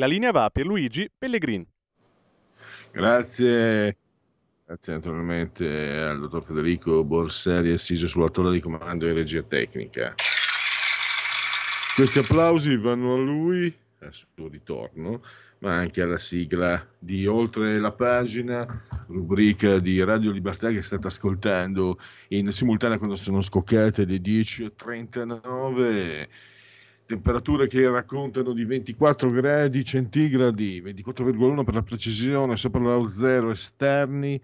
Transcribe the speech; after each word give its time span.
La 0.00 0.06
linea 0.06 0.30
va 0.30 0.48
per 0.48 0.64
Luigi 0.64 1.10
Pellegrin. 1.16 1.66
Grazie. 2.90 3.98
Grazie 4.64 4.94
naturalmente 4.94 5.98
al 5.98 6.20
dottor 6.20 6.42
Federico 6.42 7.04
Borsari, 7.04 7.72
assiso 7.72 8.08
sulla 8.08 8.30
torre 8.30 8.52
di 8.52 8.60
comando 8.60 9.06
in 9.06 9.14
regia 9.14 9.42
tecnica. 9.42 10.14
Questi 11.94 12.20
applausi 12.20 12.76
vanno 12.76 13.14
a 13.14 13.18
lui, 13.18 13.76
al 13.98 14.14
suo 14.14 14.48
ritorno, 14.48 15.22
ma 15.58 15.74
anche 15.74 16.00
alla 16.00 16.16
sigla 16.16 16.82
di 16.98 17.26
Oltre 17.26 17.78
la 17.78 17.92
pagina, 17.92 18.86
rubrica 19.08 19.80
di 19.80 20.02
Radio 20.02 20.30
Libertà 20.30 20.70
che 20.70 20.80
state 20.80 21.08
ascoltando 21.08 22.00
in 22.28 22.50
simultanea 22.52 22.96
quando 22.96 23.16
sono 23.16 23.42
scoccate 23.42 24.06
le 24.06 24.16
10.39 24.16 26.28
temperature 27.10 27.66
che 27.66 27.90
raccontano 27.90 28.52
di 28.52 28.64
24 28.64 29.30
gradi 29.30 29.84
centigradi, 29.84 30.80
24,1 30.80 31.64
per 31.64 31.74
la 31.74 31.82
precisione, 31.82 32.56
sopra 32.56 32.80
lo 32.80 33.08
zero 33.08 33.50
esterni, 33.50 34.40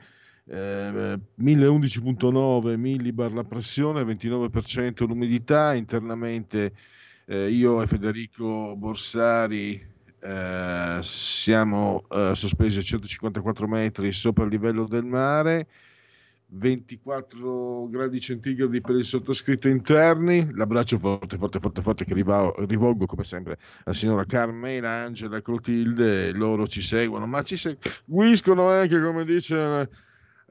eh, 0.48 1.18
1011,9 1.40 2.76
millibar 2.76 3.32
la 3.32 3.44
pressione, 3.44 4.02
29% 4.02 5.06
l'umidità, 5.06 5.74
internamente 5.74 6.72
eh, 7.26 7.50
io 7.50 7.80
e 7.80 7.86
Federico 7.86 8.74
Borsari 8.76 9.80
eh, 10.18 10.98
siamo 11.02 12.04
eh, 12.10 12.32
sospesi 12.34 12.80
a 12.80 12.82
154 12.82 13.68
metri 13.68 14.10
sopra 14.10 14.42
il 14.42 14.50
livello 14.50 14.86
del 14.88 15.04
mare. 15.04 15.68
24 16.48 17.88
gradi 17.88 18.20
centigradi 18.20 18.80
per 18.80 18.96
il 18.96 19.04
sottoscritto 19.04 19.68
interni. 19.68 20.48
L'abbraccio 20.52 20.98
forte, 20.98 21.36
forte, 21.36 21.58
forte, 21.58 21.82
forte 21.82 22.04
che 22.04 22.14
rivolgo 22.14 23.06
come 23.06 23.24
sempre 23.24 23.58
alla 23.84 23.94
signora 23.94 24.24
Carmela, 24.24 24.90
Angela, 24.90 25.40
Clotilde. 25.40 26.32
Loro 26.32 26.66
ci 26.66 26.82
seguono, 26.82 27.26
ma 27.26 27.42
ci 27.42 27.56
seguiscono 27.56 28.68
anche, 28.68 29.00
come 29.00 29.24
dice, 29.24 29.90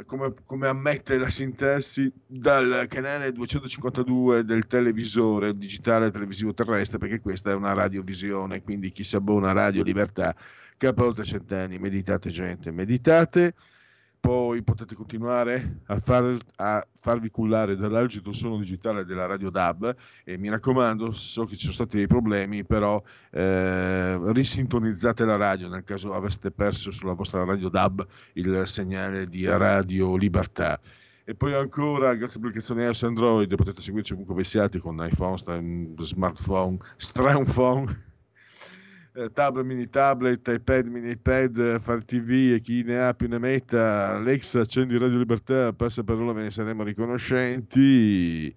come, 0.06 0.34
come 0.44 0.68
ammette 0.68 1.18
la 1.18 1.30
sintesi, 1.30 2.12
dal 2.28 2.86
canale 2.90 3.32
252 3.32 4.44
del 4.44 4.68
televisore 4.68 5.58
digitale 5.58 6.12
televisivo 6.12 6.54
terrestre, 6.54 6.98
perché 6.98 7.22
questa 7.22 7.52
è 7.52 7.56
una 7.56 7.74
radiovisione. 7.74 8.62
Quindi 8.62 8.92
chi 8.92 9.04
si 9.04 9.16
abbona 9.16 9.52
a 9.52 9.54
Radio 9.54 9.82
Libertà, 9.82 10.36
capo 10.78 11.06
oltre 11.06 11.24
cent'anni, 11.24 11.80
meditate, 11.80 12.30
gente, 12.30 12.72
meditate 12.72 13.54
poi 14.26 14.64
potete 14.64 14.96
continuare 14.96 15.82
a, 15.86 16.00
far, 16.00 16.36
a 16.56 16.88
farvi 16.98 17.30
cullare 17.30 17.76
dall'algido 17.76 18.32
suono 18.32 18.58
digitale 18.58 19.06
della 19.06 19.28
radio 19.28 19.52
DAB 19.52 19.96
e 20.24 20.40
mi 20.40 20.50
raccomando, 20.50 21.12
so 21.12 21.46
che 21.46 21.54
ci 21.54 21.62
sono 21.62 21.74
stati 21.74 21.98
dei 21.98 22.08
problemi, 22.08 22.64
però 22.64 23.00
eh, 23.30 24.20
risintonizzate 24.34 25.26
la 25.26 25.36
radio 25.36 25.68
nel 25.68 25.84
caso 25.84 26.12
aveste 26.12 26.50
perso 26.50 26.90
sulla 26.90 27.14
vostra 27.14 27.44
radio 27.44 27.70
DAB 27.70 28.04
il 28.34 28.64
segnale 28.66 29.28
di 29.28 29.46
Radio 29.46 30.16
Libertà. 30.16 30.80
E 31.24 31.36
poi 31.36 31.54
ancora, 31.54 32.16
grazie 32.16 32.40
all'applicazione 32.40 32.84
iOS 32.86 33.04
Android, 33.04 33.54
potete 33.54 33.82
seguirci 33.82 34.14
ovunque 34.14 34.34
vi 34.34 34.44
siate 34.44 34.80
con 34.80 35.06
iPhone, 35.08 35.38
smartphone, 36.00 36.78
phone 37.54 38.05
eh, 39.16 39.32
tablet, 39.32 39.66
mini 39.66 39.88
tablet, 39.88 40.46
iPad, 40.48 40.88
mini 40.88 41.12
iPad, 41.12 41.80
Fire 41.80 42.04
TV 42.04 42.54
e 42.54 42.60
chi 42.60 42.84
ne 42.84 43.00
ha 43.00 43.14
più 43.14 43.30
ne 43.30 43.40
metta, 43.40 44.16
Alexa, 44.16 44.60
accendi 44.60 44.98
Radio 44.98 45.18
Libertà, 45.18 45.72
passa 45.72 46.04
parola, 46.04 46.34
ve 46.34 46.44
ne 46.44 46.52
saremo 46.52 46.84
riconoscenti. 46.84 48.54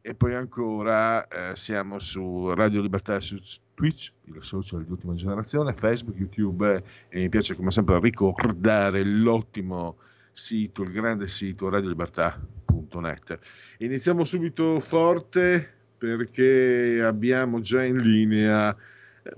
E 0.00 0.14
poi 0.14 0.34
ancora 0.34 1.26
eh, 1.26 1.56
siamo 1.56 1.98
su 1.98 2.54
Radio 2.54 2.80
Libertà 2.80 3.18
su 3.18 3.36
Twitch, 3.74 4.12
il 4.26 4.40
social 4.42 4.84
di 4.84 4.92
ultima 4.92 5.14
generazione, 5.14 5.72
Facebook, 5.72 6.16
YouTube 6.16 6.84
e 7.08 7.18
mi 7.18 7.28
piace 7.28 7.56
come 7.56 7.72
sempre 7.72 7.98
ricordare 7.98 9.02
l'ottimo 9.02 9.96
sito, 10.30 10.84
il 10.84 10.92
grande 10.92 11.26
sito 11.26 11.68
radiolibertà.net. 11.68 13.38
Iniziamo 13.78 14.22
subito 14.22 14.78
forte 14.78 15.74
perché 15.98 17.02
abbiamo 17.02 17.60
già 17.60 17.82
in 17.82 17.98
linea 17.98 18.76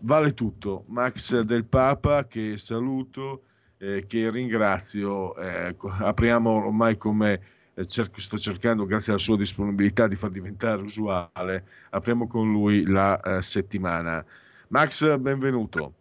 vale 0.00 0.32
tutto. 0.32 0.84
Max 0.88 1.40
del 1.40 1.64
Papa, 1.64 2.26
che 2.26 2.56
saluto, 2.56 3.44
eh, 3.78 4.04
che 4.06 4.30
ringrazio. 4.30 5.34
Eh, 5.36 5.76
apriamo 6.00 6.50
ormai 6.50 6.96
come 6.96 7.40
eh, 7.74 7.86
cerco, 7.86 8.20
sto 8.20 8.36
cercando, 8.38 8.84
grazie 8.84 9.12
alla 9.12 9.20
sua 9.20 9.36
disponibilità, 9.36 10.06
di 10.06 10.16
far 10.16 10.30
diventare 10.30 10.82
usuale. 10.82 11.64
Apriamo 11.90 12.26
con 12.26 12.50
lui 12.50 12.84
la 12.84 13.20
eh, 13.20 13.42
settimana. 13.42 14.24
Max, 14.68 15.16
benvenuto. 15.16 15.92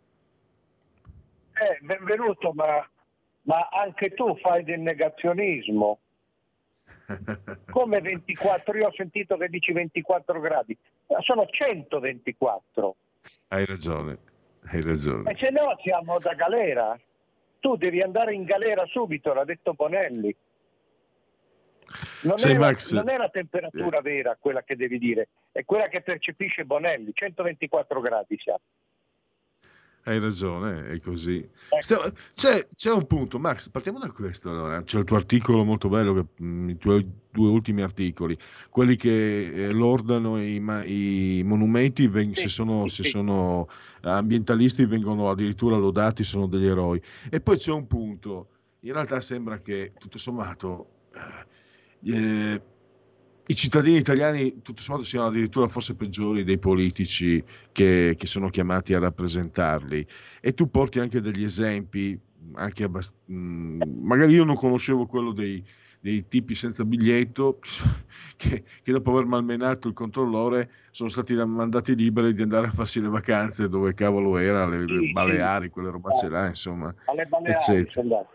Eh, 1.53 1.77
benvenuto, 1.81 2.51
ma, 2.53 2.87
ma 3.43 3.69
anche 3.71 4.13
tu 4.13 4.35
fai 4.37 4.63
del 4.63 4.79
negazionismo. 4.79 5.99
Come 7.71 8.01
24? 8.01 8.77
Io 8.77 8.87
ho 8.87 8.93
sentito 8.95 9.37
che 9.37 9.47
dici 9.47 9.71
24 9.71 10.39
gradi, 10.39 10.77
sono 11.21 11.45
124. 11.45 12.95
Hai 13.49 13.65
ragione, 13.65 14.17
hai 14.65 14.81
ragione. 14.81 15.31
E 15.31 15.38
se 15.38 15.49
no 15.49 15.75
siamo 15.81 16.19
da 16.19 16.33
galera. 16.33 16.99
Tu 17.59 17.75
devi 17.75 18.01
andare 18.01 18.33
in 18.33 18.43
galera 18.43 18.85
subito, 18.85 19.33
l'ha 19.33 19.43
detto 19.43 19.73
Bonelli. 19.73 20.35
Non, 22.21 22.35
è, 22.43 22.53
Max, 22.55 22.91
non 22.93 23.09
è 23.09 23.17
la 23.17 23.29
temperatura 23.29 23.99
eh. 23.99 24.01
vera 24.01 24.37
quella 24.39 24.61
che 24.63 24.75
devi 24.75 24.99
dire, 24.99 25.29
è 25.51 25.63
quella 25.66 25.87
che 25.87 26.01
percepisce 26.01 26.66
Bonelli, 26.66 27.11
124 27.13 27.99
gradi 27.99 28.37
siamo. 28.37 28.59
Hai 30.07 30.19
ragione, 30.19 30.88
è 30.88 31.01
così. 31.01 31.35
Ecco. 31.35 32.13
C'è, 32.34 32.66
c'è, 32.73 32.94
un 32.94 33.06
punto, 33.07 33.40
Max, 33.40 33.68
partiamo 33.68 34.00
da 34.00 34.09
questo 34.09 34.50
allora. 34.50 34.81
C'è 34.81 35.00
il 35.00 35.03
tuo 35.03 35.18
articolo 35.18 35.66
molto 35.66 35.90
bello, 35.90 36.13
che, 36.13 36.25
mm, 36.41 36.69
i 36.69 36.78
tuoi 36.78 37.06
due 37.29 37.50
ultimi 37.50 37.81
articoli, 37.81 38.38
quelli 38.69 38.96
che 38.96 39.66
eh, 39.66 39.72
lordano 39.72 40.41
i, 40.41 40.63
i 40.85 41.44
monumenti, 41.44 42.07
veng- 42.07 42.34
sì, 42.34 42.44
se, 42.44 42.47
sono, 42.47 42.88
sì. 42.88 43.03
se, 43.03 43.09
sono, 43.09 43.67
ambientalisti 44.00 44.85
vengono 44.85 45.29
addirittura 45.29 45.75
lodati, 45.75 46.23
sono 46.23 46.47
degli 46.47 46.67
eroi. 46.67 47.01
E 47.29 47.41
poi 47.41 47.57
c'è 47.57 47.73
un 47.73 47.85
punto, 47.85 48.47
in 48.81 48.94
realtà 48.94 49.19
sembra 49.19 49.59
che 49.59 49.91
tutto 50.00 50.17
sommato... 50.17 50.88
Eh, 52.06 52.13
eh 52.13 52.62
i 53.50 53.56
cittadini 53.56 53.97
italiani 53.97 54.62
tutto 54.62 54.81
sommato 54.81 55.06
siano 55.06 55.28
addirittura 55.28 55.68
forse 55.68 55.96
peggiori 55.96 56.44
dei 56.44 56.58
politici 56.58 57.41
che, 57.72 58.16
che, 58.18 58.28
sono 58.28 58.50
chiamati 58.50 58.94
a 58.94 58.99
rappresentarli. 58.99 60.05
E 60.41 60.53
tu 60.53 60.70
porti 60.70 60.99
anche 60.99 61.22
degli 61.22 61.44
esempi 61.44 62.20
anche 62.53 62.84
abbast- 62.84 63.14
mm, 63.32 63.82
magari 64.02 64.34
io 64.34 64.44
non 64.44 64.55
conoscevo 64.55 65.05
quello 65.05 65.32
dei, 65.32 65.64
dei 65.99 66.28
tipi 66.28 66.55
senza 66.55 66.84
biglietto 66.84 67.59
che, 68.35 68.64
che, 68.82 68.91
dopo 68.91 69.11
aver 69.11 69.26
malmenato 69.26 69.88
il 69.88 69.93
controllore 69.93 70.70
sono 70.91 71.09
stati 71.09 71.34
mandati 71.34 71.96
liberi 71.96 72.34
di 72.34 72.41
andare 72.41 72.67
a 72.67 72.72
farsi 72.72 73.00
le 73.00 73.09
vacanze 73.09 73.70
dove 73.70 73.93
cavolo 73.93 74.38
era, 74.38 74.67
le, 74.67 74.85
le 74.85 75.11
Baleari, 75.11 75.70
quelle 75.70 75.90
robacce 75.90 76.28
là, 76.28 76.47
insomma, 76.47 76.93
alle 77.05 77.26
Baleari 77.26 77.53
eccetera. 77.53 78.26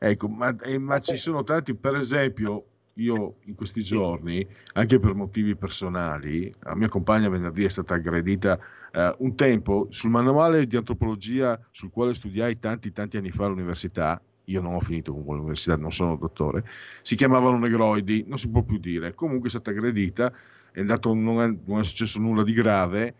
Ecco, 0.00 0.28
ma, 0.28 0.54
eh, 0.62 0.78
ma 0.78 1.00
ci 1.00 1.16
sono 1.16 1.42
tanti, 1.42 1.74
per 1.74 1.96
esempio, 1.96 2.64
io 2.98 3.36
in 3.44 3.54
questi 3.54 3.82
giorni, 3.82 4.46
anche 4.74 4.98
per 4.98 5.14
motivi 5.14 5.56
personali, 5.56 6.52
la 6.60 6.74
mia 6.74 6.88
compagna 6.88 7.28
venerdì 7.28 7.64
è 7.64 7.68
stata 7.68 7.94
aggredita 7.94 8.58
eh, 8.92 9.14
un 9.18 9.34
tempo 9.36 9.86
sul 9.90 10.10
manuale 10.10 10.66
di 10.66 10.76
antropologia 10.76 11.58
sul 11.70 11.90
quale 11.90 12.14
studiai 12.14 12.58
tanti 12.58 12.92
tanti 12.92 13.16
anni 13.16 13.30
fa 13.30 13.44
all'università, 13.44 14.20
io 14.44 14.60
non 14.60 14.74
ho 14.74 14.80
finito 14.80 15.12
con 15.12 15.24
quell'università, 15.24 15.76
non 15.76 15.92
sono 15.92 16.16
dottore, 16.16 16.64
si 17.02 17.14
chiamavano 17.14 17.58
negroidi, 17.58 18.24
non 18.26 18.38
si 18.38 18.48
può 18.48 18.62
più 18.62 18.78
dire, 18.78 19.14
comunque 19.14 19.48
è 19.48 19.50
stata 19.50 19.70
aggredita, 19.70 20.32
è 20.72 20.80
andato, 20.80 21.14
non, 21.14 21.40
è, 21.40 21.56
non 21.66 21.80
è 21.80 21.84
successo 21.84 22.18
nulla 22.18 22.42
di 22.42 22.52
grave, 22.52 23.14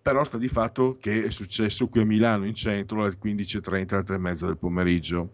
però 0.00 0.24
sta 0.24 0.38
di 0.38 0.48
fatto 0.48 0.96
che 0.98 1.24
è 1.24 1.30
successo 1.30 1.88
qui 1.88 2.00
a 2.00 2.04
Milano 2.04 2.46
in 2.46 2.54
centro 2.54 3.02
alle 3.02 3.18
15.30, 3.22 3.94
alle 3.94 4.04
3.30 4.04 4.46
del 4.46 4.56
pomeriggio 4.56 5.32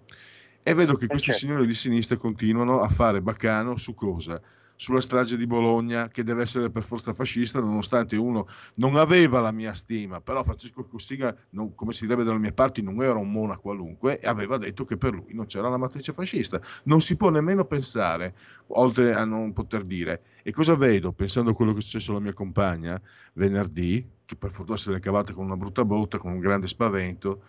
E 0.67 0.73
vedo 0.73 0.95
che 0.95 1.07
questi 1.09 1.31
certo. 1.31 1.47
signori 1.47 1.67
di 1.67 1.75
sinistra 1.75 2.17
continuano 2.17 2.81
a 2.81 2.89
fare 2.89 3.21
baccano 3.21 3.77
su 3.77 3.93
cosa? 3.93 4.41
Sulla 4.77 5.01
strage 5.01 5.37
di 5.37 5.47
Bologna, 5.47 6.09
che 6.09 6.25
deve 6.25 6.41
essere 6.41 6.71
per 6.71 6.83
forza 6.83 7.13
fascista, 7.13 7.61
nonostante 7.61 8.17
uno 8.17 8.47
non 8.77 8.97
aveva 8.97 9.41
la 9.41 9.53
mia 9.53 9.75
stima, 9.75 10.23
però 10.23 10.43
Francesco 10.43 10.87
Cossiga, 10.87 11.37
non- 11.51 11.75
come 11.75 11.93
si 11.93 12.07
direbbe 12.07 12.25
dalle 12.25 12.39
mie 12.39 12.53
parti, 12.55 12.81
non 12.83 13.01
era 13.03 13.19
un 13.19 13.31
mona 13.31 13.57
qualunque 13.59 14.19
e 14.19 14.27
aveva 14.27 14.57
detto 14.57 14.85
che 14.85 14.97
per 14.97 15.13
lui 15.13 15.35
non 15.35 15.45
c'era 15.45 15.69
la 15.69 15.77
matrice 15.77 16.15
fascista. 16.15 16.59
Non 16.85 17.03
si 17.03 17.17
può 17.17 17.29
nemmeno 17.29 17.67
pensare, 17.67 18.35
oltre 18.69 19.13
a 19.13 19.25
non 19.27 19.53
poter 19.53 19.83
dire. 19.83 20.23
E 20.43 20.51
cosa 20.51 20.77
vedo, 20.77 21.13
pensando 21.13 21.51
a 21.51 21.55
quello 21.55 21.73
che 21.73 21.81
è 21.81 21.83
successo 21.83 22.13
alla 22.13 22.21
mia 22.21 22.33
compagna 22.33 23.01
venerdì, 23.35 24.05
che 24.25 24.37
per 24.37 24.51
fortuna 24.51 24.79
se 24.79 24.91
l'è 24.91 24.99
cavata 24.99 25.35
con 25.35 25.45
una 25.45 25.57
brutta 25.57 25.85
botta, 25.85 26.17
con 26.19 26.33
un 26.33 26.39
grande 26.41 26.67
spavento, 26.69 27.43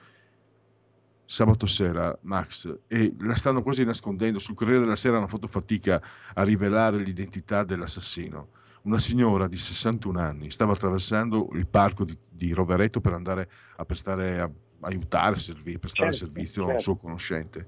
sabato 1.25 1.66
sera, 1.66 2.18
Max, 2.22 2.74
e 2.88 3.13
la 3.19 3.36
stanno 3.36 3.62
quasi 3.62 3.83
nascondendo. 3.83 4.39
Sul 4.39 4.56
Corriere 4.56 4.80
della 4.80 4.95
Sera 4.95 5.18
hanno 5.18 5.27
fatto 5.27 5.48
fatica 5.48 6.01
a 6.33 6.44
rivelare 6.44 6.98
l'identità 6.98 7.63
dell'assassino. 7.63 8.50
Una 8.83 9.00
signora 9.00 9.48
di 9.48 9.57
61 9.57 10.19
anni 10.19 10.51
stava 10.51 10.74
attraversando 10.74 11.50
il 11.54 11.68
parco 11.68 12.06
di, 12.06 12.16
di 12.30 12.54
Rovereto 12.54 13.01
per 13.01 13.13
andare 13.13 13.50
a 13.77 13.86
prestare, 13.86 14.39
a, 14.39 14.51
aiutare, 14.81 15.39
servi- 15.39 15.80
prestare 15.80 16.13
Certo, 16.13 16.25
servizio 16.25 16.62
a 16.62 16.66
un 16.66 16.72
certo. 16.77 16.83
suo 16.83 16.95
conoscente. 16.95 17.68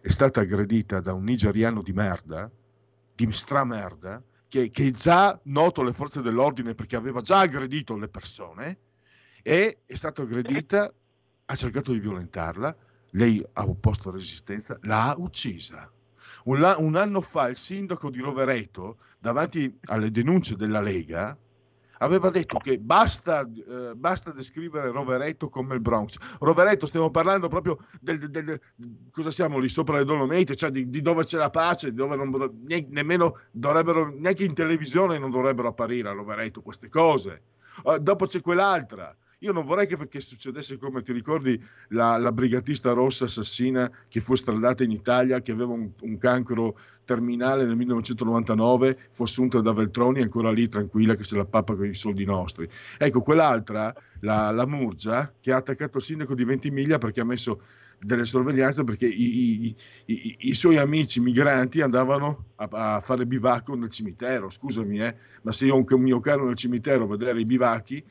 È 0.00 0.08
stata 0.08 0.40
aggredita 0.40 1.00
da 1.00 1.12
un 1.12 1.24
nigeriano 1.24 1.82
di 1.82 1.92
merda, 1.92 2.50
di 3.14 3.30
stramerda, 3.30 4.22
che, 4.48 4.70
che 4.70 4.90
già 4.92 5.38
noto 5.44 5.80
alle 5.80 5.92
forze 5.92 6.22
dell'ordine 6.22 6.74
perché 6.74 6.96
aveva 6.96 7.20
già 7.20 7.40
aggredito 7.40 7.96
le 7.96 8.08
persone 8.08 8.78
e 9.42 9.80
è 9.84 9.94
stata 9.94 10.22
aggredita, 10.22 10.92
ha 11.46 11.54
cercato 11.54 11.92
di 11.92 11.98
violentarla, 11.98 12.74
lei 13.14 13.44
ha 13.54 13.64
opposto 13.64 14.10
resistenza, 14.10 14.78
l'ha 14.82 15.14
uccisa. 15.18 15.90
Un, 16.44 16.58
la- 16.60 16.76
un 16.78 16.96
anno 16.96 17.20
fa 17.20 17.48
il 17.48 17.56
sindaco 17.56 18.10
di 18.10 18.20
Rovereto, 18.20 18.98
davanti 19.18 19.78
alle 19.84 20.10
denunce 20.10 20.56
della 20.56 20.80
Lega, 20.80 21.36
aveva 21.98 22.28
detto 22.28 22.58
che 22.58 22.78
basta, 22.78 23.48
eh, 23.48 23.94
basta 23.94 24.32
descrivere 24.32 24.90
Rovereto 24.90 25.48
come 25.48 25.74
il 25.74 25.80
Bronx. 25.80 26.16
Rovereto, 26.40 26.86
stiamo 26.86 27.10
parlando 27.10 27.48
proprio 27.48 27.78
del, 28.00 28.18
del- 28.18 28.30
del- 28.30 28.60
cosa 29.10 29.30
siamo 29.30 29.58
lì 29.58 29.68
sopra 29.68 29.96
le 29.96 30.04
Dolomiti, 30.04 30.56
cioè 30.56 30.70
di, 30.70 30.90
di 30.90 31.00
dove 31.00 31.24
c'è 31.24 31.38
la 31.38 31.50
pace, 31.50 31.90
di 31.90 31.96
dove 31.96 32.16
non, 32.16 32.30
ne- 32.66 32.86
nemmeno 32.90 33.38
dovrebbero, 33.52 34.12
neanche 34.14 34.44
in 34.44 34.54
televisione 34.54 35.18
non 35.18 35.30
dovrebbero 35.30 35.68
apparire 35.68 36.08
a 36.10 36.12
Rovereto 36.12 36.60
queste 36.60 36.88
cose. 36.90 37.42
Eh, 37.86 37.98
dopo 38.00 38.26
c'è 38.26 38.40
quell'altra. 38.40 39.16
Io 39.44 39.52
non 39.52 39.66
vorrei 39.66 39.86
che, 39.86 39.96
che 40.08 40.20
succedesse 40.20 40.78
come 40.78 41.02
ti 41.02 41.12
ricordi 41.12 41.62
la, 41.88 42.16
la 42.16 42.32
brigatista 42.32 42.92
rossa 42.92 43.24
assassina 43.24 43.90
che 44.08 44.20
fu 44.20 44.34
stradata 44.36 44.82
in 44.84 44.90
Italia, 44.90 45.42
che 45.42 45.52
aveva 45.52 45.74
un, 45.74 45.90
un 46.00 46.16
cancro 46.16 46.78
terminale 47.04 47.66
nel 47.66 47.76
1999, 47.76 48.98
fu 49.12 49.24
assunta 49.24 49.60
da 49.60 49.72
Veltroni, 49.74 50.22
ancora 50.22 50.50
lì 50.50 50.66
tranquilla 50.66 51.14
che 51.14 51.24
se 51.24 51.36
la 51.36 51.44
pappa 51.44 51.74
con 51.76 51.84
i 51.86 51.92
soldi 51.92 52.24
nostri. 52.24 52.66
Ecco, 52.96 53.20
quell'altra, 53.20 53.94
la, 54.20 54.50
la 54.50 54.66
Murgia, 54.66 55.30
che 55.38 55.52
ha 55.52 55.56
attaccato 55.56 55.98
il 55.98 56.02
sindaco 56.02 56.34
di 56.34 56.44
Ventimiglia 56.44 56.96
perché 56.96 57.20
ha 57.20 57.24
messo 57.24 57.60
delle 57.98 58.24
sorveglianze 58.24 58.82
perché 58.84 59.06
i, 59.06 59.66
i- 59.66 59.76
i- 60.06 60.36
i 60.38 60.54
suoi 60.54 60.78
amici 60.78 61.20
migranti 61.20 61.82
andavano 61.82 62.46
a, 62.56 62.94
a 62.96 63.00
fare 63.00 63.26
bivacco 63.26 63.74
nel 63.74 63.90
cimitero. 63.90 64.48
Scusami, 64.48 65.00
eh, 65.00 65.14
ma 65.42 65.52
se 65.52 65.66
io 65.66 65.74
ho 65.74 65.84
un 65.86 66.00
mio 66.02 66.18
caro 66.20 66.46
nel 66.46 66.54
cimitero 66.56 67.04
a 67.04 67.08
vedere 67.08 67.40
i 67.40 67.44
bivacchi, 67.44 68.02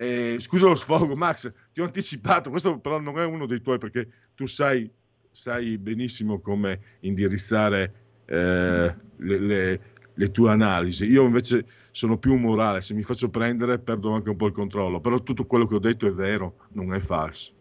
eh, 0.00 0.36
scusa 0.38 0.68
lo 0.68 0.76
sfogo, 0.76 1.16
Max, 1.16 1.52
ti 1.72 1.80
ho 1.80 1.84
anticipato, 1.84 2.50
questo 2.50 2.78
però 2.78 3.00
non 3.00 3.18
è 3.18 3.24
uno 3.24 3.46
dei 3.46 3.60
tuoi 3.60 3.78
perché 3.78 4.08
tu 4.36 4.46
sai, 4.46 4.88
sai 5.28 5.76
benissimo 5.76 6.38
come 6.38 6.98
indirizzare 7.00 7.92
eh, 8.26 8.94
le, 9.16 9.38
le- 9.40 9.80
le 10.14 10.30
tue 10.30 10.50
analisi. 10.50 11.06
Io 11.06 11.24
invece 11.24 11.66
sono 11.90 12.16
più 12.16 12.34
umorale, 12.34 12.80
se 12.80 12.94
mi 12.94 13.02
faccio 13.02 13.28
prendere 13.28 13.80
perdo 13.80 14.12
anche 14.12 14.30
un 14.30 14.36
po' 14.36 14.46
il 14.46 14.52
controllo, 14.52 15.00
però 15.00 15.18
tutto 15.18 15.46
quello 15.46 15.66
che 15.66 15.74
ho 15.74 15.80
detto 15.80 16.06
è 16.06 16.12
vero, 16.12 16.54
non 16.74 16.94
è 16.94 17.00
falso. 17.00 17.52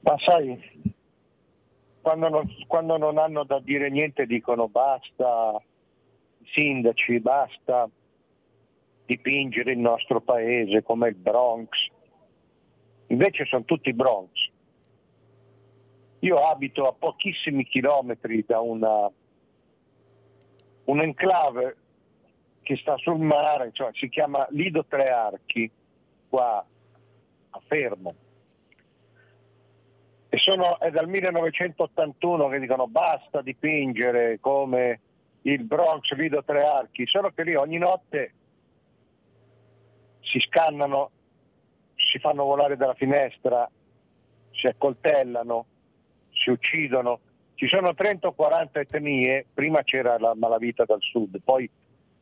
Ma 0.00 0.16
sai, 0.18 0.58
quando 2.00 2.28
non, 2.28 2.42
quando 2.66 2.96
non 2.96 3.18
hanno 3.18 3.44
da 3.44 3.60
dire 3.60 3.90
niente 3.90 4.26
dicono 4.26 4.68
basta, 4.68 5.62
sindaci, 6.52 7.20
basta 7.20 7.88
dipingere 9.10 9.72
il 9.72 9.78
nostro 9.78 10.20
paese 10.20 10.84
come 10.84 11.08
il 11.08 11.16
Bronx. 11.16 11.68
Invece 13.08 13.44
sono 13.46 13.64
tutti 13.64 13.92
Bronx. 13.92 14.30
Io 16.20 16.46
abito 16.46 16.86
a 16.86 16.92
pochissimi 16.92 17.64
chilometri 17.64 18.44
da 18.46 18.60
una, 18.60 19.10
un 20.84 21.00
enclave 21.00 21.76
che 22.62 22.76
sta 22.76 22.96
sul 22.98 23.18
mare, 23.18 23.70
cioè 23.72 23.90
si 23.94 24.08
chiama 24.08 24.46
Lido 24.50 24.84
Tre 24.84 25.08
Archi, 25.08 25.68
qua 26.28 26.64
a 27.50 27.60
Fermo. 27.66 28.14
E 30.28 30.38
sono, 30.38 30.78
è 30.78 30.92
dal 30.92 31.08
1981 31.08 32.48
che 32.48 32.60
dicono 32.60 32.86
basta 32.86 33.42
dipingere 33.42 34.38
come 34.38 35.00
il 35.42 35.64
Bronx 35.64 36.12
Lido 36.12 36.44
Tre 36.44 36.64
Archi, 36.64 37.06
solo 37.08 37.32
che 37.34 37.42
lì 37.42 37.56
ogni 37.56 37.78
notte 37.78 38.34
si 40.20 40.38
scannano, 40.40 41.10
si 41.94 42.18
fanno 42.18 42.44
volare 42.44 42.76
dalla 42.76 42.94
finestra, 42.94 43.68
si 44.52 44.66
accoltellano, 44.66 45.66
si 46.32 46.50
uccidono. 46.50 47.20
Ci 47.54 47.68
sono 47.68 47.94
30 47.94 48.28
o 48.28 48.32
40 48.32 48.80
etnie, 48.80 49.46
prima 49.52 49.82
c'era 49.82 50.18
la 50.18 50.34
malavita 50.34 50.84
dal 50.84 51.00
sud, 51.00 51.40
poi 51.44 51.68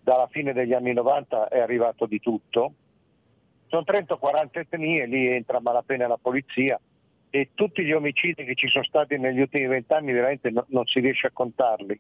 dalla 0.00 0.26
fine 0.28 0.52
degli 0.52 0.72
anni 0.72 0.92
90 0.92 1.48
è 1.48 1.60
arrivato 1.60 2.06
di 2.06 2.18
tutto. 2.18 2.72
Sono 3.68 3.84
30 3.84 4.14
o 4.14 4.18
40 4.18 4.60
etnie, 4.60 5.06
lì 5.06 5.28
entra 5.28 5.60
malapena 5.60 6.08
la 6.08 6.18
polizia 6.20 6.80
e 7.30 7.50
tutti 7.54 7.84
gli 7.84 7.92
omicidi 7.92 8.44
che 8.44 8.54
ci 8.54 8.68
sono 8.68 8.84
stati 8.84 9.18
negli 9.18 9.40
ultimi 9.40 9.66
vent'anni 9.66 10.12
veramente 10.12 10.50
no- 10.50 10.64
non 10.68 10.86
si 10.86 11.00
riesce 11.00 11.26
a 11.26 11.32
contarli. 11.32 11.98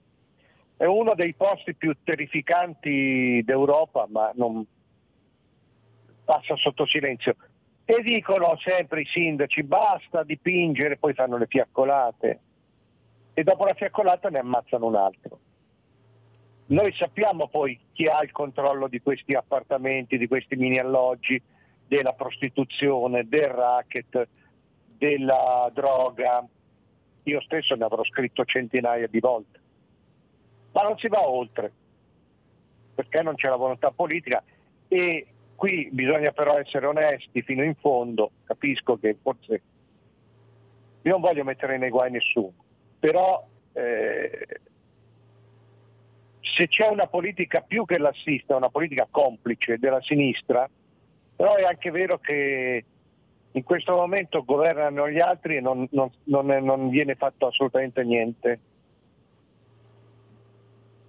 È 0.76 0.84
uno 0.84 1.14
dei 1.14 1.34
posti 1.34 1.74
più 1.74 1.94
terrificanti 2.02 3.42
d'Europa, 3.44 4.06
ma 4.08 4.32
non 4.36 4.64
passa 6.28 6.54
sotto 6.56 6.84
silenzio. 6.84 7.36
E 7.86 8.02
dicono 8.02 8.54
sempre 8.58 9.00
i 9.00 9.06
sindaci 9.06 9.62
basta 9.62 10.22
dipingere, 10.22 10.98
poi 10.98 11.14
fanno 11.14 11.38
le 11.38 11.46
fiaccolate 11.46 12.40
e 13.32 13.42
dopo 13.42 13.64
la 13.64 13.72
fiaccolata 13.72 14.28
ne 14.28 14.40
ammazzano 14.40 14.84
un 14.84 14.94
altro. 14.94 15.38
Noi 16.66 16.92
sappiamo 16.92 17.48
poi 17.48 17.80
chi 17.94 18.06
ha 18.06 18.22
il 18.22 18.30
controllo 18.30 18.88
di 18.88 19.00
questi 19.00 19.32
appartamenti, 19.32 20.18
di 20.18 20.28
questi 20.28 20.54
mini 20.56 20.78
alloggi, 20.78 21.40
della 21.86 22.12
prostituzione, 22.12 23.26
del 23.26 23.48
racket, 23.48 24.28
della 24.98 25.70
droga. 25.72 26.46
Io 27.22 27.40
stesso 27.40 27.74
ne 27.74 27.84
avrò 27.84 28.04
scritto 28.04 28.44
centinaia 28.44 29.06
di 29.06 29.18
volte. 29.18 29.60
Ma 30.72 30.82
non 30.82 30.98
si 30.98 31.08
va 31.08 31.26
oltre, 31.26 31.72
perché 32.94 33.22
non 33.22 33.34
c'è 33.36 33.48
la 33.48 33.56
volontà 33.56 33.90
politica 33.92 34.42
e 34.88 35.26
qui 35.58 35.88
bisogna 35.90 36.30
però 36.30 36.56
essere 36.56 36.86
onesti 36.86 37.42
fino 37.42 37.64
in 37.64 37.74
fondo, 37.74 38.30
capisco 38.44 38.96
che 38.96 39.16
forse 39.20 39.60
io 41.02 41.10
non 41.10 41.20
voglio 41.20 41.42
mettere 41.42 41.76
nei 41.78 41.90
guai 41.90 42.12
nessuno, 42.12 42.52
però 43.00 43.44
eh, 43.72 44.46
se 46.40 46.68
c'è 46.68 46.86
una 46.86 47.08
politica 47.08 47.60
più 47.62 47.84
che 47.86 47.98
lassista, 47.98 48.54
una 48.54 48.68
politica 48.68 49.08
complice 49.10 49.78
della 49.78 50.00
sinistra, 50.00 50.70
però 51.34 51.56
è 51.56 51.64
anche 51.64 51.90
vero 51.90 52.18
che 52.18 52.84
in 53.50 53.62
questo 53.64 53.96
momento 53.96 54.44
governano 54.44 55.10
gli 55.10 55.18
altri 55.18 55.56
e 55.56 55.60
non, 55.60 55.88
non- 55.90 56.12
non 56.24 56.46
non 56.46 56.88
viene 56.88 57.16
fatto 57.16 57.48
assolutamente 57.48 58.04
niente. 58.04 58.60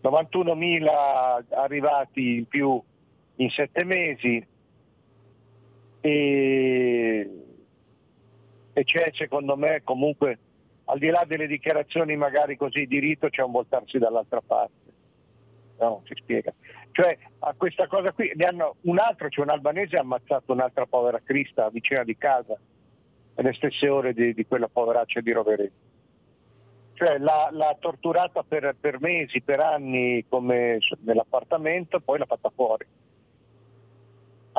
91.000 0.02 1.44
arrivati 1.52 2.38
in 2.38 2.48
più 2.48 2.82
in 3.40 3.50
sette 3.50 3.84
mesi 3.84 4.46
e, 6.02 7.30
e 8.74 8.84
c'è 8.84 9.12
secondo 9.14 9.56
me 9.56 9.82
comunque 9.84 10.40
al 10.86 10.98
di 10.98 11.08
là 11.08 11.24
delle 11.26 11.48
dichiarazioni 11.48 12.16
magari 12.16 12.58
così 12.58 12.86
di 12.86 13.00
rito 13.00 13.30
c'è 13.30 13.44
un 13.44 13.52
voltarsi 13.52 13.98
dall'altra 13.98 14.42
parte. 14.42 14.88
No, 15.80 16.02
si 16.06 16.14
spiega. 16.16 16.52
Cioè 16.92 17.18
a 17.40 17.54
questa 17.56 17.88
cosa 17.88 18.12
qui 18.12 18.32
ne 18.36 18.46
hanno, 18.46 18.76
un 18.82 18.98
altro, 18.98 19.30
c'è 19.30 19.42
un 19.42 19.50
albanese 19.50 19.98
ha 19.98 20.02
ammazzato 20.02 20.52
un'altra 20.52 20.86
povera 20.88 21.22
crista 21.24 21.70
vicina 21.70 22.04
di 22.04 22.18
casa 22.18 22.58
nelle 23.36 23.54
stesse 23.54 23.88
ore 23.88 24.14
di, 24.14 24.34
di 24.34 24.46
quella 24.46 24.68
poveraccia 24.68 25.22
di 25.22 25.32
Rovereto. 25.32 25.88
Cioè 26.96 27.18
l'ha, 27.20 27.50
l'ha 27.52 27.78
torturata 27.80 28.44
per, 28.44 28.76
per 28.78 29.00
mesi, 29.00 29.42
per 29.42 29.62
anni 29.62 30.26
come 30.28 30.80
nell'appartamento 31.02 32.02
poi 32.02 32.18
l'ha 32.18 32.26
fatta 32.26 32.52
fuori. 32.54 32.86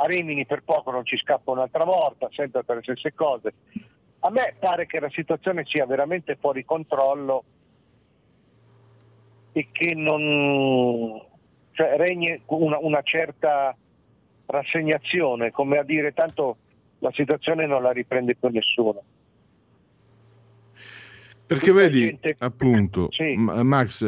A 0.01 0.05
Rimini 0.05 0.47
per 0.47 0.63
poco 0.63 0.89
non 0.89 1.05
ci 1.05 1.15
scappa 1.17 1.51
un'altra 1.51 1.85
morta, 1.85 2.27
sempre 2.31 2.63
per 2.63 2.77
le 2.77 2.81
stesse 2.81 3.13
cose. 3.13 3.53
A 4.19 4.29
me 4.31 4.55
pare 4.57 4.87
che 4.87 4.99
la 4.99 5.09
situazione 5.09 5.63
sia 5.65 5.85
veramente 5.85 6.37
fuori 6.39 6.65
controllo 6.65 7.43
e 9.51 9.67
che 9.71 9.93
non 9.93 11.21
cioè, 11.71 11.97
regni 11.97 12.41
una, 12.47 12.79
una 12.79 13.01
certa 13.03 13.75
rassegnazione, 14.47 15.51
come 15.51 15.77
a 15.77 15.83
dire 15.83 16.13
tanto 16.13 16.57
la 16.99 17.11
situazione 17.13 17.65
non 17.67 17.81
la 17.81 17.91
riprende 17.91 18.35
più 18.35 18.49
nessuno. 18.49 19.03
Perché 21.45 21.71
vedi, 21.71 22.05
gente... 22.05 22.35
appunto, 22.39 23.11
sì. 23.11 23.35
Max, 23.35 24.03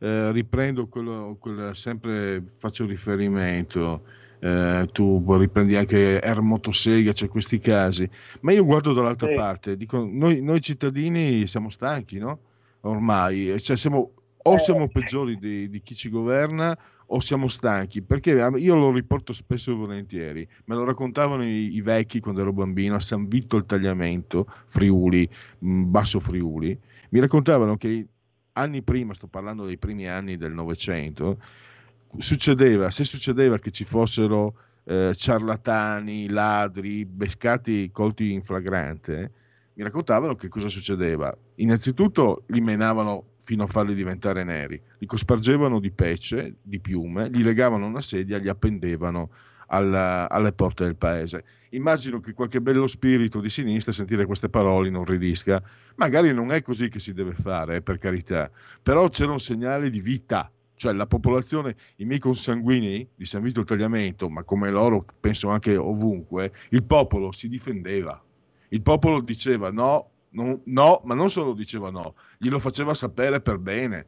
eh, 0.00 0.32
riprendo 0.32 0.88
quello, 0.88 1.36
quello, 1.38 1.72
sempre 1.74 2.42
faccio 2.42 2.86
riferimento, 2.86 4.02
eh, 4.40 4.88
tu 4.92 5.24
riprendi 5.36 5.76
anche 5.76 6.20
Ermotosega, 6.20 7.12
c'è 7.12 7.28
questi 7.28 7.58
casi, 7.58 8.08
ma 8.40 8.52
io 8.52 8.64
guardo 8.64 8.92
dall'altra 8.92 9.28
sì. 9.28 9.34
parte, 9.34 9.76
dico, 9.76 10.06
noi, 10.10 10.40
noi, 10.40 10.60
cittadini 10.60 11.46
siamo 11.46 11.68
stanchi, 11.68 12.18
no? 12.18 12.38
Ormai, 12.82 13.58
cioè 13.60 13.76
siamo, 13.76 14.12
o 14.36 14.54
eh. 14.54 14.58
siamo 14.58 14.88
peggiori 14.88 15.36
di, 15.38 15.68
di 15.68 15.82
chi 15.82 15.94
ci 15.94 16.08
governa 16.08 16.76
o 17.10 17.20
siamo 17.20 17.48
stanchi, 17.48 18.02
perché 18.02 18.32
io 18.32 18.74
lo 18.74 18.92
riporto 18.92 19.32
spesso 19.32 19.72
e 19.72 19.74
volentieri, 19.74 20.46
me 20.66 20.74
lo 20.74 20.84
raccontavano 20.84 21.42
i, 21.42 21.74
i 21.74 21.80
vecchi 21.80 22.20
quando 22.20 22.42
ero 22.42 22.52
bambino 22.52 22.94
a 22.94 23.00
San 23.00 23.28
Vito 23.28 23.56
il 23.56 23.64
Tagliamento, 23.64 24.46
Friuli, 24.66 25.28
Basso 25.58 26.20
Friuli, 26.20 26.78
mi 27.10 27.20
raccontavano 27.20 27.76
che 27.76 28.06
anni 28.52 28.82
prima, 28.82 29.14
sto 29.14 29.26
parlando 29.26 29.64
dei 29.64 29.78
primi 29.78 30.06
anni 30.06 30.36
del 30.36 30.52
Novecento, 30.52 31.38
succedeva, 32.16 32.90
se 32.90 33.04
succedeva 33.04 33.58
che 33.58 33.70
ci 33.70 33.84
fossero 33.84 34.54
eh, 34.84 35.12
ciarlatani, 35.14 36.28
ladri, 36.28 37.06
pescati 37.06 37.90
colti 37.92 38.32
in 38.32 38.42
flagrante, 38.42 39.32
mi 39.74 39.84
raccontavano 39.84 40.34
che 40.34 40.48
cosa 40.48 40.68
succedeva. 40.68 41.36
Innanzitutto 41.56 42.44
li 42.48 42.60
menavano 42.60 43.34
fino 43.38 43.62
a 43.62 43.66
farli 43.66 43.94
diventare 43.94 44.42
neri, 44.42 44.80
li 44.98 45.06
cospargevano 45.06 45.78
di 45.78 45.90
pece, 45.90 46.56
di 46.62 46.80
piume, 46.80 47.30
gli 47.30 47.42
legavano 47.42 47.86
una 47.86 48.00
sedia, 48.00 48.38
li 48.38 48.48
appendevano 48.48 49.30
alla, 49.68 50.28
alle 50.28 50.52
porte 50.52 50.84
del 50.84 50.96
paese. 50.96 51.44
Immagino 51.70 52.20
che 52.20 52.32
qualche 52.32 52.60
bello 52.60 52.86
spirito 52.86 53.40
di 53.40 53.50
sinistra 53.50 53.92
sentire 53.92 54.26
queste 54.26 54.48
parole 54.48 54.90
non 54.90 55.04
ridisca. 55.04 55.62
Magari 55.96 56.32
non 56.32 56.52
è 56.52 56.62
così 56.62 56.88
che 56.88 56.98
si 56.98 57.12
deve 57.12 57.32
fare, 57.32 57.76
eh, 57.76 57.82
per 57.82 57.98
carità, 57.98 58.50
però 58.82 59.08
c'era 59.08 59.32
un 59.32 59.40
segnale 59.40 59.90
di 59.90 60.00
vita, 60.00 60.50
cioè 60.78 60.94
la 60.94 61.06
popolazione, 61.06 61.76
i 61.96 62.06
miei 62.06 62.20
consanguini 62.20 63.06
di 63.14 63.24
San 63.26 63.42
Vito 63.42 63.64
Tagliamento, 63.64 64.30
ma 64.30 64.44
come 64.44 64.70
loro 64.70 65.04
penso 65.20 65.50
anche 65.50 65.76
ovunque, 65.76 66.52
il 66.70 66.84
popolo 66.84 67.32
si 67.32 67.48
difendeva. 67.48 68.22
Il 68.70 68.80
popolo 68.80 69.20
diceva 69.20 69.70
no, 69.70 70.10
no, 70.30 70.60
no, 70.64 71.02
ma 71.04 71.14
non 71.14 71.28
solo 71.28 71.52
diceva 71.52 71.90
no, 71.90 72.14
glielo 72.38 72.58
faceva 72.58 72.94
sapere 72.94 73.40
per 73.40 73.58
bene 73.58 74.06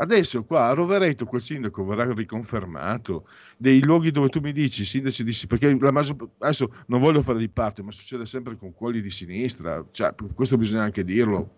Adesso 0.00 0.44
qua 0.44 0.68
a 0.68 0.74
Rovereto 0.74 1.24
quel 1.24 1.40
sindaco 1.40 1.84
verrà 1.84 2.12
riconfermato, 2.12 3.26
dei 3.56 3.82
luoghi 3.82 4.12
dove 4.12 4.28
tu 4.28 4.38
mi 4.40 4.52
dici, 4.52 4.84
sindaci 4.84 5.24
di 5.24 5.36
perché 5.48 5.76
la 5.76 5.90
maggior, 5.90 6.16
adesso 6.38 6.72
non 6.86 7.00
voglio 7.00 7.20
fare 7.20 7.38
di 7.38 7.48
parte, 7.48 7.82
ma 7.82 7.90
succede 7.90 8.24
sempre 8.24 8.56
con 8.56 8.72
quelli 8.74 9.00
di 9.00 9.10
sinistra, 9.10 9.84
cioè, 9.90 10.14
questo 10.34 10.56
bisogna 10.56 10.84
anche 10.84 11.02
dirlo. 11.02 11.56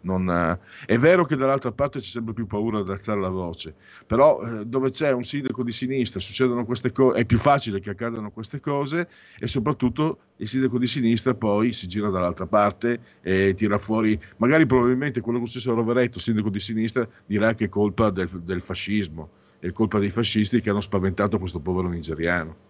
Non, 0.00 0.30
eh, 0.30 0.58
è 0.86 0.96
vero 0.96 1.24
che 1.24 1.34
dall'altra 1.34 1.72
parte 1.72 1.98
c'è 1.98 2.06
sempre 2.06 2.32
più 2.32 2.46
paura 2.46 2.78
ad 2.78 2.88
alzare 2.88 3.20
la 3.20 3.30
voce, 3.30 3.74
però 4.06 4.40
eh, 4.42 4.64
dove 4.64 4.90
c'è 4.90 5.12
un 5.12 5.22
sindaco 5.22 5.64
di 5.64 5.72
sinistra 5.72 6.20
succedono 6.20 6.64
queste 6.64 6.92
cose, 6.92 7.18
è 7.18 7.24
più 7.24 7.38
facile 7.38 7.80
che 7.80 7.90
accadano 7.90 8.30
queste 8.30 8.60
cose 8.60 9.08
e 9.38 9.48
soprattutto 9.48 10.18
il 10.36 10.46
sindaco 10.46 10.78
di 10.78 10.86
sinistra 10.86 11.34
poi 11.34 11.72
si 11.72 11.88
gira 11.88 12.10
dall'altra 12.10 12.46
parte 12.46 13.00
e 13.22 13.54
tira 13.54 13.76
fuori, 13.76 14.18
magari 14.36 14.66
probabilmente 14.66 15.20
quello 15.20 15.38
che 15.38 15.44
è 15.44 15.46
successo 15.48 15.72
a 15.72 15.74
Rovereto, 15.74 16.20
sindaco 16.20 16.50
di 16.50 16.60
sinistra, 16.60 17.06
dirà 17.26 17.54
che 17.54 17.64
è 17.64 17.68
colpa 17.68 18.10
del, 18.10 18.28
del 18.42 18.62
fascismo, 18.62 19.28
è 19.58 19.72
colpa 19.72 19.98
dei 19.98 20.10
fascisti 20.10 20.60
che 20.60 20.70
hanno 20.70 20.80
spaventato 20.80 21.38
questo 21.38 21.58
povero 21.58 21.88
nigeriano. 21.88 22.66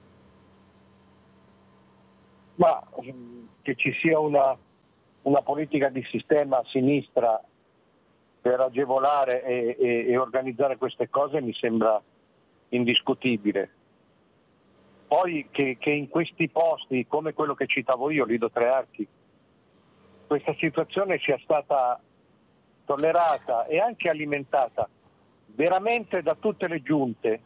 Ma 2.54 2.82
mm, 3.02 3.44
che 3.62 3.75
ci 3.76 3.92
sia 4.00 4.18
una 4.18 4.56
una 5.28 5.42
politica 5.42 5.90
di 5.90 6.02
sistema 6.04 6.58
a 6.58 6.64
sinistra 6.66 7.40
per 8.40 8.61
agevolare 8.61 9.44
e, 9.44 9.76
e, 9.78 10.06
e 10.08 10.16
organizzare 10.16 10.78
queste 10.78 11.11
cose 11.11 11.40
mi 11.42 11.52
sembra 11.52 12.00
indiscutibile. 12.70 13.70
Poi 15.06 15.49
che, 15.50 15.76
che, 15.78 15.90
in 15.90 16.08
questi 16.08 16.49
posti, 16.49 17.06
come 17.06 17.35
quello 17.35 17.54
che 17.54 17.66
citavo 17.66 18.11
io, 18.11 18.25
Lido 18.25 18.50
Tre 18.50 18.68
Archi, 18.68 19.06
questa 20.26 20.54
situazione 20.54 21.18
sia 21.18 21.38
stata 21.42 21.99
tollerata 22.85 23.66
e 23.66 23.80
anche 23.80 24.08
alimentata 24.08 24.88
veramente 25.47 26.23
da 26.23 26.35
tutte 26.35 26.68
le 26.68 26.82
giunte 26.82 27.40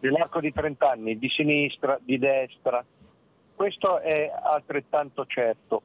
nell'arco 0.00 0.40
di 0.40 0.52
30 0.52 0.90
anni, 0.90 1.18
di 1.18 1.28
sinistra, 1.28 1.98
di 2.00 2.18
destra, 2.18 2.84
questo 3.54 3.98
è 4.00 4.30
altrettanto 4.42 5.24
certo 5.26 5.82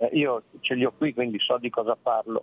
eh, 0.00 0.08
io 0.12 0.44
ce 0.60 0.74
li 0.74 0.84
ho 0.84 0.92
qui 0.96 1.12
quindi 1.12 1.38
so 1.38 1.58
di 1.58 1.68
cosa 1.68 1.94
parlo. 1.94 2.42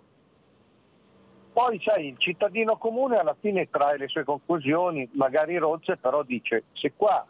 Poi 1.52 1.80
sai, 1.82 2.06
il 2.06 2.18
cittadino 2.18 2.76
comune 2.76 3.16
alla 3.16 3.34
fine 3.38 3.68
trae 3.68 3.98
le 3.98 4.06
sue 4.06 4.22
conclusioni, 4.22 5.08
magari 5.14 5.56
rozze, 5.56 5.96
però 5.96 6.22
dice 6.22 6.64
se 6.72 6.92
qua 6.94 7.26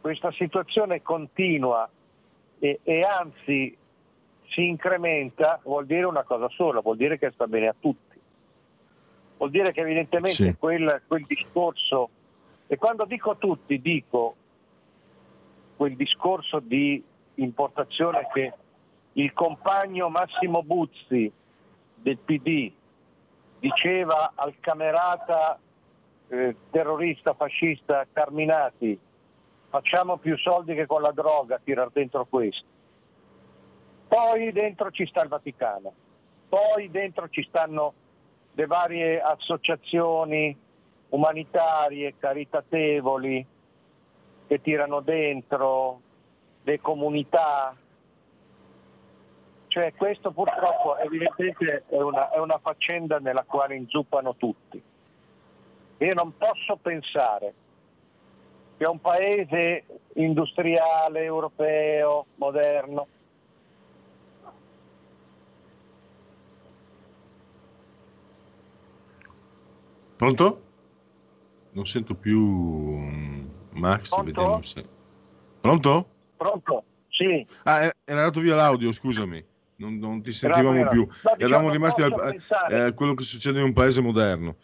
questa 0.00 0.32
situazione 0.32 1.02
continua 1.02 1.88
e, 2.58 2.80
e 2.82 3.02
anzi 3.02 3.76
si 4.48 4.66
incrementa, 4.66 5.60
vuol 5.62 5.84
dire 5.84 6.06
una 6.06 6.22
cosa 6.22 6.48
sola, 6.48 6.80
vuol 6.80 6.96
dire 6.96 7.18
che 7.18 7.30
sta 7.32 7.46
bene 7.46 7.68
a 7.68 7.74
tutti. 7.78 8.18
Vuol 9.36 9.50
dire 9.50 9.72
che 9.72 9.80
evidentemente 9.80 10.44
sì. 10.44 10.56
quel, 10.58 11.02
quel 11.06 11.24
discorso, 11.26 12.08
e 12.66 12.78
quando 12.78 13.04
dico 13.04 13.36
tutti 13.36 13.78
dico 13.80 14.36
quel 15.76 15.96
discorso 15.96 16.60
di 16.60 17.02
importazione 17.34 18.26
che 18.32 18.52
il 19.14 19.32
compagno 19.32 20.08
Massimo 20.08 20.62
Buzzi 20.62 21.30
del 21.94 22.18
PD 22.18 22.72
diceva 23.58 24.32
al 24.34 24.54
camerata 24.60 25.58
eh, 26.28 26.56
terrorista 26.70 27.34
fascista 27.34 28.06
Carminati 28.12 28.98
facciamo 29.70 30.18
più 30.18 30.36
soldi 30.36 30.74
che 30.74 30.86
con 30.86 31.00
la 31.00 31.12
droga 31.12 31.56
a 31.56 31.60
tirar 31.62 31.90
dentro 31.90 32.26
questo. 32.26 32.66
Poi 34.08 34.50
dentro 34.52 34.90
ci 34.90 35.06
sta 35.06 35.22
il 35.22 35.28
Vaticano, 35.28 35.92
poi 36.48 36.90
dentro 36.90 37.28
ci 37.28 37.44
stanno 37.44 37.94
le 38.52 38.66
varie 38.66 39.20
associazioni 39.20 40.56
umanitarie, 41.10 42.16
caritatevoli 42.18 43.46
che 44.48 44.60
tirano 44.60 45.00
dentro, 45.00 46.00
le 46.64 46.80
comunità, 46.80 47.76
cioè 49.70 49.94
questo 49.94 50.32
purtroppo 50.32 50.96
evidentemente 50.98 51.84
è 51.88 52.00
una, 52.00 52.28
è 52.30 52.38
una 52.38 52.58
faccenda 52.58 53.18
nella 53.18 53.44
quale 53.44 53.76
inzuppano 53.76 54.34
tutti. 54.34 54.82
Io 55.98 56.14
non 56.14 56.36
posso 56.36 56.76
pensare 56.82 57.54
che 58.76 58.84
un 58.84 59.00
paese 59.00 59.84
industriale, 60.14 61.22
europeo, 61.22 62.26
moderno, 62.34 63.06
Pronto? 70.16 70.62
Non 71.70 71.86
sento 71.86 72.14
più 72.14 72.40
mm, 72.40 73.46
Max, 73.70 74.10
Pronto? 74.10 74.24
vediamo 74.24 74.62
se... 74.62 74.86
Pronto? 75.60 76.08
Pronto? 76.36 76.84
Sì. 77.08 77.46
Ah, 77.62 77.84
era 77.84 77.94
andato 78.04 78.40
via 78.40 78.54
l'audio, 78.54 78.92
scusami 78.92 79.42
non, 79.80 79.98
non 79.98 80.22
ti 80.22 80.32
sentivamo 80.32 80.88
più. 80.88 81.06
No, 81.06 81.34
Eravamo 81.38 81.70
rimasti 81.70 82.02
al 82.02 82.12
eh, 82.68 82.92
quello 82.94 83.14
che 83.14 83.22
succede 83.22 83.58
in 83.58 83.64
un 83.64 83.72
paese 83.72 84.00
moderno. 84.00 84.56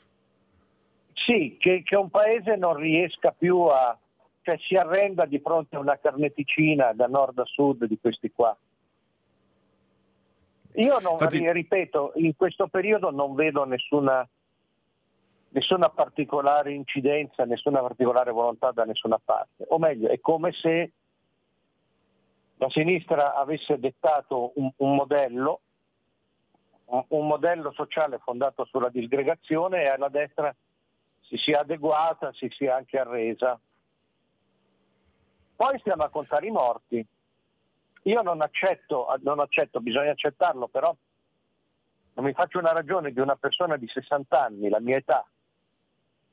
Sì, 1.15 1.57
che, 1.59 1.83
che, 1.83 1.97
un 1.97 2.11
paese 2.11 2.57
non 2.57 2.77
riesca 2.77 3.35
più 3.37 3.63
a, 3.63 3.99
cioè 4.43 4.59
si 4.59 4.77
arrenda 4.77 5.25
di 5.25 5.41
fronte 5.41 5.77
a 5.77 5.81
una 5.81 5.99
carneticina 5.99 6.93
da 6.93 7.07
nord 7.07 7.39
a 7.39 7.45
sud 7.45 7.87
di 7.87 7.99
questi 7.99 8.31
qua. 8.31 8.57
Io 10.75 10.99
non, 11.01 11.13
Infatti... 11.13 11.51
ripeto, 11.51 12.13
in 12.17 12.37
questo 12.37 12.69
periodo 12.69 13.11
non 13.11 13.35
vedo 13.35 13.65
nessuna, 13.65 14.29
nessuna 15.49 15.89
particolare 15.89 16.75
incidenza, 16.75 17.47
nessuna 17.47 17.81
particolare 17.81 18.31
volontà 18.31 18.71
da 18.73 18.85
nessuna 18.85 19.19
parte. 19.19 19.65
O 19.69 19.79
meglio, 19.79 20.11
è 20.11 20.21
come 20.21 20.53
se 20.53 20.93
la 22.59 22.71
sinistra 22.71 23.35
avesse 23.35 23.79
dettato 23.79 24.53
un, 24.57 24.71
un 24.77 24.95
modello, 24.95 25.61
un, 26.87 27.27
modello 27.27 27.73
sociale 27.73 28.19
fondato 28.19 28.65
sulla 28.65 28.89
disgregazione 28.89 29.83
e 29.83 29.89
alla 29.89 30.09
destra 30.09 30.55
si 31.21 31.37
sia 31.37 31.61
adeguata, 31.61 32.33
si 32.33 32.49
sia 32.51 32.77
anche 32.77 32.99
arresa. 32.99 33.59
Poi 35.57 35.79
stiamo 35.81 36.05
a 36.05 36.09
contare 36.09 36.47
i 36.47 36.51
morti. 36.51 37.05
io 38.03 38.23
non 38.23 38.41
accetto, 38.41 39.07
non 39.23 39.41
accetto, 39.41 39.81
bisogna 39.81 40.13
accettarlo, 40.13 40.69
però 40.69 40.95
non 42.15 42.25
mi 42.25 42.33
faccio 42.33 42.59
una 42.59 42.73
ragione 42.73 43.13
di 43.13 43.21
una 43.21 43.37
persona 43.37 43.77
di 43.77 43.89
60 43.89 44.41
anni, 44.41 44.69
la 44.69 44.81
mia 44.81 44.97
età, 44.97 45.27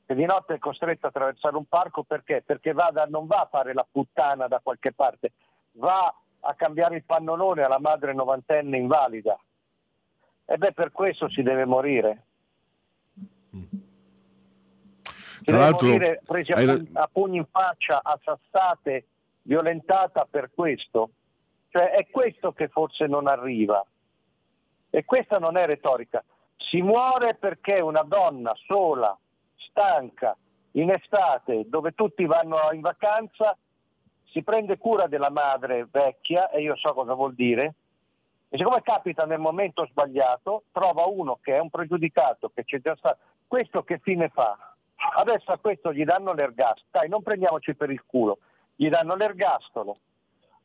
che 0.06 0.14
di 0.14 0.24
notte 0.24 0.54
è 0.54 0.58
costretta 0.58 1.06
a 1.06 1.08
attraversare 1.10 1.56
un 1.56 1.66
parco 1.66 2.04
perché? 2.04 2.42
Perché 2.42 2.72
vada, 2.72 3.04
non 3.06 3.26
va 3.26 3.40
a 3.40 3.48
fare 3.50 3.74
la 3.74 3.86
puttana 3.90 4.46
da 4.46 4.60
qualche 4.62 4.92
parte, 4.92 5.32
va 5.74 6.14
a 6.40 6.54
cambiare 6.54 6.96
il 6.96 7.04
pannolone 7.04 7.62
alla 7.62 7.78
madre 7.78 8.12
novantenne 8.12 8.76
invalida. 8.76 9.38
E 10.44 10.56
beh, 10.58 10.72
per 10.72 10.92
questo 10.92 11.28
si 11.28 11.42
deve 11.42 11.64
morire. 11.64 12.22
Si 13.50 15.44
Tra 15.44 15.70
deve 15.70 15.70
morire 15.70 16.22
presi 16.24 16.52
a, 16.52 16.56
hai... 16.56 16.90
a 16.92 17.08
pugni 17.10 17.38
in 17.38 17.46
faccia, 17.50 18.02
a 18.02 18.18
sassate, 18.22 19.06
violentata 19.42 20.26
per 20.28 20.50
questo. 20.54 21.10
Cioè 21.70 21.90
è 21.90 22.08
questo 22.10 22.52
che 22.52 22.68
forse 22.68 23.06
non 23.06 23.26
arriva. 23.26 23.84
E 24.90 25.04
questa 25.04 25.38
non 25.38 25.56
è 25.56 25.66
retorica. 25.66 26.22
Si 26.56 26.80
muore 26.82 27.34
perché 27.34 27.80
una 27.80 28.02
donna 28.02 28.54
sola, 28.66 29.16
stanca, 29.56 30.36
in 30.72 30.90
estate, 30.90 31.68
dove 31.68 31.92
tutti 31.92 32.24
vanno 32.26 32.70
in 32.72 32.80
vacanza, 32.80 33.56
si 34.34 34.42
prende 34.42 34.78
cura 34.78 35.06
della 35.06 35.30
madre 35.30 35.86
vecchia, 35.88 36.50
e 36.50 36.60
io 36.60 36.74
so 36.74 36.92
cosa 36.92 37.14
vuol 37.14 37.34
dire, 37.34 37.74
e 38.48 38.56
siccome 38.56 38.82
capita 38.82 39.24
nel 39.26 39.38
momento 39.38 39.86
sbagliato, 39.86 40.64
trova 40.72 41.06
uno 41.06 41.38
che 41.40 41.54
è 41.54 41.60
un 41.60 41.70
pregiudicato, 41.70 42.50
che 42.52 42.64
c'è 42.64 42.80
già 42.80 42.96
stato. 42.96 43.18
Questo 43.46 43.84
che 43.84 43.98
fine 43.98 44.30
fa? 44.30 44.74
Adesso 45.18 45.52
a 45.52 45.58
questo 45.58 45.92
gli 45.92 46.02
danno 46.02 46.32
l'ergastolo, 46.32 46.88
dai 46.90 47.08
non 47.08 47.22
prendiamoci 47.22 47.76
per 47.76 47.90
il 47.90 48.02
culo, 48.04 48.38
gli 48.74 48.88
danno 48.88 49.14
l'ergastolo, 49.14 49.98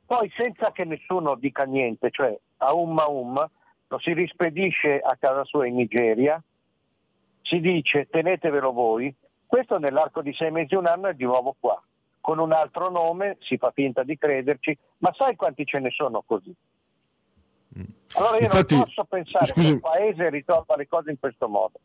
poi 0.03 0.31
senza 0.35 0.71
che 0.71 0.83
nessuno 0.83 1.35
dica 1.35 1.63
niente, 1.65 2.09
cioè 2.09 2.35
a 2.57 2.73
umma 2.73 3.05
umma, 3.05 3.47
lo 3.87 3.99
si 3.99 4.13
rispedisce 4.13 4.99
a 4.99 5.15
casa 5.15 5.43
sua 5.43 5.67
in 5.67 5.75
Nigeria, 5.75 6.41
si 7.43 7.59
dice 7.59 8.09
tenetevelo 8.09 8.71
voi, 8.71 9.13
questo 9.45 9.77
nell'arco 9.77 10.23
di 10.23 10.33
sei 10.33 10.49
mesi, 10.49 10.73
un 10.73 10.87
anno 10.87 11.09
è 11.09 11.13
di 11.13 11.25
nuovo 11.25 11.55
qua, 11.59 11.79
con 12.29 12.37
un 12.37 12.51
altro 12.51 12.91
nome, 12.91 13.37
si 13.39 13.57
fa 13.57 13.71
finta 13.71 14.03
di 14.03 14.15
crederci, 14.15 14.77
ma 14.99 15.11
sai 15.17 15.35
quanti 15.35 15.65
ce 15.65 15.79
ne 15.79 15.89
sono 15.89 16.21
così? 16.23 16.53
Mm. 17.75 17.83
Allora 18.17 18.37
io 18.37 18.43
Infatti, 18.43 18.75
non 18.75 18.83
posso 18.83 19.03
pensare 19.05 19.45
scusi, 19.47 19.67
che 19.69 19.73
un 19.73 19.79
paese 19.79 20.29
risolva 20.29 20.75
le 20.75 20.87
cose 20.87 21.09
in 21.09 21.17
questo 21.19 21.47
modo. 21.47 21.79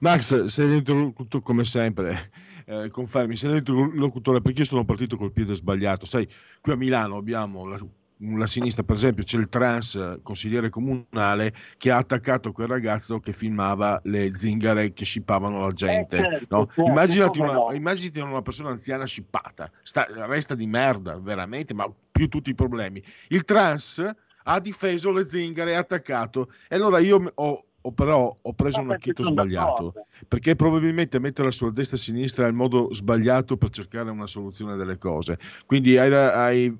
Max, 0.00 0.44
sei 0.44 0.68
l'interlocutore 0.68 1.42
come 1.42 1.64
sempre, 1.64 2.30
eh, 2.66 2.90
confermi, 2.90 3.36
sei 3.36 3.52
l'interlocutore 3.52 4.42
perché 4.42 4.60
io 4.60 4.66
sono 4.66 4.84
partito 4.84 5.16
col 5.16 5.32
piede 5.32 5.54
sbagliato. 5.54 6.04
Sai, 6.04 6.30
qui 6.60 6.72
a 6.72 6.76
Milano 6.76 7.16
abbiamo 7.16 7.64
la 7.64 7.78
la 8.36 8.46
sinistra, 8.46 8.82
per 8.82 8.96
esempio, 8.96 9.24
c'è 9.24 9.38
il 9.38 9.48
trans 9.48 10.18
consigliere 10.22 10.70
comunale 10.70 11.54
che 11.76 11.90
ha 11.90 11.98
attaccato 11.98 12.52
quel 12.52 12.68
ragazzo 12.68 13.20
che 13.20 13.32
filmava 13.32 14.00
le 14.04 14.34
zingare 14.34 14.92
che 14.92 15.04
scippavano 15.04 15.60
la 15.60 15.72
gente. 15.72 16.16
Eh, 16.16 16.22
certo, 16.22 16.56
no? 16.56 16.66
certo, 16.66 16.84
immaginati, 16.84 17.40
una, 17.40 17.52
no. 17.52 17.72
immaginati, 17.72 18.20
una, 18.20 18.42
persona 18.42 18.70
anziana 18.70 19.04
scippata, 19.04 19.70
sta, 19.82 20.06
resta 20.26 20.54
di 20.54 20.66
merda, 20.66 21.18
veramente, 21.18 21.74
ma 21.74 21.90
più 22.10 22.28
tutti 22.28 22.50
i 22.50 22.54
problemi. 22.54 23.02
Il 23.28 23.44
trans 23.44 24.14
ha 24.44 24.60
difeso 24.60 25.12
le 25.12 25.24
zingare, 25.24 25.76
ha 25.76 25.80
attaccato. 25.80 26.50
E 26.68 26.76
allora 26.76 26.98
io 26.98 27.32
ho, 27.34 27.64
o 27.86 27.92
però 27.92 28.34
ho 28.40 28.52
preso 28.54 28.80
un 28.80 28.90
acchito 28.92 29.22
sbagliato, 29.22 29.92
perché 30.26 30.56
probabilmente 30.56 31.18
mettere 31.18 31.50
sulla 31.50 31.70
destra 31.70 31.96
e 31.96 32.00
sinistra 32.00 32.46
è 32.46 32.48
il 32.48 32.54
modo 32.54 32.88
sbagliato 32.94 33.58
per 33.58 33.68
cercare 33.68 34.10
una 34.10 34.26
soluzione 34.26 34.76
delle 34.76 34.96
cose. 34.96 35.38
Quindi 35.66 35.98
hai, 35.98 36.10
hai, 36.12 36.78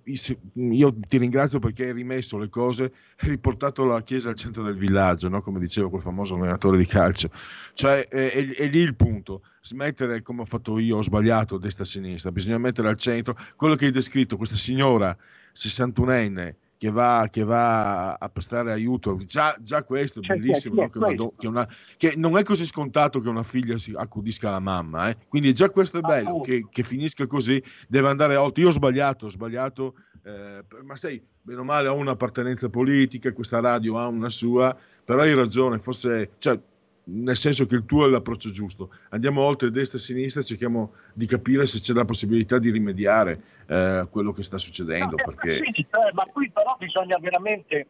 io 0.54 0.94
ti 1.06 1.18
ringrazio 1.18 1.58
perché 1.58 1.84
hai 1.84 1.92
rimesso 1.92 2.38
le 2.38 2.48
cose, 2.48 2.92
hai 3.18 3.28
riportato 3.28 3.84
la 3.84 4.02
chiesa 4.02 4.30
al 4.30 4.36
centro 4.36 4.62
del 4.62 4.76
villaggio, 4.76 5.28
no? 5.28 5.42
come 5.42 5.60
diceva 5.60 5.90
quel 5.90 6.00
famoso 6.00 6.36
allenatore 6.36 6.78
di 6.78 6.86
calcio. 6.86 7.28
Cioè 7.74 8.08
è, 8.08 8.32
è, 8.32 8.54
è 8.54 8.66
lì 8.68 8.78
il 8.78 8.94
punto, 8.94 9.42
smettere 9.60 10.22
come 10.22 10.40
ho 10.40 10.46
fatto 10.46 10.78
io, 10.78 10.96
ho 10.96 11.02
sbagliato 11.02 11.58
destra 11.58 11.84
e 11.84 11.86
sinistra, 11.86 12.32
bisogna 12.32 12.56
mettere 12.56 12.88
al 12.88 12.96
centro 12.96 13.36
quello 13.56 13.74
che 13.74 13.84
hai 13.84 13.90
descritto, 13.90 14.38
questa 14.38 14.56
signora 14.56 15.14
61enne 15.54 16.54
che 16.84 16.90
va, 16.90 17.28
che 17.30 17.44
va, 17.44 18.12
a 18.12 18.28
prestare 18.28 18.70
aiuto. 18.70 19.16
Già, 19.24 19.56
già 19.58 19.82
questo 19.84 20.20
è 20.20 20.22
cioè, 20.22 20.36
bellissimo, 20.36 20.82
no? 20.82 20.88
che, 20.90 20.98
una, 20.98 21.30
che, 21.38 21.46
una, 21.46 21.68
che, 21.96 22.12
non 22.16 22.36
è 22.36 22.42
così 22.42 22.66
scontato 22.66 23.20
che 23.20 23.28
una 23.30 23.42
figlia 23.42 23.78
si 23.78 23.94
accudisca 23.96 24.50
la 24.50 24.60
mamma. 24.60 25.08
Eh? 25.08 25.16
Quindi 25.26 25.54
già 25.54 25.70
questo 25.70 25.96
è 25.96 26.00
bello, 26.02 26.42
che, 26.42 26.66
che, 26.68 26.82
finisca 26.82 27.26
così, 27.26 27.62
deve 27.88 28.08
andare 28.10 28.36
oltre. 28.36 28.64
Io 28.64 28.68
ho 28.68 28.72
sbagliato, 28.72 29.24
ho 29.24 29.30
sbagliato, 29.30 29.94
eh, 30.24 30.62
ma 30.84 30.94
sai, 30.94 31.24
bene 31.40 31.60
o 31.60 31.64
male 31.64 31.88
ho 31.88 31.94
un'appartenenza 31.94 32.68
politica, 32.68 33.32
questa 33.32 33.60
radio 33.60 33.96
ha 33.96 34.06
una 34.06 34.28
sua, 34.28 34.76
però 35.04 35.22
hai 35.22 35.32
ragione, 35.32 35.78
forse... 35.78 36.32
Cioè, 36.36 36.60
nel 37.04 37.36
senso 37.36 37.66
che 37.66 37.74
il 37.74 37.84
tuo 37.84 38.06
è 38.06 38.08
l'approccio 38.08 38.50
giusto. 38.50 38.90
Andiamo 39.10 39.42
oltre 39.42 39.70
destra 39.70 39.98
e 39.98 40.00
sinistra 40.00 40.40
e 40.40 40.44
cerchiamo 40.44 40.94
di 41.12 41.26
capire 41.26 41.66
se 41.66 41.80
c'è 41.80 41.92
la 41.92 42.04
possibilità 42.04 42.58
di 42.58 42.70
rimediare 42.70 43.40
eh, 43.66 43.74
a 43.74 44.06
quello 44.06 44.32
che 44.32 44.42
sta 44.42 44.58
succedendo. 44.58 45.16
No, 45.16 45.24
perché... 45.24 45.56
sì, 45.72 45.80
eh, 45.80 46.12
ma 46.12 46.24
qui 46.32 46.50
però 46.50 46.76
bisogna 46.78 47.18
veramente 47.18 47.86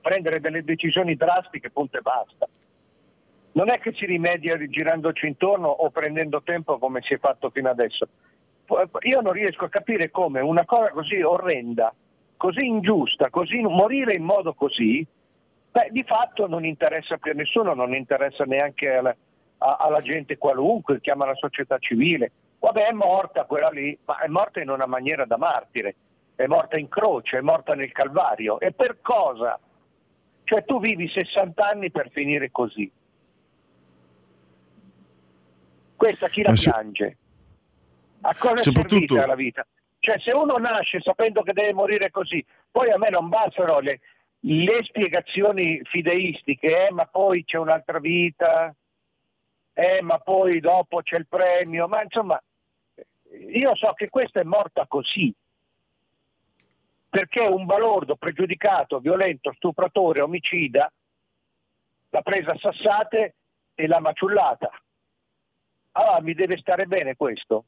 prendere 0.00 0.40
delle 0.40 0.64
decisioni 0.64 1.16
drastiche, 1.16 1.70
punto 1.70 1.98
e 1.98 2.00
basta. 2.00 2.48
Non 3.52 3.70
è 3.70 3.78
che 3.78 3.92
si 3.92 4.04
rimedia 4.04 4.58
girandoci 4.68 5.26
intorno 5.26 5.68
o 5.68 5.90
prendendo 5.90 6.42
tempo 6.42 6.78
come 6.78 7.02
si 7.02 7.14
è 7.14 7.18
fatto 7.18 7.50
fino 7.50 7.70
adesso. 7.70 8.08
Io 9.02 9.20
non 9.20 9.32
riesco 9.32 9.66
a 9.66 9.68
capire 9.68 10.10
come 10.10 10.40
una 10.40 10.64
cosa 10.64 10.90
così 10.90 11.20
orrenda, 11.20 11.94
così 12.36 12.64
ingiusta, 12.64 13.30
così, 13.30 13.60
morire 13.60 14.14
in 14.14 14.24
modo 14.24 14.54
così, 14.54 15.06
Beh, 15.74 15.88
di 15.90 16.04
fatto 16.04 16.46
non 16.46 16.64
interessa 16.64 17.16
più 17.16 17.32
a 17.32 17.34
nessuno, 17.34 17.74
non 17.74 17.96
interessa 17.96 18.44
neanche 18.44 18.94
alla, 18.94 19.16
alla 19.58 20.00
gente 20.00 20.38
qualunque, 20.38 21.00
chiama 21.00 21.26
la 21.26 21.34
società 21.34 21.78
civile. 21.78 22.30
Vabbè, 22.60 22.86
è 22.86 22.92
morta 22.92 23.44
quella 23.44 23.70
lì, 23.70 23.98
ma 24.04 24.18
è 24.20 24.28
morta 24.28 24.60
in 24.60 24.70
una 24.70 24.86
maniera 24.86 25.24
da 25.24 25.36
martire, 25.36 25.96
è 26.36 26.46
morta 26.46 26.78
in 26.78 26.88
croce, 26.88 27.38
è 27.38 27.40
morta 27.40 27.74
nel 27.74 27.90
Calvario. 27.90 28.60
E 28.60 28.70
per 28.70 29.00
cosa? 29.02 29.58
Cioè 30.44 30.64
tu 30.64 30.78
vivi 30.78 31.08
60 31.08 31.66
anni 31.66 31.90
per 31.90 32.08
finire 32.10 32.52
così. 32.52 32.88
Questa 35.96 36.28
chi 36.28 36.42
la 36.42 36.52
piange? 36.52 37.16
A 38.20 38.34
cosa 38.38 38.70
è 38.70 38.72
servita 38.72 39.26
la 39.26 39.34
vita? 39.34 39.66
Cioè 39.98 40.20
se 40.20 40.30
uno 40.30 40.56
nasce 40.56 41.00
sapendo 41.00 41.42
che 41.42 41.52
deve 41.52 41.72
morire 41.72 42.12
così, 42.12 42.44
poi 42.70 42.92
a 42.92 42.96
me 42.96 43.10
non 43.10 43.28
bastano 43.28 43.80
le, 43.80 43.98
le 44.46 44.82
spiegazioni 44.84 45.80
fideistiche, 45.84 46.88
eh, 46.88 46.92
ma 46.92 47.06
poi 47.06 47.44
c'è 47.44 47.56
un'altra 47.56 47.98
vita, 47.98 48.74
eh, 49.72 50.02
ma 50.02 50.18
poi 50.18 50.60
dopo 50.60 51.00
c'è 51.00 51.16
il 51.16 51.26
premio, 51.26 51.88
ma 51.88 52.02
insomma, 52.02 52.40
io 53.52 53.74
so 53.74 53.92
che 53.94 54.10
questa 54.10 54.40
è 54.40 54.44
morta 54.44 54.86
così, 54.86 55.34
perché 57.08 57.40
un 57.40 57.64
balordo 57.64 58.16
pregiudicato, 58.16 58.98
violento, 58.98 59.52
stupratore, 59.54 60.20
omicida, 60.20 60.92
l'ha 62.10 62.22
presa 62.22 62.52
a 62.52 62.58
sassate 62.58 63.34
e 63.74 63.86
l'ha 63.86 64.00
maciullata. 64.00 64.70
Allora 65.92 66.20
mi 66.20 66.34
deve 66.34 66.58
stare 66.58 66.86
bene 66.86 67.16
questo? 67.16 67.64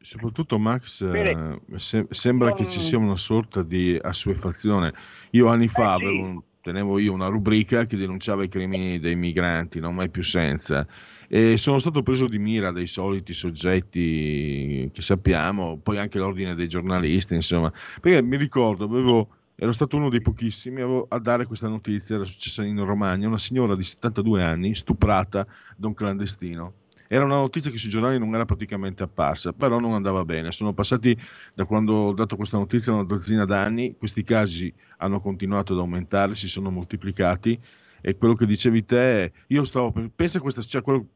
Soprattutto 0.00 0.58
Max, 0.60 1.02
eh, 1.02 1.60
se- 1.74 2.06
sembra 2.10 2.52
che 2.52 2.64
ci 2.64 2.80
sia 2.80 2.98
una 2.98 3.16
sorta 3.16 3.64
di 3.64 3.98
assuefazione. 4.00 4.92
Io 5.32 5.48
anni 5.48 5.66
fa 5.66 5.96
eh, 5.96 6.04
avevo, 6.04 6.44
tenevo 6.60 6.98
io 7.00 7.12
una 7.12 7.26
rubrica 7.26 7.84
che 7.84 7.96
denunciava 7.96 8.44
i 8.44 8.48
crimini 8.48 9.00
dei 9.00 9.16
migranti, 9.16 9.80
non 9.80 9.96
mai 9.96 10.08
più 10.08 10.22
senza, 10.22 10.86
e 11.26 11.56
sono 11.56 11.80
stato 11.80 12.02
preso 12.02 12.28
di 12.28 12.38
mira 12.38 12.70
dai 12.70 12.86
soliti 12.86 13.34
soggetti 13.34 14.88
che 14.92 15.02
sappiamo, 15.02 15.78
poi 15.78 15.98
anche 15.98 16.18
l'ordine 16.18 16.54
dei 16.54 16.68
giornalisti, 16.68 17.34
insomma, 17.34 17.72
perché 18.00 18.22
mi 18.22 18.36
ricordo, 18.36 18.84
avevo, 18.84 19.28
ero 19.56 19.72
stato 19.72 19.96
uno 19.96 20.10
dei 20.10 20.20
pochissimi 20.22 20.80
a 21.08 21.18
dare 21.18 21.44
questa 21.44 21.66
notizia, 21.66 22.14
era 22.14 22.24
successa 22.24 22.62
in 22.62 22.82
Romagna, 22.84 23.26
una 23.26 23.36
signora 23.36 23.74
di 23.74 23.82
72 23.82 24.44
anni 24.44 24.76
stuprata 24.76 25.44
da 25.76 25.88
un 25.88 25.94
clandestino 25.94 26.74
era 27.08 27.24
una 27.24 27.36
notizia 27.36 27.70
che 27.70 27.78
sui 27.78 27.88
giornali 27.88 28.18
non 28.18 28.34
era 28.34 28.44
praticamente 28.44 29.02
apparsa, 29.02 29.52
però 29.52 29.80
non 29.80 29.94
andava 29.94 30.24
bene. 30.24 30.52
Sono 30.52 30.74
passati 30.74 31.18
da 31.54 31.64
quando 31.64 31.94
ho 31.94 32.12
dato 32.12 32.36
questa 32.36 32.58
notizia 32.58 32.92
una 32.92 33.04
dozzina 33.04 33.46
d'anni, 33.46 33.96
questi 33.96 34.22
casi 34.22 34.72
hanno 34.98 35.18
continuato 35.18 35.72
ad 35.72 35.78
aumentare, 35.78 36.34
si 36.34 36.48
sono 36.48 36.70
moltiplicati 36.70 37.58
e 38.00 38.16
quello 38.16 38.34
che 38.34 38.46
dicevi 38.46 38.84
te, 38.84 39.32
io 39.48 39.64
stavo, 39.64 39.92
pensa 40.14 40.38
a 40.38 40.40
questa, 40.42 40.60
cioè 40.60 40.82
quello, 40.82 41.06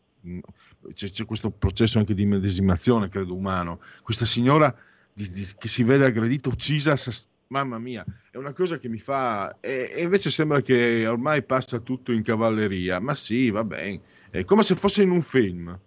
c'è, 0.94 1.10
c'è, 1.10 1.24
questo 1.24 1.50
processo 1.50 1.98
anche 1.98 2.14
di 2.14 2.24
medesimazione, 2.24 3.08
credo, 3.08 3.34
umano. 3.34 3.80
Questa 4.02 4.24
signora 4.24 4.74
di, 5.12 5.30
di, 5.30 5.46
che 5.58 5.68
si 5.68 5.82
vede 5.82 6.06
aggredita, 6.06 6.48
uccisa, 6.48 6.96
mamma 7.48 7.78
mia, 7.78 8.04
è 8.30 8.38
una 8.38 8.52
cosa 8.52 8.78
che 8.78 8.88
mi 8.88 8.98
fa... 8.98 9.58
E, 9.60 9.92
e, 9.94 10.02
invece 10.02 10.30
sembra 10.30 10.62
che 10.62 11.06
ormai 11.06 11.42
passa 11.42 11.78
tutto 11.80 12.10
in 12.12 12.22
cavalleria, 12.22 12.98
ma 12.98 13.14
sì, 13.14 13.50
va 13.50 13.62
bene, 13.62 14.00
è 14.32 14.44
come 14.44 14.62
se 14.62 14.74
fosse 14.74 15.02
in 15.02 15.10
un 15.10 15.20
film. 15.20 15.78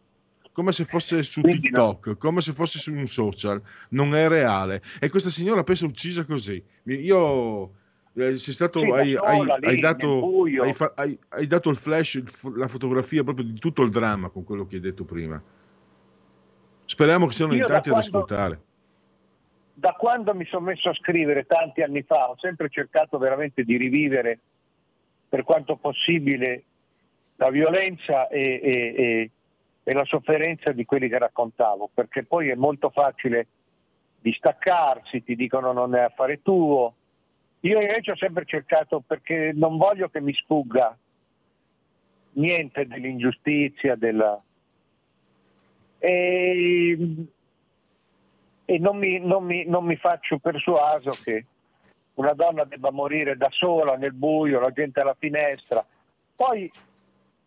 come 0.51 0.71
se 0.71 0.85
fosse 0.85 1.21
su 1.23 1.41
TikTok, 1.41 2.15
come 2.17 2.39
se 2.39 2.53
fosse 2.53 2.79
su 2.79 2.93
un 2.93 3.07
social, 3.07 3.61
non 3.89 4.15
è 4.15 4.29
reale. 4.29 4.81
E 5.01 5.09
questa 5.09 5.29
signora 5.29 5.63
pensa 5.63 5.85
uccisa 5.85 6.23
così. 6.23 6.63
Io 6.83 7.71
eh, 8.13 8.37
sei 8.37 8.53
stato, 8.53 8.79
sì, 8.79 8.89
hai, 8.89 9.15
hai, 9.15 9.49
hai, 9.49 9.79
dato, 9.79 10.43
hai, 11.29 11.47
dato, 11.47 11.69
il 11.69 11.75
flash, 11.75 12.13
il, 12.13 12.31
la 12.55 12.69
fotografia 12.69 13.23
proprio 13.23 13.45
di 13.45 13.59
tutto 13.59 13.81
il 13.81 13.89
dramma 13.89 14.29
con 14.29 14.45
quello 14.45 14.65
che 14.65 14.75
hai 14.75 14.81
detto 14.81 15.03
prima. 15.03 15.41
Speriamo 16.85 17.25
che 17.25 17.33
siano 17.33 17.55
in 17.55 17.65
tanti 17.65 17.89
ad 17.89 17.97
ascoltare. 17.97 18.61
Da 19.73 19.91
quando 19.93 20.33
mi 20.35 20.45
sono 20.45 20.67
messo 20.67 20.87
a 20.87 20.93
scrivere 20.93 21.45
tanti 21.47 21.81
anni 21.81 22.03
fa, 22.03 22.29
ho 22.29 22.37
sempre 22.37 22.69
cercato 22.69 23.17
veramente 23.17 23.63
di 23.63 23.75
rivivere 23.75 24.39
per 25.27 25.43
quanto 25.43 25.75
possibile 25.75 26.63
la 27.37 27.49
violenza 27.49 28.27
e, 28.27 28.59
e, 28.63 28.93
e, 28.95 29.31
e 29.83 29.93
la 29.93 30.05
sofferenza 30.05 30.71
di 30.71 30.85
quelli 30.85 31.09
che 31.09 31.17
raccontavo, 31.17 31.89
perché 31.93 32.23
poi 32.23 32.49
è 32.49 32.55
molto 32.55 32.89
facile 32.89 33.47
distaccarsi, 34.19 35.23
ti 35.23 35.35
dicono 35.35 35.71
non 35.71 35.95
è 35.95 36.01
affare 36.01 36.41
tuo. 36.41 36.93
Io 37.61 37.79
invece 37.79 38.11
ho 38.11 38.15
sempre 38.15 38.45
cercato, 38.45 39.01
perché 39.05 39.51
non 39.53 39.77
voglio 39.77 40.09
che 40.09 40.21
mi 40.21 40.33
sfugga 40.33 40.97
niente 42.33 42.85
dell'ingiustizia, 42.87 43.95
della... 43.95 44.41
e, 45.99 46.97
e 48.65 48.79
non, 48.79 48.97
mi, 48.97 49.19
non, 49.19 49.43
mi, 49.43 49.65
non 49.65 49.85
mi 49.85 49.95
faccio 49.95 50.37
persuaso 50.37 51.11
che 51.23 51.45
una 52.15 52.33
donna 52.33 52.63
debba 52.63 52.91
morire 52.91 53.35
da 53.37 53.49
sola 53.51 53.95
nel 53.95 54.13
buio, 54.13 54.59
la 54.59 54.71
gente 54.71 55.01
alla 55.01 55.15
finestra. 55.17 55.85
Poi 56.35 56.71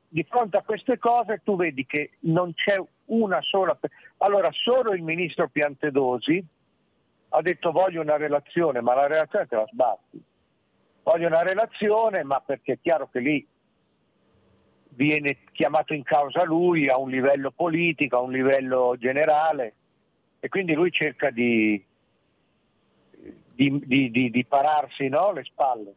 di 0.09 0.25
fronte 0.25 0.57
a 0.57 0.63
queste 0.63 0.99
cose 0.99 1.43
tu 1.45 1.57
vedi 1.57 1.85
che 1.87 2.13
non 2.21 2.55
c'è 2.55 2.83
una 3.07 3.41
sola... 3.43 3.79
Allora 4.19 4.51
solo 4.53 4.93
il 4.93 5.03
ministro 5.03 5.49
Piantedosi 5.49 6.45
ha 7.31 7.43
detto 7.43 7.73
voglio 7.73 8.01
una 8.01 8.17
relazione, 8.17 8.81
ma 8.81 8.95
la 8.95 9.07
relazione 9.07 9.47
te 9.47 9.57
la 9.57 9.69
sbatti. 9.71 10.23
Voglio 11.03 11.27
una 11.27 11.43
relazione, 11.43 12.23
ma 12.23 12.41
perché 12.41 12.75
è 12.75 12.79
chiaro 12.81 13.09
che 13.11 13.21
lì 13.21 13.47
viene 14.91 15.39
chiamato 15.53 15.95
in 15.95 16.03
causa 16.03 16.43
lui 16.43 16.89
a 16.89 16.97
un 16.97 17.09
livello 17.09 17.51
politico, 17.51 18.17
a 18.17 18.21
un 18.21 18.33
livello 18.33 18.97
generale 18.99 19.75
e 20.41 20.49
quindi 20.49 20.75
lui 20.75 20.91
cerca 20.91 21.31
di, 21.31 21.83
di, 23.55 24.11
di, 24.11 24.31
di, 24.31 24.45
pararsi 24.45 25.09
no, 25.09 25.33
le 25.33 25.45
spalle. 25.45 25.95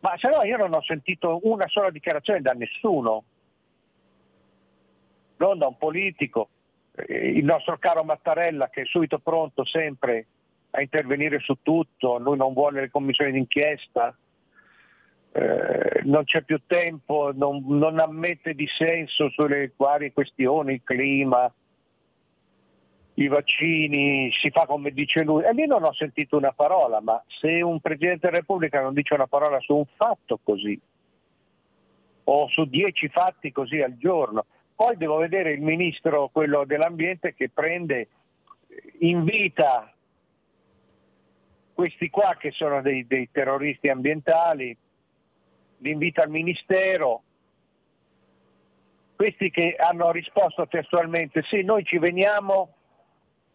Ma 0.00 0.16
se 0.16 0.28
no 0.28 0.42
io 0.44 0.56
non 0.56 0.74
ho 0.74 0.82
sentito 0.82 1.40
una 1.42 1.66
sola 1.68 1.90
dichiarazione 1.90 2.40
da 2.40 2.52
nessuno, 2.52 3.24
non 5.38 5.58
da 5.58 5.66
un 5.66 5.76
politico. 5.76 6.48
Eh, 6.94 7.30
il 7.30 7.44
nostro 7.44 7.78
caro 7.78 8.04
Mattarella 8.04 8.68
che 8.68 8.82
è 8.82 8.86
subito 8.86 9.18
pronto 9.18 9.64
sempre 9.64 10.26
a 10.70 10.80
intervenire 10.80 11.38
su 11.40 11.58
tutto, 11.62 12.18
lui 12.18 12.36
non 12.36 12.52
vuole 12.52 12.80
le 12.80 12.90
commissioni 12.90 13.32
d'inchiesta, 13.32 14.16
eh, 15.32 16.00
non 16.04 16.24
c'è 16.24 16.42
più 16.42 16.60
tempo, 16.66 17.32
non, 17.34 17.64
non 17.66 17.98
ammette 17.98 18.54
dissenso 18.54 19.30
sulle 19.30 19.72
varie 19.76 20.12
questioni, 20.12 20.74
il 20.74 20.82
clima, 20.84 21.52
i 23.18 23.26
vaccini, 23.26 24.30
si 24.32 24.50
fa 24.50 24.64
come 24.66 24.92
dice 24.92 25.22
lui. 25.22 25.42
E 25.42 25.52
lì 25.52 25.66
non 25.66 25.82
ho 25.82 25.92
sentito 25.92 26.36
una 26.36 26.52
parola, 26.52 27.00
ma 27.00 27.22
se 27.26 27.60
un 27.60 27.80
Presidente 27.80 28.26
della 28.26 28.38
Repubblica 28.38 28.80
non 28.80 28.94
dice 28.94 29.14
una 29.14 29.26
parola 29.26 29.58
su 29.60 29.74
un 29.74 29.86
fatto 29.96 30.38
così, 30.42 30.80
o 32.24 32.48
su 32.48 32.64
dieci 32.66 33.08
fatti 33.08 33.50
così 33.50 33.80
al 33.80 33.96
giorno, 33.96 34.46
poi 34.76 34.96
devo 34.96 35.16
vedere 35.16 35.52
il 35.52 35.62
Ministro, 35.62 36.28
quello 36.28 36.64
dell'Ambiente, 36.64 37.34
che 37.34 37.50
prende, 37.50 38.08
invita 39.00 39.92
questi 41.74 42.10
qua 42.10 42.36
che 42.38 42.52
sono 42.52 42.80
dei, 42.82 43.04
dei 43.04 43.28
terroristi 43.32 43.88
ambientali, 43.88 44.76
li 45.78 45.90
invita 45.90 46.22
al 46.22 46.30
Ministero, 46.30 47.22
questi 49.16 49.50
che 49.50 49.74
hanno 49.76 50.12
risposto 50.12 50.68
testualmente 50.68 51.42
sì, 51.42 51.62
noi 51.62 51.82
ci 51.84 51.98
veniamo 51.98 52.74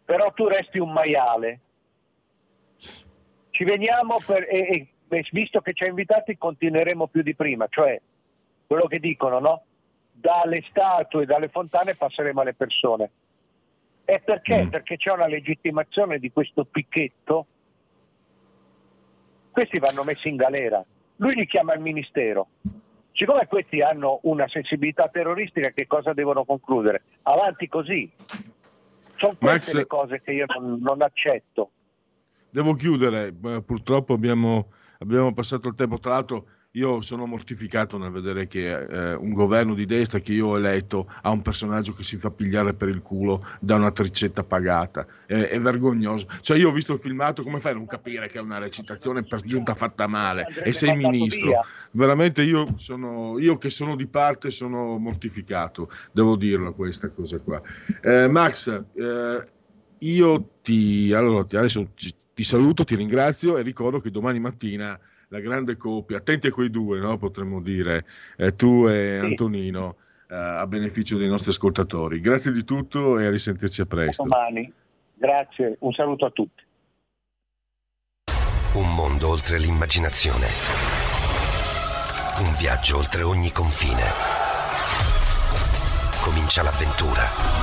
però 0.05 0.31
tu 0.33 0.47
resti 0.47 0.79
un 0.79 0.91
maiale. 0.91 1.59
Ci 2.77 3.63
veniamo 3.63 4.17
per, 4.25 4.43
e, 4.49 4.87
e 5.07 5.25
visto 5.31 5.61
che 5.61 5.73
ci 5.73 5.83
hai 5.83 5.89
invitati 5.89 6.37
continueremo 6.37 7.07
più 7.07 7.21
di 7.21 7.35
prima, 7.35 7.67
cioè 7.69 7.99
quello 8.65 8.87
che 8.87 8.99
dicono, 8.99 9.39
no? 9.39 9.63
Dalle 10.11 10.63
statue, 10.69 11.25
dalle 11.25 11.49
fontane 11.49 11.95
passeremo 11.95 12.41
alle 12.41 12.53
persone. 12.53 13.11
E 14.05 14.19
perché? 14.19 14.63
Mm. 14.63 14.69
Perché 14.69 14.97
c'è 14.97 15.11
una 15.11 15.27
legittimazione 15.27 16.19
di 16.19 16.31
questo 16.31 16.65
picchetto. 16.65 17.45
Questi 19.51 19.79
vanno 19.79 20.03
messi 20.03 20.27
in 20.29 20.35
galera. 20.35 20.83
Lui 21.17 21.35
li 21.35 21.45
chiama 21.45 21.73
il 21.73 21.81
ministero. 21.81 22.47
Siccome 23.11 23.45
questi 23.47 23.81
hanno 23.81 24.19
una 24.23 24.47
sensibilità 24.47 25.07
terroristica, 25.07 25.69
che 25.69 25.85
cosa 25.85 26.13
devono 26.13 26.43
concludere? 26.45 27.03
Avanti 27.23 27.67
così. 27.67 28.11
Sono 29.23 29.35
queste 29.39 29.71
Max, 29.71 29.73
le 29.73 29.87
cose 29.87 30.21
che 30.21 30.31
io 30.33 30.45
non, 30.59 30.79
non 30.81 31.01
accetto. 31.01 31.71
Devo 32.49 32.73
chiudere, 32.73 33.33
purtroppo 33.65 34.13
abbiamo, 34.13 34.71
abbiamo 34.99 35.33
passato 35.33 35.69
il 35.69 35.75
tempo. 35.75 35.97
Tra 35.97 36.11
l'altro, 36.11 36.47
io 36.75 37.01
sono 37.01 37.27
mortificato 37.27 37.99
nel 37.99 38.09
vedere 38.09 38.47
che 38.47 38.71
eh, 38.71 39.13
un 39.13 39.31
governo 39.31 39.75
di 39.75 39.85
destra 39.85 40.19
che 40.19 40.33
io 40.33 40.47
ho 40.47 40.57
eletto 40.57 41.07
ha 41.21 41.29
un 41.29 41.43
personaggio 41.43 41.93
che 41.93 42.03
si 42.03 42.17
fa 42.17 42.31
pigliare 42.31 42.73
per 42.73 42.89
il 42.89 43.01
culo 43.01 43.41
da 43.59 43.75
una 43.75 43.91
tricetta 43.91 44.43
pagata. 44.43 45.05
È, 45.27 45.35
è 45.35 45.59
vergognoso. 45.59 46.25
Cioè, 46.41 46.57
io 46.57 46.69
ho 46.69 46.71
visto 46.71 46.93
il 46.93 46.99
filmato, 46.99 47.43
come 47.43 47.59
fai 47.59 47.73
a 47.73 47.75
non 47.75 47.85
capire 47.85 48.27
che 48.27 48.39
è 48.39 48.41
una 48.41 48.57
recitazione 48.57 49.23
per 49.23 49.41
giunta 49.41 49.75
fatta 49.75 50.07
male? 50.07 50.47
E 50.63 50.73
sei 50.73 50.95
ministro. 50.95 51.49
Via. 51.49 51.61
Veramente 51.91 52.41
io, 52.41 52.75
sono, 52.75 53.37
io 53.37 53.57
che 53.59 53.69
sono 53.69 53.95
di 53.95 54.07
parte 54.07 54.49
sono 54.49 54.97
mortificato, 54.97 55.91
devo 56.11 56.35
dirlo 56.35 56.73
questa 56.73 57.07
cosa 57.09 57.37
qua. 57.37 57.61
Eh, 58.01 58.27
Max, 58.27 58.83
eh, 58.95 59.47
io 59.99 60.49
ti, 60.63 61.13
allora, 61.13 61.41
adesso 61.41 61.91
ti 62.33 62.43
saluto, 62.43 62.83
ti 62.83 62.95
ringrazio 62.95 63.57
e 63.57 63.61
ricordo 63.61 64.01
che 64.01 64.09
domani 64.09 64.39
mattina 64.39 64.99
la 65.33 65.39
grande 65.39 65.77
coppia, 65.77 66.17
attenti 66.17 66.45
a 66.45 66.51
quei 66.51 66.69
due, 66.69 66.99
no? 66.99 67.17
potremmo 67.17 67.59
dire, 67.59 68.05
eh, 68.37 68.55
tu 68.55 68.85
e 68.87 69.17
sì. 69.19 69.25
Antonino, 69.25 69.95
eh, 70.29 70.35
a 70.35 70.67
beneficio 70.67 71.17
dei 71.17 71.27
nostri 71.27 71.49
ascoltatori. 71.49 72.19
Grazie 72.19 72.51
di 72.51 72.63
tutto 72.63 73.17
e 73.17 73.25
a 73.25 73.31
risentirci 73.31 73.81
a 73.81 73.85
presto. 73.85 74.21
Domani, 74.21 74.71
grazie, 75.15 75.77
un 75.79 75.91
saluto 75.91 76.25
a 76.25 76.29
tutti. 76.29 76.61
Un 78.73 78.93
mondo 78.93 79.29
oltre 79.29 79.57
l'immaginazione, 79.57 80.45
un 82.41 82.53
viaggio 82.55 82.97
oltre 82.97 83.23
ogni 83.23 83.51
confine. 83.51 84.03
Comincia 86.21 86.61
l'avventura. 86.61 87.62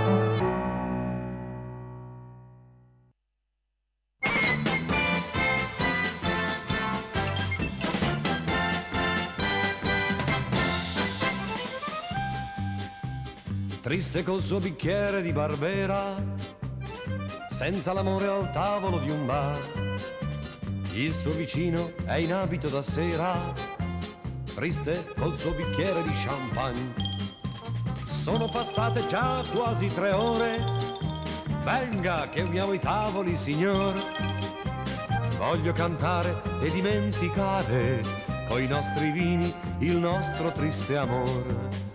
Triste 13.91 14.23
col 14.23 14.39
suo 14.39 14.61
bicchiere 14.61 15.21
di 15.21 15.33
barbera, 15.33 16.15
senza 17.49 17.91
l'amore 17.91 18.25
al 18.25 18.49
tavolo 18.49 18.99
di 18.99 19.11
un 19.11 19.25
bar. 19.25 19.59
Il 20.93 21.13
suo 21.13 21.31
vicino 21.31 21.91
è 22.05 22.13
in 22.13 22.31
abito 22.31 22.69
da 22.69 22.81
sera, 22.81 23.51
triste 24.55 25.03
col 25.17 25.37
suo 25.37 25.51
bicchiere 25.51 26.03
di 26.03 26.11
champagne. 26.13 26.93
Sono 28.05 28.47
passate 28.47 29.05
già 29.07 29.43
quasi 29.51 29.93
tre 29.93 30.11
ore, 30.11 30.63
venga 31.61 32.29
che 32.29 32.43
uniamo 32.43 32.71
i 32.71 32.79
tavoli, 32.79 33.35
signor. 33.35 34.01
Voglio 35.37 35.73
cantare 35.73 36.41
e 36.61 36.71
dimenticare 36.71 38.01
coi 38.47 38.67
nostri 38.67 39.11
vini 39.11 39.53
il 39.79 39.97
nostro 39.97 40.49
triste 40.53 40.95
amore. 40.95 41.90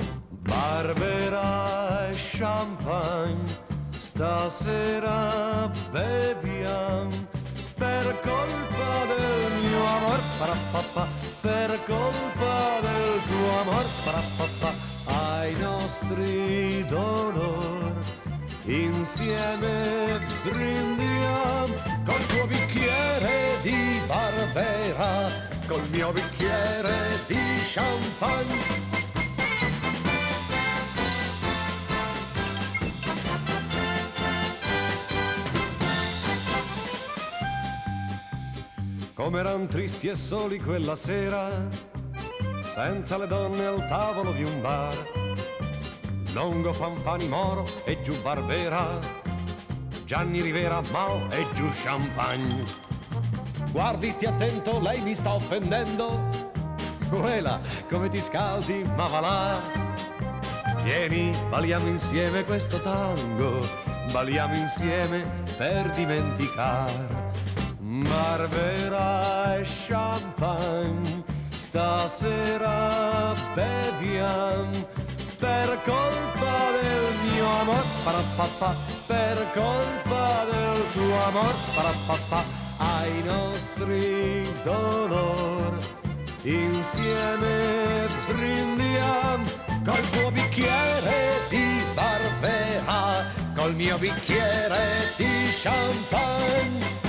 Barbera 0.46 2.08
e 2.08 2.14
champagne, 2.14 3.58
stasera 3.98 5.70
beviam 5.90 7.10
per 7.76 8.04
colpa 8.20 9.04
del 9.06 9.52
mio 9.62 9.84
amor, 9.84 10.20
parapapà, 10.38 11.08
per 11.40 11.78
colpa 11.84 12.80
del 12.80 13.20
tuo 13.26 13.60
amor, 13.60 13.84
parapapà, 14.04 14.72
ai 15.04 15.54
nostri 15.54 16.84
dolor. 16.86 17.92
Insieme 18.66 20.18
brindiamo 20.42 21.74
col 22.04 22.26
tuo 22.26 22.46
bicchiere 22.46 23.58
di 23.62 24.00
Barbera, 24.06 25.28
col 25.66 25.86
mio 25.90 26.12
bicchiere 26.12 27.20
di 27.26 27.38
champagne. 27.72 29.05
Come 39.16 39.38
eran 39.38 39.66
tristi 39.66 40.08
e 40.08 40.14
soli 40.14 40.60
quella 40.60 40.94
sera, 40.94 41.48
senza 42.60 43.16
le 43.16 43.26
donne 43.26 43.64
al 43.64 43.86
tavolo 43.88 44.32
di 44.32 44.44
un 44.44 44.60
bar. 44.60 44.94
Longo 46.34 46.70
Fanfani 46.74 47.26
Moro 47.26 47.64
e 47.86 48.02
giù 48.02 48.20
Barbera, 48.20 48.98
Gianni 50.04 50.42
Rivera, 50.42 50.82
Mao 50.90 51.30
e 51.30 51.46
giù 51.54 51.66
Champagne. 51.70 52.62
Guardi, 53.72 54.10
stia 54.10 54.28
attento, 54.28 54.78
lei 54.80 55.00
mi 55.00 55.14
sta 55.14 55.32
offendendo. 55.32 56.20
Quella, 57.08 57.58
come 57.88 58.10
ti 58.10 58.20
scaldi, 58.20 58.84
ma 58.96 59.06
va 59.06 59.20
là. 59.20 59.60
Vieni, 60.82 61.34
balliamo 61.48 61.86
insieme 61.86 62.44
questo 62.44 62.82
tango, 62.82 63.66
balliamo 64.12 64.56
insieme 64.56 65.24
per 65.56 65.88
dimenticare 65.92 67.25
Barbera 68.04 69.58
e 69.58 69.64
champagne, 69.64 71.24
stasera 71.48 73.32
beviam 73.54 74.70
per 75.38 75.80
colpa 75.84 76.70
del 76.80 77.14
mio 77.24 77.46
amor, 77.60 77.84
parapapà, 78.04 78.74
per 79.06 79.50
colpa 79.52 80.44
del 80.50 80.82
tuo 80.92 81.24
amor, 81.24 81.54
parapapà, 81.74 82.44
ai 82.78 83.22
nostri 83.24 84.46
dolor. 84.62 85.76
Insieme 86.42 88.06
brindiam 88.26 89.42
col 89.84 90.10
tuo 90.10 90.30
bicchiere 90.30 91.40
di 91.48 91.82
Barbera, 91.94 93.32
col 93.54 93.74
mio 93.74 93.96
bicchiere 93.98 95.12
di 95.16 95.50
champagne. 95.62 97.05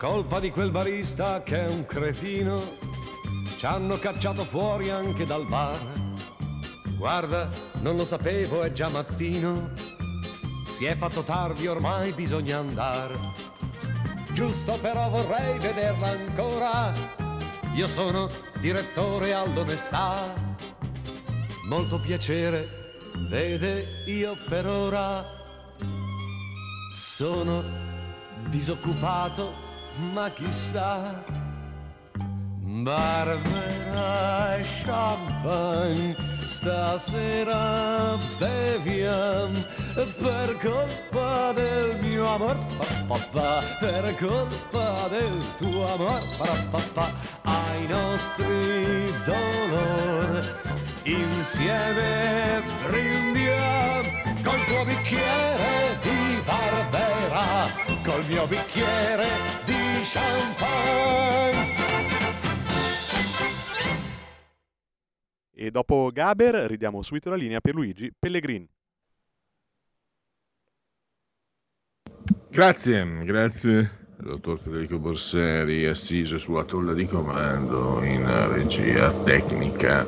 Colpa 0.00 0.40
di 0.40 0.50
quel 0.50 0.70
barista 0.70 1.42
che 1.42 1.66
è 1.66 1.68
un 1.68 1.84
cretino, 1.84 2.78
ci 3.58 3.66
hanno 3.66 3.98
cacciato 3.98 4.44
fuori 4.44 4.88
anche 4.88 5.26
dal 5.26 5.44
bar. 5.44 5.78
Guarda, 6.96 7.50
non 7.82 7.96
lo 7.96 8.06
sapevo, 8.06 8.62
è 8.62 8.72
già 8.72 8.88
mattino, 8.88 9.74
si 10.64 10.86
è 10.86 10.96
fatto 10.96 11.22
tardi, 11.22 11.66
ormai 11.66 12.12
bisogna 12.12 12.56
andare. 12.56 13.14
Giusto 14.32 14.78
però 14.80 15.10
vorrei 15.10 15.58
vederla 15.58 16.08
ancora, 16.08 16.92
io 17.74 17.86
sono 17.86 18.26
direttore 18.58 19.34
all'onestà. 19.34 20.32
Molto 21.68 22.00
piacere, 22.00 22.94
vede, 23.28 24.02
io 24.06 24.34
per 24.48 24.66
ora 24.66 25.22
sono 26.90 27.62
disoccupato 28.48 29.68
ma 30.12 30.30
chissà 30.30 31.22
Barbera 32.82 34.56
e 34.56 34.64
champagne 34.84 36.16
stasera 36.46 38.16
beviam 38.38 39.52
per 39.94 40.56
colpa 40.58 41.52
del 41.52 41.98
mio 42.00 42.26
amor. 42.26 42.58
Papà 43.06 43.62
per 43.80 44.14
colpa 44.16 45.08
del 45.08 45.44
tuo 45.56 45.92
amor. 45.92 46.22
Papà 46.70 47.10
ai 47.42 47.86
nostri 47.86 49.12
dolor. 49.24 50.44
Insieme 51.02 52.62
brindiam 52.86 54.04
col 54.42 54.64
tuo 54.66 54.84
bicchiere 54.84 55.98
di 56.02 56.42
Barbera 56.44 57.68
col 58.04 58.24
mio 58.26 58.46
bicchiere 58.46 59.28
di 59.64 59.69
champagne. 60.04 61.68
E 65.54 65.70
dopo 65.70 66.10
Gaber 66.12 66.54
ridiamo 66.66 67.02
subito 67.02 67.30
la 67.30 67.36
linea 67.36 67.60
per 67.60 67.74
Luigi 67.74 68.12
Pellegrin. 68.18 68.66
Grazie, 72.48 73.24
grazie 73.24 73.98
dottor 74.22 74.58
Federico 74.58 74.98
Borseri, 74.98 75.86
assiso 75.86 76.38
sulla 76.38 76.64
tolla 76.64 76.92
di 76.92 77.06
comando 77.06 78.02
in 78.02 78.26
regia 78.52 79.12
tecnica. 79.22 80.06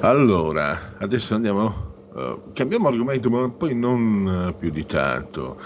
Allora, 0.00 0.96
adesso 0.98 1.34
andiamo, 1.34 2.08
uh, 2.12 2.52
cambiamo 2.52 2.88
argomento, 2.88 3.30
ma 3.30 3.48
poi 3.50 3.74
non 3.74 4.50
uh, 4.52 4.56
più 4.56 4.70
di 4.70 4.84
tanto. 4.84 5.60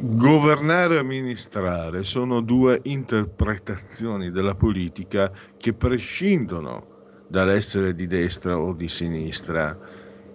Governare 0.00 0.94
e 0.94 0.98
amministrare 0.98 2.04
sono 2.04 2.40
due 2.40 2.78
interpretazioni 2.84 4.30
della 4.30 4.54
politica 4.54 5.32
che 5.56 5.72
prescindono 5.72 7.24
dall'essere 7.26 7.96
di 7.96 8.06
destra 8.06 8.56
o 8.56 8.74
di 8.74 8.88
sinistra. 8.88 9.76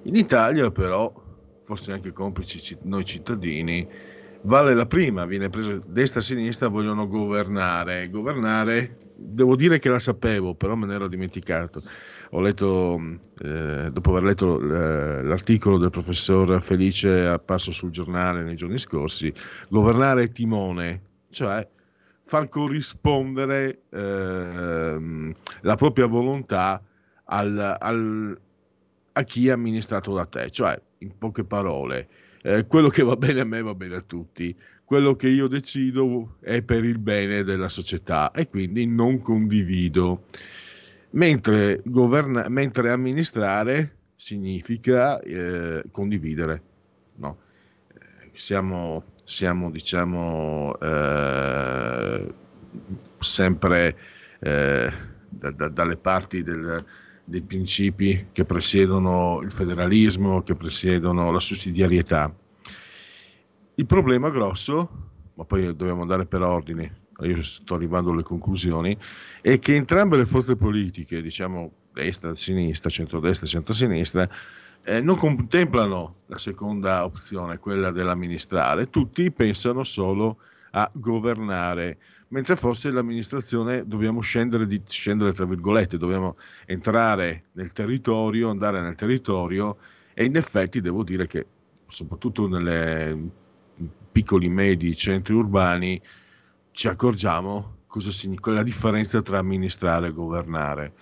In 0.04 0.16
Italia 0.16 0.70
però, 0.70 1.14
forse 1.62 1.94
anche 1.94 2.12
complici 2.12 2.78
noi 2.82 3.06
cittadini, 3.06 3.88
vale 4.42 4.74
la 4.74 4.86
prima, 4.86 5.26
viene 5.26 5.50
preso 5.50 5.82
destra 5.88 6.20
e 6.20 6.24
sinistra, 6.24 6.68
vogliono 6.68 7.08
governare. 7.08 8.10
Governare, 8.10 8.98
devo 9.16 9.56
dire 9.56 9.80
che 9.80 9.88
la 9.88 10.00
sapevo, 10.00 10.56
però 10.56 10.76
me 10.76 10.88
ne 10.88 10.96
ero 10.96 11.08
dimenticato 11.08 11.82
ho 12.36 12.42
letto, 12.42 13.00
eh, 13.44 13.90
dopo 13.92 14.10
aver 14.10 14.24
letto 14.24 14.60
eh, 14.60 15.24
l'articolo 15.24 15.78
del 15.78 15.92
professor 15.92 16.60
Felice 16.62 17.28
apparso 17.28 17.72
sul 17.72 17.92
giornale 17.92 18.44
nei 18.44 18.56
giorni 18.56 18.80
scorsi, 18.80 19.32
governare 19.70 20.32
timone, 20.32 21.02
cioè 21.30 21.68
far 22.22 22.50
corrispondere 22.50 23.82
eh, 23.90 25.34
la 25.62 25.76
propria 25.76 26.08
volontà 26.08 26.82
al, 27.26 27.78
al, 27.80 28.40
a 29.12 29.24
chi 29.24 29.48
è 29.48 29.52
amministrato 29.52 30.14
da 30.14 30.26
te, 30.26 30.50
cioè 30.50 30.80
in 31.00 31.16
poche 31.16 31.44
parole, 31.44 32.08
eh, 32.42 32.66
quello 32.66 32.90
che 32.90 33.04
va 33.04 33.16
bene 33.16 33.42
a 33.42 33.46
me 33.46 33.62
va 33.62 33.76
bene 33.76 33.98
a 33.98 34.02
tutti, 34.02 34.56
quello 34.84 35.16
che 35.16 35.28
io 35.28 35.48
decido 35.48 36.38
è 36.40 36.64
per 36.64 36.84
il 36.84 36.98
bene 36.98 37.44
della 37.44 37.70
società 37.70 38.32
e 38.32 38.50
quindi 38.50 38.88
non 38.88 39.22
condivido 39.22 40.26
mentre, 41.14 41.82
governa- 41.86 42.48
mentre 42.50 42.92
amministrare 42.92 43.98
significa 44.16 45.20
eh, 45.22 45.84
condividere. 45.92 46.62
No? 47.16 47.38
Eh, 47.94 48.30
siamo, 48.32 49.04
siamo, 49.24 49.72
diciamo, 49.72 50.78
eh, 50.80 52.34
sempre 53.20 53.98
eh, 54.40 54.92
da, 55.30 55.52
da, 55.52 55.70
dalle 55.70 55.98
parti 55.98 56.44
del, 56.44 56.84
dei 57.24 57.42
principi 57.42 58.28
che 58.32 58.46
presiedono 58.46 59.42
il 59.42 59.52
federalismo, 59.52 60.44
che 60.44 60.56
presiedono 60.56 61.32
la 61.32 61.40
sussidiarietà. 61.40 62.34
Il 63.76 63.86
problema 63.86 64.30
grosso, 64.30 64.90
ma 65.34 65.44
poi 65.46 65.76
dobbiamo 65.76 66.02
andare 66.02 66.26
per 66.26 66.42
ordine, 66.42 67.02
io 67.22 67.42
sto 67.44 67.76
arrivando 67.76 68.12
alle 68.12 68.24
conclusioni, 68.24 68.98
è 69.42 69.60
che 69.60 69.76
entrambe 69.76 70.18
le 70.18 70.26
forze 70.26 70.56
politiche, 70.56 71.22
diciamo 71.22 71.72
destra, 71.94 72.34
sinistra, 72.36 72.90
centrodestra, 72.90 73.46
centrosinistra, 73.46 74.28
eh, 74.84 75.02
non 75.02 75.16
contemplano 75.16 76.16
la 76.26 76.38
seconda 76.38 77.06
opzione, 77.06 77.58
quella 77.60 77.92
dell'amministrare, 77.92 78.90
tutti 78.90 79.32
pensano 79.32 79.84
solo 79.84 80.38
a 80.72 80.90
governare, 80.92 81.98
mentre 82.30 82.56
forse 82.56 82.92
l'amministrazione 82.92 83.88
dobbiamo 83.88 84.20
scendere, 84.22 84.66
di, 84.66 84.82
scendere 84.86 85.32
tra 85.34 85.46
virgolette, 85.46 85.98
dobbiamo 85.98 86.36
entrare 86.66 87.46
nel 87.54 87.72
territorio, 87.72 88.50
andare 88.50 88.82
nel 88.82 88.96
territorio 88.96 89.78
e 90.14 90.26
in 90.26 90.36
effetti 90.36 90.82
devo 90.82 91.04
dire 91.04 91.28
che 91.28 91.46
soprattutto 91.86 92.48
nei 92.48 93.30
piccoli 94.12 94.50
medi 94.50 94.96
centri 94.96 95.34
urbani 95.34 96.02
ci 96.74 96.88
accorgiamo 96.88 97.78
significa 98.12 98.52
la 98.52 98.64
differenza 98.64 99.22
tra 99.22 99.38
amministrare 99.38 100.08
e 100.08 100.12
governare. 100.12 100.94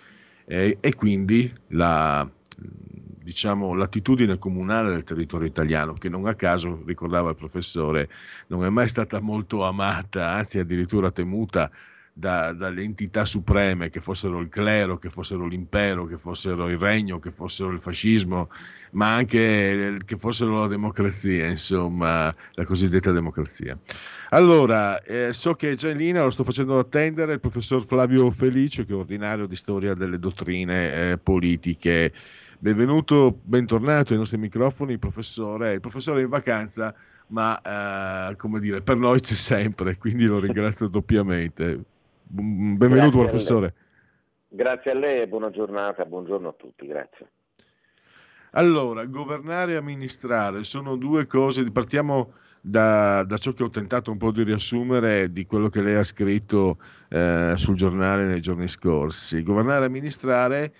eh, 0.45 0.77
e 0.81 0.95
quindi 0.95 1.51
la, 1.69 2.29
diciamo, 3.23 3.73
l'attitudine 3.73 4.37
comunale 4.37 4.91
del 4.91 5.03
territorio 5.03 5.47
italiano, 5.47 5.93
che 5.93 6.09
non 6.09 6.25
a 6.27 6.35
caso, 6.35 6.83
ricordava 6.85 7.29
il 7.29 7.35
professore, 7.35 8.09
non 8.47 8.65
è 8.65 8.69
mai 8.69 8.89
stata 8.89 9.21
molto 9.21 9.63
amata, 9.63 10.31
anzi 10.31 10.59
addirittura 10.59 11.11
temuta 11.11 11.71
da, 12.13 12.53
dalle 12.53 12.83
entità 12.83 13.25
supreme, 13.25 13.89
che 13.89 13.99
fossero 13.99 14.39
il 14.39 14.49
clero, 14.49 14.97
che 14.97 15.09
fossero 15.09 15.45
l'impero, 15.45 16.05
che 16.05 16.17
fossero 16.17 16.69
il 16.69 16.77
regno, 16.77 17.19
che 17.19 17.31
fossero 17.31 17.71
il 17.71 17.79
fascismo, 17.79 18.49
ma 18.91 19.15
anche 19.15 19.97
che 20.05 20.17
fossero 20.17 20.59
la 20.59 20.67
democrazia, 20.67 21.47
insomma, 21.47 22.33
la 22.53 22.65
cosiddetta 22.65 23.11
democrazia. 23.11 23.77
Allora, 24.29 25.01
eh, 25.03 25.33
so 25.33 25.53
che 25.55 25.71
è 25.71 25.75
già 25.75 25.89
in 25.89 25.97
linea, 25.97 26.23
lo 26.23 26.29
sto 26.29 26.43
facendo 26.43 26.77
attendere, 26.77 27.33
il 27.33 27.39
professor 27.39 27.83
Flavio 27.83 28.29
Felice, 28.29 28.85
che 28.85 28.93
è 28.93 28.95
ordinario 28.95 29.47
di 29.47 29.55
storia 29.55 29.93
delle 29.93 30.19
dottrine 30.19 31.11
eh, 31.11 31.17
politiche. 31.17 32.13
Benvenuto, 32.59 33.39
bentornato 33.43 34.13
ai 34.13 34.19
nostri 34.19 34.37
microfoni, 34.37 34.99
professore. 34.99 35.73
Il 35.73 35.79
professore 35.79 36.19
è 36.19 36.23
in 36.23 36.29
vacanza, 36.29 36.93
ma 37.27 38.29
eh, 38.29 38.35
come 38.35 38.59
dire, 38.59 38.81
per 38.81 38.97
noi 38.97 39.19
c'è 39.19 39.33
sempre, 39.33 39.97
quindi 39.97 40.25
lo 40.25 40.39
ringrazio 40.39 40.87
doppiamente. 40.89 41.85
Benvenuto 42.33 43.17
grazie 43.17 43.19
professore. 43.19 43.73
Grazie 44.47 44.91
a 44.91 44.93
lei 44.93 45.21
e 45.21 45.27
buona 45.27 45.49
giornata, 45.49 46.05
buongiorno 46.05 46.47
a 46.47 46.53
tutti, 46.53 46.87
grazie. 46.87 47.29
Allora, 48.51 49.05
governare 49.05 49.73
e 49.73 49.75
amministrare 49.75 50.63
sono 50.63 50.95
due 50.95 51.25
cose, 51.25 51.69
partiamo 51.71 52.33
da, 52.61 53.23
da, 53.23 53.37
ciò 53.37 53.51
che 53.51 53.63
ho 53.63 53.69
tentato 53.69 54.11
un 54.11 54.17
po' 54.17 54.31
di 54.31 54.43
riassumere 54.43 55.33
di 55.33 55.45
quello 55.45 55.67
che 55.67 55.81
lei 55.81 55.95
ha 55.95 56.03
scritto 56.03 56.77
eh, 57.09 57.53
sul 57.57 57.75
giornale 57.75 58.25
nei 58.25 58.39
giorni 58.39 58.69
scorsi. 58.69 59.43
Governare 59.43 59.83
e 59.83 59.87
amministrare, 59.87 60.73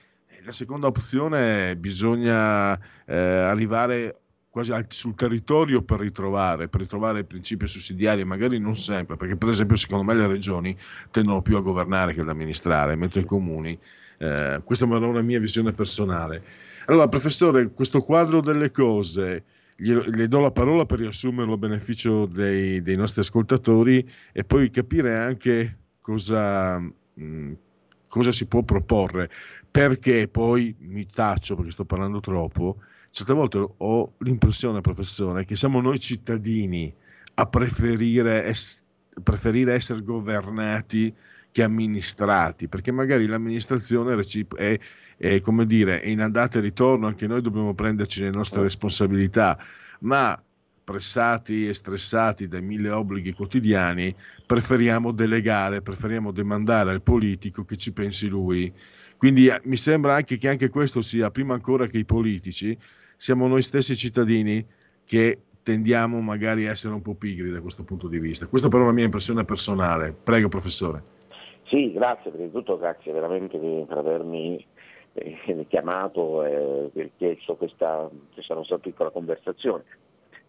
la 0.45 0.53
seconda 0.53 0.87
opzione 0.87 1.75
bisogna 1.75 2.75
eh, 3.05 3.15
arrivare 3.15 4.20
quasi 4.51 4.73
sul 4.89 5.15
territorio 5.15 5.81
per 5.81 5.99
ritrovare, 5.99 6.67
per 6.67 6.81
ritrovare 6.81 7.19
il 7.19 7.25
principio 7.25 7.67
sussidiario, 7.67 8.25
magari 8.25 8.59
non 8.59 8.75
sempre, 8.75 9.15
perché 9.15 9.37
per 9.37 9.47
esempio 9.47 9.77
secondo 9.77 10.03
me 10.03 10.13
le 10.13 10.27
regioni 10.27 10.77
tendono 11.09 11.41
più 11.41 11.55
a 11.55 11.61
governare 11.61 12.13
che 12.13 12.19
ad 12.19 12.27
amministrare, 12.27 12.97
mentre 12.97 13.21
i 13.21 13.25
comuni, 13.25 13.79
eh, 14.17 14.61
questa 14.65 14.85
è 14.85 14.87
una 14.89 15.21
mia 15.21 15.39
visione 15.39 15.71
personale. 15.71 16.43
Allora, 16.87 17.07
professore, 17.07 17.71
questo 17.71 18.01
quadro 18.01 18.41
delle 18.41 18.71
cose, 18.71 19.45
le 19.77 20.27
do 20.27 20.39
la 20.41 20.51
parola 20.51 20.85
per 20.85 20.99
riassumerlo 20.99 21.53
a 21.53 21.57
beneficio 21.57 22.25
dei, 22.25 22.81
dei 22.81 22.97
nostri 22.97 23.21
ascoltatori 23.21 24.05
e 24.33 24.43
poi 24.43 24.69
capire 24.69 25.15
anche 25.15 25.77
cosa, 26.01 26.77
mh, 26.77 27.51
cosa 28.05 28.33
si 28.33 28.45
può 28.47 28.63
proporre, 28.63 29.29
perché 29.71 30.27
poi 30.27 30.75
mi 30.79 31.05
taccio 31.05 31.55
perché 31.55 31.71
sto 31.71 31.85
parlando 31.85 32.19
troppo 32.19 32.75
certe 33.11 33.33
volte 33.33 33.73
ho 33.77 34.13
l'impressione, 34.19 34.81
professore, 34.81 35.45
che 35.45 35.55
siamo 35.55 35.81
noi 35.81 35.99
cittadini 35.99 36.93
a 37.35 37.45
preferire, 37.45 38.45
es- 38.45 38.81
preferire 39.21 39.73
essere 39.73 40.01
governati 40.01 41.13
che 41.51 41.63
amministrati, 41.63 42.69
perché 42.69 42.91
magari 42.91 43.27
l'amministrazione 43.27 44.17
è, 44.55 44.79
è, 45.17 45.39
come 45.41 45.65
dire, 45.65 45.99
è 45.99 46.07
in 46.07 46.21
andata 46.21 46.57
e 46.57 46.61
ritorno, 46.61 47.07
anche 47.07 47.27
noi 47.27 47.41
dobbiamo 47.41 47.73
prenderci 47.73 48.21
le 48.21 48.31
nostre 48.31 48.61
responsabilità, 48.61 49.59
ma 49.99 50.41
pressati 50.83 51.67
e 51.67 51.73
stressati 51.73 52.47
dai 52.47 52.61
mille 52.61 52.89
obblighi 52.89 53.33
quotidiani, 53.33 54.15
preferiamo 54.45 55.11
delegare, 55.11 55.81
preferiamo 55.81 56.31
demandare 56.31 56.91
al 56.91 57.01
politico 57.01 57.65
che 57.65 57.75
ci 57.75 57.91
pensi 57.91 58.27
lui. 58.27 58.73
Quindi 59.17 59.47
eh, 59.47 59.61
mi 59.65 59.77
sembra 59.77 60.15
anche 60.15 60.37
che 60.37 60.49
anche 60.49 60.69
questo 60.69 61.01
sia, 61.01 61.29
prima 61.29 61.53
ancora 61.53 61.85
che 61.85 61.99
i 61.99 62.05
politici, 62.05 62.77
siamo 63.21 63.45
noi 63.45 63.61
stessi 63.61 63.95
cittadini 63.95 64.65
che 65.05 65.41
tendiamo 65.61 66.21
magari 66.21 66.65
a 66.65 66.71
essere 66.71 66.95
un 66.95 67.03
po' 67.03 67.13
pigri 67.13 67.51
da 67.51 67.61
questo 67.61 67.83
punto 67.83 68.07
di 68.07 68.17
vista. 68.17 68.47
Questa 68.47 68.67
però 68.67 68.81
è 68.81 68.85
una 68.85 68.95
mia 68.95 69.03
impressione 69.03 69.45
personale. 69.45 70.11
Prego, 70.11 70.47
professore. 70.47 71.03
Sì, 71.65 71.91
grazie, 71.91 72.31
prima 72.31 72.47
di 72.47 72.51
tutto 72.51 72.79
grazie 72.79 73.11
veramente 73.11 73.59
per 73.59 73.95
avermi 73.95 74.65
eh, 75.13 75.65
chiamato 75.69 76.43
e 76.43 76.89
per 76.91 77.11
chiesto 77.15 77.53
questa, 77.57 78.09
questa 78.33 78.55
nostra 78.55 78.79
piccola 78.79 79.11
conversazione. 79.11 79.83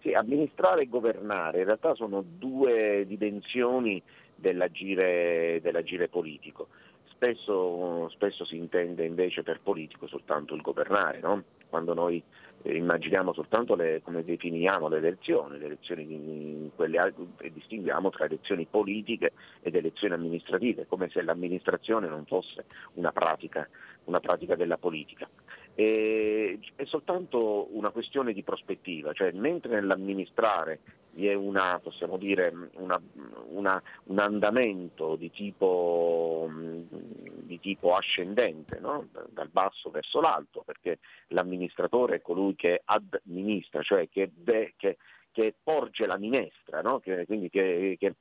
Sì, 0.01 0.15
amministrare 0.15 0.81
e 0.81 0.89
governare 0.89 1.59
in 1.59 1.67
realtà 1.67 1.95
sono 1.95 2.25
due 2.27 3.05
dimensioni 3.07 4.03
dell'agire, 4.35 5.61
dell'agire 5.61 6.09
politico. 6.09 6.69
Spesso, 7.11 8.09
spesso, 8.09 8.47
si 8.47 8.57
intende 8.57 9.05
invece 9.05 9.43
per 9.43 9.61
politico 9.63 10.07
soltanto 10.07 10.55
il 10.55 10.63
governare, 10.63 11.21
no? 11.21 11.43
quando 11.69 11.93
noi 11.93 12.17
eh, 12.17 12.42
immaginiamo 12.65 13.33
soltanto 13.33 13.75
le, 13.75 14.01
come 14.03 14.25
definiamo 14.25 14.89
le 14.89 14.99
elezioni, 14.99 15.59
le 15.59 15.67
elezioni 15.67 16.71
quelle, 16.75 17.15
e 17.39 17.53
distinguiamo 17.53 18.11
tra 18.11 18.25
elezioni 18.25 18.67
politiche 18.71 19.33
ed 19.63 19.75
elezioni 19.75 20.15
amministrative, 20.15 20.87
come 20.87 21.09
se 21.11 21.23
l'amministrazione 21.23 22.09
non 22.09 22.25
fosse 22.27 22.65
una 22.95 23.13
pratica, 23.13 23.69
una 24.05 24.21
pratica 24.21 24.55
della 24.55 24.79
politica. 24.79 25.29
E, 25.75 26.59
è 26.77 26.85
soltanto 26.85 27.67
una 27.71 27.91
questione 27.91 28.33
di 28.33 28.43
prospettiva, 28.43 29.13
cioè 29.13 29.33
mentre 29.33 29.75
nell'amministrare 29.75 30.81
vi 31.15 31.29
è 31.29 31.35
una, 31.35 31.81
dire, 32.19 32.53
una, 32.75 33.01
una, 33.49 33.83
un 34.05 34.19
andamento 34.19 35.17
di 35.17 35.31
tipo, 35.31 36.51
di 36.51 37.61
tipo 37.61 37.95
ascendente, 37.95 38.79
no? 38.81 39.09
dal 39.29 39.49
basso 39.49 39.91
verso 39.91 40.21
l'alto, 40.21 40.63
perché 40.65 40.99
l'amministratore 41.29 42.17
è 42.17 42.23
colui 42.23 42.55
che 42.55 42.83
amministra, 42.85 43.83
cioè 43.83 44.09
che, 44.09 44.31
de, 44.35 44.75
che, 44.77 44.97
che 45.31 45.55
porge 45.63 46.07
la 46.07 46.17
minestra, 46.17 46.81
no? 46.81 47.01
che, 47.01 47.27
quindi 47.27 47.51
che, 47.51 47.97
che 47.99 48.15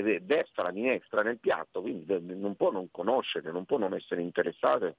versa 0.00 0.62
la 0.62 0.72
minestra 0.72 1.22
nel 1.22 1.38
piatto, 1.38 1.82
quindi 1.82 2.06
non 2.38 2.56
può 2.56 2.70
non 2.70 2.90
conoscere, 2.90 3.52
non 3.52 3.64
può 3.66 3.76
non 3.76 3.94
essere 3.94 4.22
interessato, 4.22 4.96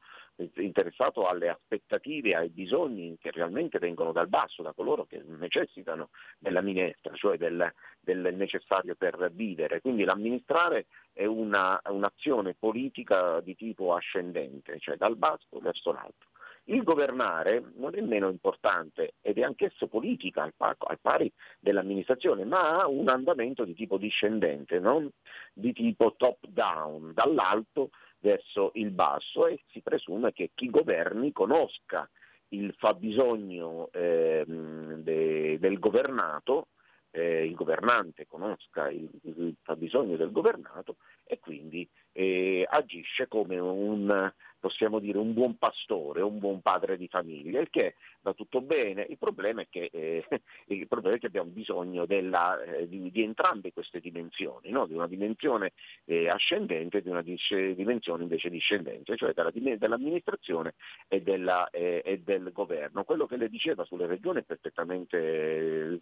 interessato 0.57 1.25
alle 1.25 1.49
aspettative, 1.49 2.35
ai 2.35 2.49
bisogni 2.49 3.17
che 3.19 3.31
realmente 3.31 3.79
vengono 3.79 4.11
dal 4.11 4.27
basso, 4.27 4.61
da 4.61 4.73
coloro 4.73 5.05
che 5.05 5.23
necessitano 5.25 6.09
della 6.37 6.61
minestra, 6.61 7.13
cioè 7.15 7.37
del, 7.37 7.73
del 7.99 8.35
necessario 8.35 8.95
per 8.95 9.31
vivere. 9.33 9.81
Quindi 9.81 10.03
l'amministrare 10.03 10.85
è 11.13 11.25
una, 11.25 11.81
un'azione 11.85 12.53
politica 12.53 13.39
di 13.41 13.55
tipo 13.55 13.95
ascendente, 13.95 14.79
cioè 14.79 14.97
dal 14.97 15.17
basso 15.17 15.59
verso 15.59 15.91
l'alto. 15.91 16.27
Il 16.65 16.83
governare 16.83 17.61
non 17.75 17.93
è 17.95 18.01
meno 18.01 18.29
importante 18.29 19.15
ed 19.21 19.37
è 19.37 19.41
anch'esso 19.41 19.87
politica 19.87 20.43
al, 20.43 20.99
pari 21.01 21.31
dell'amministrazione, 21.59 22.45
ma 22.45 22.79
ha 22.79 22.87
un 22.87 23.09
andamento 23.09 23.65
di 23.65 23.73
tipo 23.73 23.97
discendente, 23.97 24.79
non 24.79 25.09
di 25.53 25.73
tipo 25.73 26.15
top 26.15 26.47
down, 26.47 27.11
dall'alto 27.13 27.89
verso 28.19 28.71
il 28.75 28.91
basso 28.91 29.47
e 29.47 29.61
si 29.71 29.81
presume 29.81 30.31
che 30.31 30.51
chi 30.53 30.69
governi 30.69 31.33
conosca 31.33 32.09
il 32.49 32.73
fabbisogno 32.77 33.89
eh, 33.91 34.45
de, 34.47 35.59
del 35.59 35.79
governato, 35.79 36.67
eh, 37.11 37.45
il 37.45 37.53
governante 37.55 38.25
conosca 38.25 38.89
il, 38.89 39.09
il 39.23 39.55
fabbisogno 39.61 40.15
del 40.15 40.31
governato 40.31 40.97
e 41.25 41.39
quindi 41.39 41.87
eh, 42.13 42.65
agisce 42.69 43.27
come 43.27 43.57
un, 43.59 44.31
possiamo 44.63 44.99
dire, 44.99 45.17
un 45.17 45.33
buon 45.33 45.57
pastore, 45.57 46.21
un 46.21 46.39
buon 46.39 46.61
padre 46.61 46.95
di 46.95 47.09
famiglia, 47.09 47.59
il 47.59 47.69
che 47.69 47.95
va 48.21 48.33
tutto 48.33 48.61
bene. 48.61 49.05
Il 49.09 49.17
problema 49.17 49.61
è 49.61 49.67
che, 49.69 49.89
eh, 49.91 50.25
problema 50.87 51.17
è 51.17 51.19
che 51.19 51.25
abbiamo 51.25 51.49
bisogno 51.49 52.05
della, 52.05 52.61
eh, 52.63 52.87
di, 52.87 53.11
di, 53.11 53.23
entrambe 53.23 53.73
queste 53.73 53.99
dimensioni, 53.99 54.69
no? 54.69 54.85
di 54.85 54.93
una 54.93 55.07
dimensione 55.07 55.73
eh, 56.05 56.29
ascendente 56.29 56.99
e 56.99 57.01
di 57.01 57.09
una 57.09 57.21
dimensione 57.21 58.23
invece 58.23 58.49
discendente, 58.49 59.17
cioè 59.17 59.33
della, 59.33 59.51
dell'amministrazione 59.51 60.75
e, 61.09 61.21
della, 61.21 61.69
eh, 61.69 62.01
e, 62.05 62.19
del 62.19 62.51
governo. 62.53 63.03
Quello 63.03 63.25
che 63.25 63.35
lei 63.35 63.49
diceva 63.49 63.83
sulle 63.83 64.07
regioni 64.07 64.43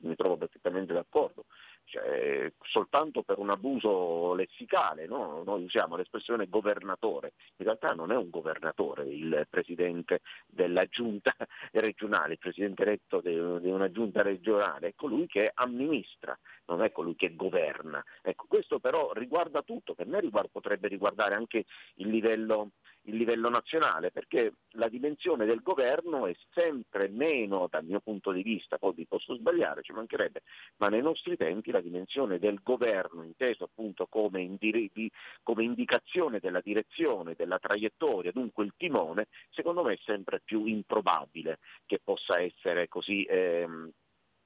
mi 0.02 0.16
trovo 0.16 0.38
perfettamente 0.38 0.94
d'accordo, 0.94 1.46
cioè, 1.86 2.52
soltanto 2.62 3.24
per 3.24 3.40
un 3.40 3.50
abuso 3.50 4.36
lessicale, 4.36 5.08
no? 5.12 5.44
noi 5.44 5.64
usiamo 5.64 5.98
l'espressione 5.98 6.48
governatore, 6.48 7.34
in 7.58 7.66
realtà 7.66 7.94
non 7.94 8.12
è 8.12 8.16
un 8.16 8.30
governatore 8.30 9.04
il 9.04 9.46
presidente 9.50 10.22
della 10.48 10.86
giunta 10.86 11.36
regionale, 11.74 12.34
il 12.34 12.40
presidente 12.40 12.84
eletto 12.84 13.20
di 13.22 13.36
una 13.38 13.92
giunta 13.92 14.22
regionale, 14.22 14.90
è 14.90 14.94
colui 14.96 15.28
che 15.28 15.52
amministra, 15.54 16.38
non 16.68 16.82
è 16.82 16.92
colui 16.92 17.16
che 17.16 17.36
governa. 17.36 18.04
Ecco, 18.22 18.46
questo 18.48 18.80
però 18.80 19.12
riguarda 19.14 19.62
tutto, 19.62 19.94
per 19.94 20.08
me 20.08 20.20
riguarda, 20.20 20.50
potrebbe 20.52 20.88
riguardare 20.88 21.36
anche 21.36 21.66
il 21.96 22.08
livello, 22.08 22.72
il 23.04 23.16
livello 23.16 23.50
nazionale, 23.50 24.12
perché 24.12 24.54
la 24.72 24.88
dimensione 24.88 25.46
del 25.46 25.62
governo 25.62 26.28
è 26.28 26.36
sempre 26.52 27.08
meno, 27.08 27.68
dal 27.70 27.84
mio 27.84 28.00
punto 28.00 28.32
di 28.32 28.44
vista, 28.44 28.78
poi 28.78 28.94
vi 28.94 29.08
posso 29.08 29.36
sbagliare, 29.36 29.82
ci 29.82 29.92
mancherebbe, 29.92 30.42
ma 30.78 30.90
nei 30.90 31.02
nostri 31.02 31.36
tempi 31.38 31.72
la 31.72 31.82
dimensione 31.82 32.38
del 32.38 32.60
governo, 32.62 33.24
inteso 33.24 33.64
appunto 33.64 34.08
come, 34.08 34.42
indiri- 34.42 35.10
come 35.42 35.64
indicazione 35.64 36.40
della 36.40 36.62
direzione, 36.62 37.34
della 37.36 37.60
traiettoria, 37.60 38.32
dunque 38.32 38.66
il 38.66 38.74
timone, 38.78 39.28
secondo 39.50 39.84
me 39.84 39.94
è 39.94 40.00
sempre 40.04 40.42
più 40.44 40.66
improbabile 40.66 41.60
che 41.86 42.00
possa 42.04 42.40
essere 42.40 42.88
così 42.88 43.24
ehm, 43.24 43.92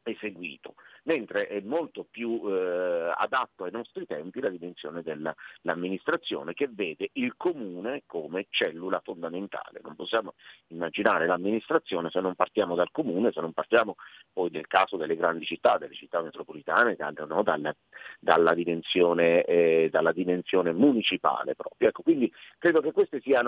eseguito, 0.05 0.75
mentre 1.03 1.47
è 1.47 1.59
molto 1.61 2.05
più 2.09 2.41
eh, 2.45 3.13
adatto 3.15 3.63
ai 3.63 3.71
nostri 3.71 4.05
tempi 4.05 4.39
la 4.39 4.49
dimensione 4.49 5.01
dell'amministrazione 5.01 6.53
che 6.53 6.67
vede 6.71 7.09
il 7.13 7.35
comune 7.35 8.03
come 8.05 8.47
cellula 8.49 9.01
fondamentale. 9.03 9.81
Non 9.83 9.95
possiamo 9.95 10.35
immaginare 10.67 11.25
l'amministrazione 11.25 12.09
se 12.09 12.19
non 12.19 12.35
partiamo 12.35 12.75
dal 12.75 12.91
comune, 12.91 13.31
se 13.31 13.41
non 13.41 13.53
partiamo 13.53 13.95
poi 14.31 14.49
del 14.49 14.67
caso 14.67 14.97
delle 14.97 15.15
grandi 15.15 15.45
città, 15.45 15.77
delle 15.77 15.95
città 15.95 16.21
metropolitane, 16.21 16.95
no, 17.27 17.43
dalla, 17.43 17.75
dalla, 18.19 18.53
dimensione, 18.53 19.43
eh, 19.43 19.89
dalla, 19.91 20.11
dimensione, 20.11 20.71
municipale 20.71 21.55
proprio. 21.55 21.89
Ecco, 21.89 22.03
quindi 22.03 22.31
credo 22.57 22.81
che 22.81 22.91
questo 22.91 23.19
sia 23.19 23.41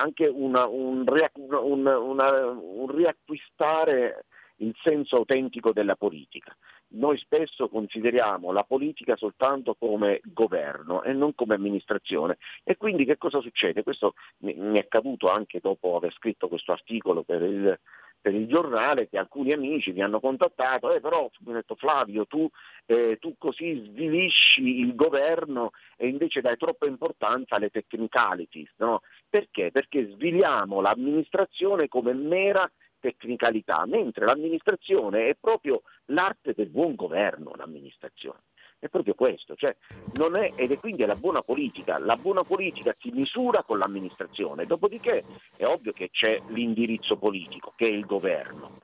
anche 0.00 0.26
una, 0.26 0.66
un, 0.66 1.04
un, 1.34 1.86
una, 1.86 2.46
un 2.46 2.94
riacquistare 2.94 4.24
il 4.60 4.74
senso 4.82 5.16
autentico 5.16 5.72
della 5.72 5.96
politica. 5.96 6.56
Noi 6.92 7.18
spesso 7.18 7.68
consideriamo 7.68 8.50
la 8.52 8.64
politica 8.64 9.16
soltanto 9.16 9.74
come 9.74 10.20
governo 10.24 11.02
e 11.02 11.12
non 11.12 11.34
come 11.34 11.54
amministrazione 11.54 12.38
e 12.64 12.76
quindi 12.76 13.04
che 13.04 13.16
cosa 13.16 13.40
succede? 13.40 13.82
Questo 13.82 14.14
mi 14.38 14.76
è 14.76 14.80
accaduto 14.80 15.30
anche 15.30 15.60
dopo 15.60 15.96
aver 15.96 16.12
scritto 16.12 16.48
questo 16.48 16.72
articolo 16.72 17.22
per 17.22 17.42
il, 17.42 17.78
per 18.20 18.34
il 18.34 18.48
giornale 18.48 19.08
che 19.08 19.18
alcuni 19.18 19.52
amici 19.52 19.92
mi 19.92 20.02
hanno 20.02 20.20
contattato, 20.20 20.92
eh, 20.92 21.00
però 21.00 21.30
mi 21.40 21.50
hanno 21.50 21.58
detto 21.58 21.76
Flavio 21.76 22.26
tu, 22.26 22.48
eh, 22.86 23.18
tu 23.20 23.36
così 23.38 23.82
svilisci 23.86 24.80
il 24.80 24.94
governo 24.94 25.70
e 25.96 26.08
invece 26.08 26.40
dai 26.40 26.56
troppa 26.56 26.86
importanza 26.86 27.54
alle 27.54 27.70
technicalities, 27.70 28.72
no? 28.78 29.00
Perché? 29.28 29.70
Perché 29.70 30.10
sviliamo 30.10 30.80
l'amministrazione 30.80 31.88
come 31.88 32.12
mera 32.14 32.70
tecnicalità, 33.00 33.84
mentre 33.86 34.26
l'amministrazione 34.26 35.28
è 35.28 35.36
proprio 35.38 35.82
l'arte 36.06 36.52
del 36.54 36.68
buon 36.68 36.94
governo, 36.94 37.52
l'amministrazione. 37.56 38.40
È 38.78 38.88
proprio 38.88 39.14
questo, 39.14 39.56
cioè 39.56 39.76
è, 39.76 40.52
ed 40.54 40.72
è 40.72 40.78
quindi 40.78 41.04
la 41.04 41.14
buona 41.14 41.42
politica. 41.42 41.98
La 41.98 42.16
buona 42.16 42.44
politica 42.44 42.94
si 42.98 43.10
misura 43.10 43.62
con 43.62 43.78
l'amministrazione, 43.78 44.64
dopodiché 44.64 45.24
è 45.56 45.66
ovvio 45.66 45.92
che 45.92 46.08
c'è 46.10 46.40
l'indirizzo 46.48 47.16
politico, 47.16 47.74
che 47.76 47.86
è 47.86 47.90
il 47.90 48.06
governo. 48.06 48.80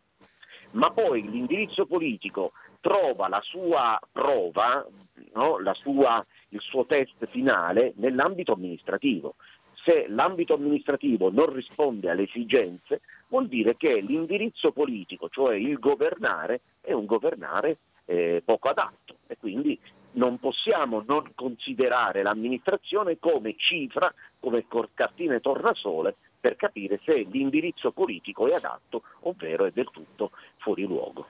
Ma 0.73 0.91
poi 0.91 1.23
l'indirizzo 1.23 1.87
politico 1.87 2.53
trova 2.81 3.29
la 3.29 3.41
sua 3.41 3.99
prova, 4.13 4.87
no? 5.33 5.59
la 5.59 5.75
sua, 5.75 6.25
il 6.51 6.61
suo 6.61 6.85
test 6.85 7.27
finale 7.29 7.95
nell'ambito 7.97 8.53
amministrativo. 8.53 9.37
Se 9.73 10.07
l'ambito 10.09 10.55
amministrativo 10.55 11.31
non 11.31 11.53
risponde 11.53 12.11
alle 12.11 12.25
esigenze, 12.25 13.01
vuol 13.29 13.49
dire 13.49 13.77
che 13.77 14.01
l'indirizzo 14.01 14.73
politico, 14.73 15.29
cioè 15.29 15.57
il 15.57 15.79
governare, 15.79 16.61
è 16.81 16.93
un 16.93 17.07
governare 17.07 17.79
eh, 18.05 18.43
poco 18.45 18.69
adatto 18.69 19.17
e 19.27 19.37
quindi 19.37 19.79
non 20.13 20.39
possiamo 20.39 21.03
non 21.07 21.33
considerare 21.35 22.23
l'amministrazione 22.23 23.19
come 23.19 23.55
cifra, 23.57 24.13
come 24.41 24.65
cartine 24.95 25.41
tornasole 25.41 26.17
per 26.41 26.57
capire 26.57 27.01
se 27.05 27.27
l'indirizzo 27.31 27.91
politico 27.91 28.47
è 28.49 28.55
adatto 28.55 29.03
ovvero 29.21 29.65
è 29.65 29.71
del 29.73 29.89
tutto 29.93 30.31
fuori 30.59 30.85
luogo. 30.85 31.27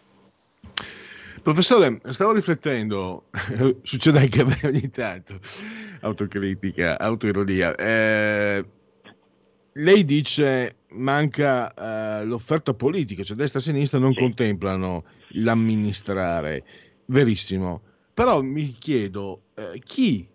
Professore, 1.42 2.00
stavo 2.10 2.32
riflettendo, 2.32 3.26
succede 3.82 4.18
anche 4.18 4.40
a 4.40 4.44
me 4.44 4.58
ogni 4.64 4.90
tanto, 4.90 5.38
autocritica, 6.00 6.98
autoironia. 6.98 7.74
Eh, 7.76 8.64
lei 9.74 10.04
dice 10.04 10.85
manca 10.96 11.72
eh, 11.72 12.24
l'offerta 12.24 12.74
politica, 12.74 13.22
cioè 13.22 13.36
destra 13.36 13.58
e 13.58 13.62
sinistra 13.62 13.98
non 13.98 14.12
sì. 14.12 14.20
contemplano 14.20 15.04
l'amministrare, 15.30 16.64
verissimo. 17.06 17.82
Però 18.12 18.40
mi 18.40 18.72
chiedo 18.78 19.42
eh, 19.54 19.78
chi, 19.84 20.26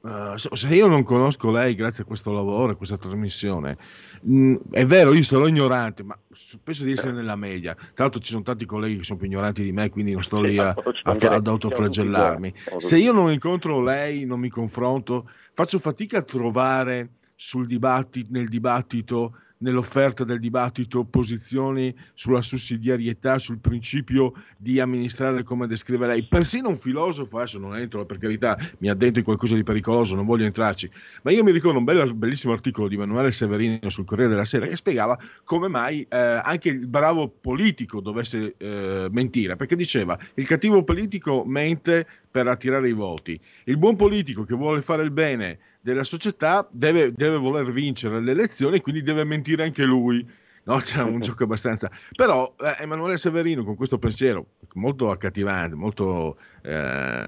uh, 0.00 0.36
se 0.36 0.74
io 0.74 0.86
non 0.86 1.02
conosco 1.02 1.50
lei 1.50 1.74
grazie 1.74 2.02
a 2.02 2.06
questo 2.06 2.32
lavoro, 2.32 2.72
a 2.72 2.76
questa 2.76 2.96
trasmissione, 2.96 3.76
mh, 4.22 4.34
mm, 4.34 4.54
è 4.70 4.86
vero, 4.86 5.12
io 5.12 5.22
sono 5.22 5.46
ignorante, 5.46 6.02
ma 6.02 6.18
penso 6.62 6.84
di 6.84 6.92
essere 6.92 7.12
nella 7.12 7.36
media. 7.36 7.74
Tra 7.74 8.04
l'altro 8.04 8.20
ci 8.20 8.30
sono 8.30 8.42
tanti 8.42 8.64
colleghi 8.64 8.96
che 8.96 9.04
sono 9.04 9.18
più 9.18 9.28
ignoranti 9.28 9.62
di 9.62 9.72
me, 9.72 9.90
quindi 9.90 10.12
non 10.12 10.22
sto 10.22 10.40
lì 10.40 10.56
a, 10.56 10.68
a, 11.04 11.16
ad 11.20 11.46
autoflagellarmi. 11.46 12.54
Se 12.78 12.96
io 12.96 13.12
non 13.12 13.30
incontro 13.30 13.82
lei, 13.82 14.24
non 14.24 14.40
mi 14.40 14.48
confronto, 14.48 15.28
faccio 15.52 15.78
fatica 15.78 16.18
a 16.18 16.22
trovare 16.22 17.16
sul 17.34 17.66
dibattito, 17.66 18.28
nel 18.30 18.48
dibattito, 18.48 19.36
nell'offerta 19.58 20.24
del 20.24 20.38
dibattito, 20.38 21.04
posizioni 21.04 21.94
sulla 22.14 22.42
sussidiarietà, 22.42 23.38
sul 23.38 23.58
principio 23.58 24.34
di 24.58 24.80
amministrare 24.80 25.42
come 25.42 25.66
descrive 25.66 26.06
lei. 26.06 26.26
Persino 26.26 26.68
un 26.68 26.76
filosofo, 26.76 27.38
adesso 27.38 27.58
non 27.58 27.76
entro 27.76 28.04
per 28.04 28.18
carità, 28.18 28.58
mi 28.78 28.88
addentro 28.88 29.20
in 29.20 29.24
qualcosa 29.24 29.54
di 29.54 29.62
pericoloso, 29.62 30.14
non 30.14 30.26
voglio 30.26 30.44
entrarci, 30.44 30.90
ma 31.22 31.30
io 31.30 31.42
mi 31.42 31.52
ricordo 31.52 31.78
un 31.78 31.84
bel, 31.84 32.14
bellissimo 32.14 32.52
articolo 32.52 32.88
di 32.88 32.94
Emanuele 32.94 33.30
Severino 33.30 33.88
sul 33.88 34.04
Corriere 34.04 34.30
della 34.30 34.44
Sera 34.44 34.66
che 34.66 34.76
spiegava 34.76 35.18
come 35.44 35.68
mai 35.68 36.02
eh, 36.02 36.16
anche 36.16 36.68
il 36.68 36.86
bravo 36.86 37.28
politico 37.28 38.00
dovesse 38.00 38.54
eh, 38.58 39.08
mentire, 39.10 39.56
perché 39.56 39.76
diceva 39.76 40.18
il 40.34 40.46
cattivo 40.46 40.84
politico 40.84 41.44
mente 41.46 42.06
per 42.30 42.46
attirare 42.48 42.88
i 42.88 42.92
voti, 42.92 43.40
il 43.64 43.78
buon 43.78 43.96
politico 43.96 44.44
che 44.44 44.54
vuole 44.54 44.82
fare 44.82 45.02
il 45.02 45.10
bene 45.10 45.58
della 45.86 46.02
società 46.02 46.66
deve, 46.68 47.12
deve 47.12 47.36
voler 47.36 47.70
vincere 47.70 48.20
le 48.20 48.32
elezioni, 48.32 48.80
quindi 48.80 49.02
deve 49.02 49.22
mentire 49.22 49.62
anche 49.62 49.84
lui. 49.84 50.26
No, 50.64 50.78
c'è 50.82 51.00
un 51.00 51.20
gioco 51.20 51.44
abbastanza. 51.44 51.88
Però 52.16 52.56
eh, 52.58 52.82
Emanuele 52.82 53.16
Severino 53.16 53.62
con 53.62 53.76
questo 53.76 53.96
pensiero 53.96 54.46
molto 54.74 55.12
accattivante, 55.12 55.76
molto 55.76 56.38
eh, 56.62 57.24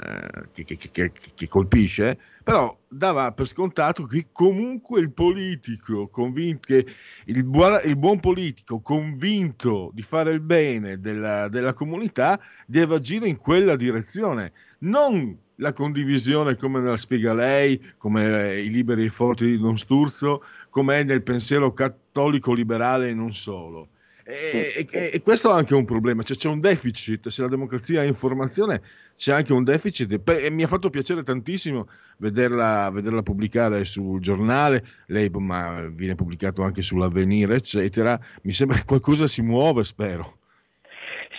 che, 0.53 0.65
che, 0.65 0.77
che, 0.77 1.13
che, 1.37 1.47
colpisce, 1.47 2.19
però 2.43 2.77
dava 2.89 3.31
per 3.31 3.47
scontato 3.47 4.07
che 4.07 4.27
comunque 4.33 4.99
il 4.99 5.13
politico 5.13 6.09
convinto, 6.09 6.67
che 6.67 6.85
il, 7.27 7.45
buon, 7.45 7.81
il 7.85 7.97
buon 7.97 8.19
politico 8.19 8.81
convinto 8.81 9.93
di 9.95 10.03
fare 10.03 10.33
il 10.33 10.41
bene 10.41 10.99
della, 10.99 11.49
della 11.49 11.75
comunità 11.75 12.41
deve 12.67 12.97
agire 12.97 13.29
in 13.29 13.37
quella 13.37 13.77
direzione, 13.77 14.53
non 14.81 15.47
la 15.59 15.73
condivisione 15.73 16.57
come 16.57 16.81
la 16.81 16.97
spiega 16.97 17.35
lei, 17.35 17.81
come 17.97 18.61
i 18.61 18.71
liberi 18.71 19.05
e 19.05 19.11
forti 19.11 19.47
di 19.47 19.59
Don 19.59 19.77
Sturzo, 19.77 20.43
come 20.71 21.01
è 21.01 21.05
nel 21.05 21.23
pensiero 21.23 21.73
cattolico 21.73 22.53
liberale 22.53 23.11
e 23.11 23.15
non 23.15 23.33
solo. 23.33 23.89
E, 24.25 24.87
e, 24.91 25.11
e, 25.15 25.23
questo 25.23 25.51
è 25.51 25.55
anche 25.55 25.75
un 25.75 25.87
problema, 25.87 26.23
cioè 26.23 26.37
c'è 26.37 26.49
un 26.49 26.61
deficit, 26.61 27.29
se 27.29 27.41
la 27.41 27.49
democrazia 27.49 28.03
è 28.03 28.07
informazione 28.07 28.83
c'è 29.19 29.33
anche 29.33 29.53
un 29.53 29.65
deficit 29.65 30.21
e 30.25 30.51
mi 30.51 30.63
ha 30.63 30.69
fatto 30.69 30.91
piacere 30.91 31.25
tantissimo 31.25 31.89
vederla, 32.19 32.89
vederla 32.91 33.21
pubblicare 33.23 33.85
sul 33.85 34.21
giornale, 34.21 34.87
lei 35.07 35.29
ma 35.31 35.89
viene 35.93 36.15
pubblicato 36.15 36.63
anche 36.63 36.83
sull'avvenire 36.83 37.57
eccetera, 37.57 38.19
mi 38.43 38.53
sembra 38.53 38.77
che 38.77 38.85
qualcosa 38.85 39.27
si 39.27 39.43
muove 39.43 39.83
spero. 39.83 40.39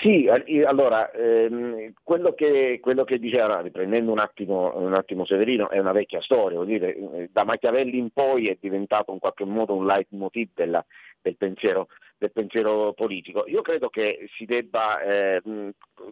Sì, 0.01 0.29
allora, 0.65 1.11
ehm, 1.11 1.93
quello, 2.03 2.33
che, 2.33 2.79
quello, 2.81 3.03
che, 3.03 3.17
diceva, 3.17 3.59
riprendendo 3.61 4.11
un 4.11 4.19
attimo, 4.19 4.77
un 4.77 4.93
attimo, 4.93 5.25
Severino, 5.25 5.69
è 5.69 5.79
una 5.79 5.91
vecchia 5.91 6.21
storia, 6.21 6.63
dire, 6.63 6.95
eh, 6.95 7.29
da 7.31 7.43
Machiavelli 7.43 7.97
in 7.97 8.11
poi 8.11 8.47
è 8.47 8.57
diventato 8.59 9.11
in 9.11 9.19
qualche 9.19 9.45
modo 9.45 9.75
un 9.75 9.85
leitmotiv 9.85 10.49
della, 10.53 10.85
del, 11.21 11.35
pensiero, 11.37 11.87
del, 12.17 12.31
pensiero, 12.31 12.93
politico. 12.93 13.45
Io 13.47 13.61
credo 13.61 13.89
che 13.89 14.29
si 14.35 14.45
debba 14.45 15.01
eh, 15.01 15.41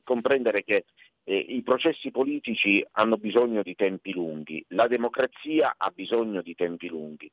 comprendere 0.04 0.64
che 0.64 0.86
eh, 1.24 1.38
i 1.38 1.62
processi 1.62 2.10
politici 2.10 2.86
hanno 2.94 3.18
bisogno 3.18 3.62
di 3.62 3.76
tempi 3.76 4.12
lunghi, 4.12 4.64
la 4.70 4.88
democrazia 4.88 5.76
ha 5.78 5.92
bisogno 5.94 6.42
di 6.42 6.56
tempi 6.56 6.88
lunghi. 6.88 7.30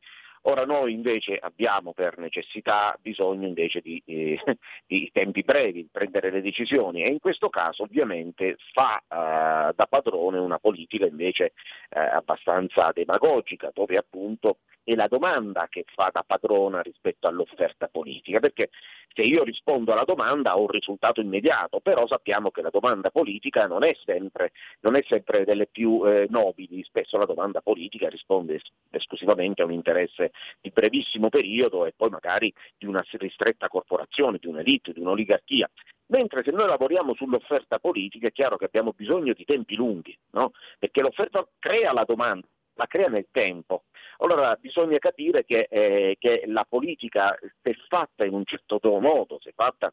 Ora 0.46 0.66
noi 0.66 0.92
invece 0.92 1.38
abbiamo 1.38 1.94
per 1.94 2.18
necessità 2.18 2.96
bisogno 3.00 3.46
invece 3.46 3.80
di, 3.80 4.02
eh, 4.04 4.38
di 4.86 5.10
tempi 5.12 5.42
brevi, 5.42 5.88
prendere 5.90 6.30
le 6.30 6.42
decisioni 6.42 7.02
e 7.02 7.08
in 7.08 7.18
questo 7.18 7.48
caso 7.48 7.84
ovviamente 7.84 8.56
fa 8.72 8.98
eh, 8.98 9.72
da 9.74 9.86
padrone 9.88 10.38
una 10.38 10.58
politica 10.58 11.06
invece 11.06 11.52
eh, 11.88 11.98
abbastanza 11.98 12.90
demagogica, 12.92 13.70
dove 13.72 13.96
appunto 13.96 14.58
è 14.84 14.94
la 14.94 15.08
domanda 15.08 15.66
che 15.70 15.84
fa 15.94 16.10
da 16.12 16.22
padrona 16.26 16.82
rispetto 16.82 17.26
all'offerta 17.26 17.88
politica, 17.88 18.38
perché 18.38 18.68
Se 19.14 19.22
io 19.22 19.44
rispondo 19.44 19.92
alla 19.92 20.02
domanda 20.04 20.56
ho 20.56 20.62
un 20.62 20.68
risultato 20.68 21.20
immediato, 21.20 21.78
però 21.78 22.04
sappiamo 22.06 22.50
che 22.50 22.62
la 22.62 22.70
domanda 22.70 23.10
politica 23.10 23.66
non 23.68 23.84
è 23.84 23.96
sempre, 24.04 24.50
non 24.80 24.96
è 24.96 25.04
sempre 25.06 25.44
delle 25.44 25.68
più 25.68 26.02
eh, 26.04 26.26
nobili, 26.28 26.82
spesso 26.82 27.16
la 27.16 27.24
domanda 27.24 27.60
politica 27.60 28.08
risponde 28.08 28.56
es- 28.56 28.72
esclusivamente 28.90 29.62
a 29.62 29.66
un 29.66 29.72
interesse 29.72 30.32
di 30.60 30.70
brevissimo 30.70 31.28
periodo 31.28 31.86
e 31.86 31.92
poi 31.96 32.10
magari 32.10 32.52
di 32.76 32.86
una 32.86 33.04
ristretta 33.12 33.68
corporazione, 33.68 34.38
di 34.38 34.46
un'elite, 34.46 34.92
di 34.92 35.00
un'oligarchia. 35.00 35.68
Mentre 36.06 36.42
se 36.42 36.50
noi 36.50 36.66
lavoriamo 36.66 37.14
sull'offerta 37.14 37.78
politica 37.78 38.28
è 38.28 38.32
chiaro 38.32 38.56
che 38.56 38.66
abbiamo 38.66 38.92
bisogno 38.94 39.32
di 39.32 39.44
tempi 39.44 39.74
lunghi, 39.74 40.16
no? 40.32 40.52
perché 40.78 41.00
l'offerta 41.00 41.46
crea 41.58 41.92
la 41.92 42.04
domanda, 42.04 42.46
la 42.74 42.86
crea 42.86 43.08
nel 43.08 43.28
tempo. 43.30 43.84
Allora 44.18 44.54
bisogna 44.56 44.98
capire 44.98 45.44
che, 45.44 45.66
eh, 45.70 46.16
che, 46.18 46.44
la 46.46 46.64
politica, 46.68 47.36
se 47.62 47.74
fatta 47.88 48.24
in 48.24 48.34
un 48.34 48.44
certo 48.44 48.78
modo, 49.00 49.38
se 49.40 49.52
fatta 49.54 49.92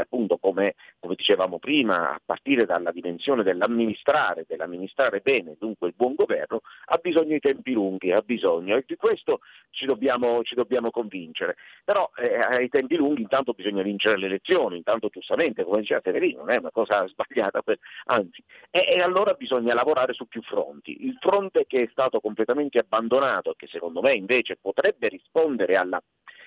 appunto 0.00 0.38
come, 0.38 0.74
come, 0.98 1.14
dicevamo 1.14 1.58
prima, 1.58 2.14
a 2.14 2.20
partire 2.24 2.66
dalla 2.66 2.90
dimensione 2.90 3.42
dell'amministrare, 3.42 4.44
dell'amministrare 4.46 5.20
bene, 5.20 5.56
dunque 5.58 5.88
il 5.88 5.94
buon 5.96 6.14
governo, 6.14 6.60
ha 6.86 6.96
bisogno 6.96 7.32
di 7.32 7.40
tempi 7.40 7.72
lunghi, 7.72 8.12
ha 8.12 8.20
bisogno 8.20 8.76
e 8.76 8.84
di 8.86 8.96
questo 8.96 9.40
ci 9.70 9.86
dobbiamo, 9.86 10.42
ci 10.42 10.54
dobbiamo 10.54 10.90
convincere. 10.90 11.56
Però 11.84 12.10
eh, 12.16 12.36
ai 12.36 12.68
tempi 12.68 12.96
lunghi 12.96 13.22
intanto 13.22 13.52
bisogna 13.52 13.82
vincere 13.82 14.18
le 14.18 14.26
elezioni, 14.26 14.76
intanto 14.76 15.08
giustamente, 15.08 15.64
come 15.64 15.80
diceva 15.80 16.00
Severino, 16.02 16.40
non 16.40 16.50
è 16.50 16.58
una 16.58 16.70
cosa 16.70 17.06
sbagliata, 17.08 17.62
per, 17.62 17.78
anzi, 18.06 18.42
e, 18.70 18.84
e 18.88 19.00
allora 19.00 19.34
bisogna 19.34 19.74
lavorare 19.74 20.12
su 20.12 20.26
più 20.26 20.42
fronti. 20.42 21.06
Il 21.06 21.16
fronte 21.20 21.66
che 21.66 21.82
è 21.82 21.88
stato 21.90 22.20
completamente 22.20 22.78
abbandonato, 22.78 23.54
che 23.56 23.66
secondo 23.66 24.00
me 24.00 24.14
invece 24.14 24.56
potrebbe 24.60 25.08
rispondere 25.08 25.76
alla 25.76 26.02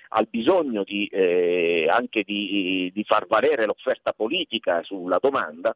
al 0.09 0.27
bisogno 0.29 0.83
di, 0.83 1.07
eh, 1.07 1.87
anche 1.89 2.23
di, 2.23 2.91
di, 2.93 3.03
far 3.03 3.27
valere 3.27 3.65
l'offerta 3.65 4.13
politica 4.13 4.83
sulla 4.83 5.19
domanda 5.21 5.75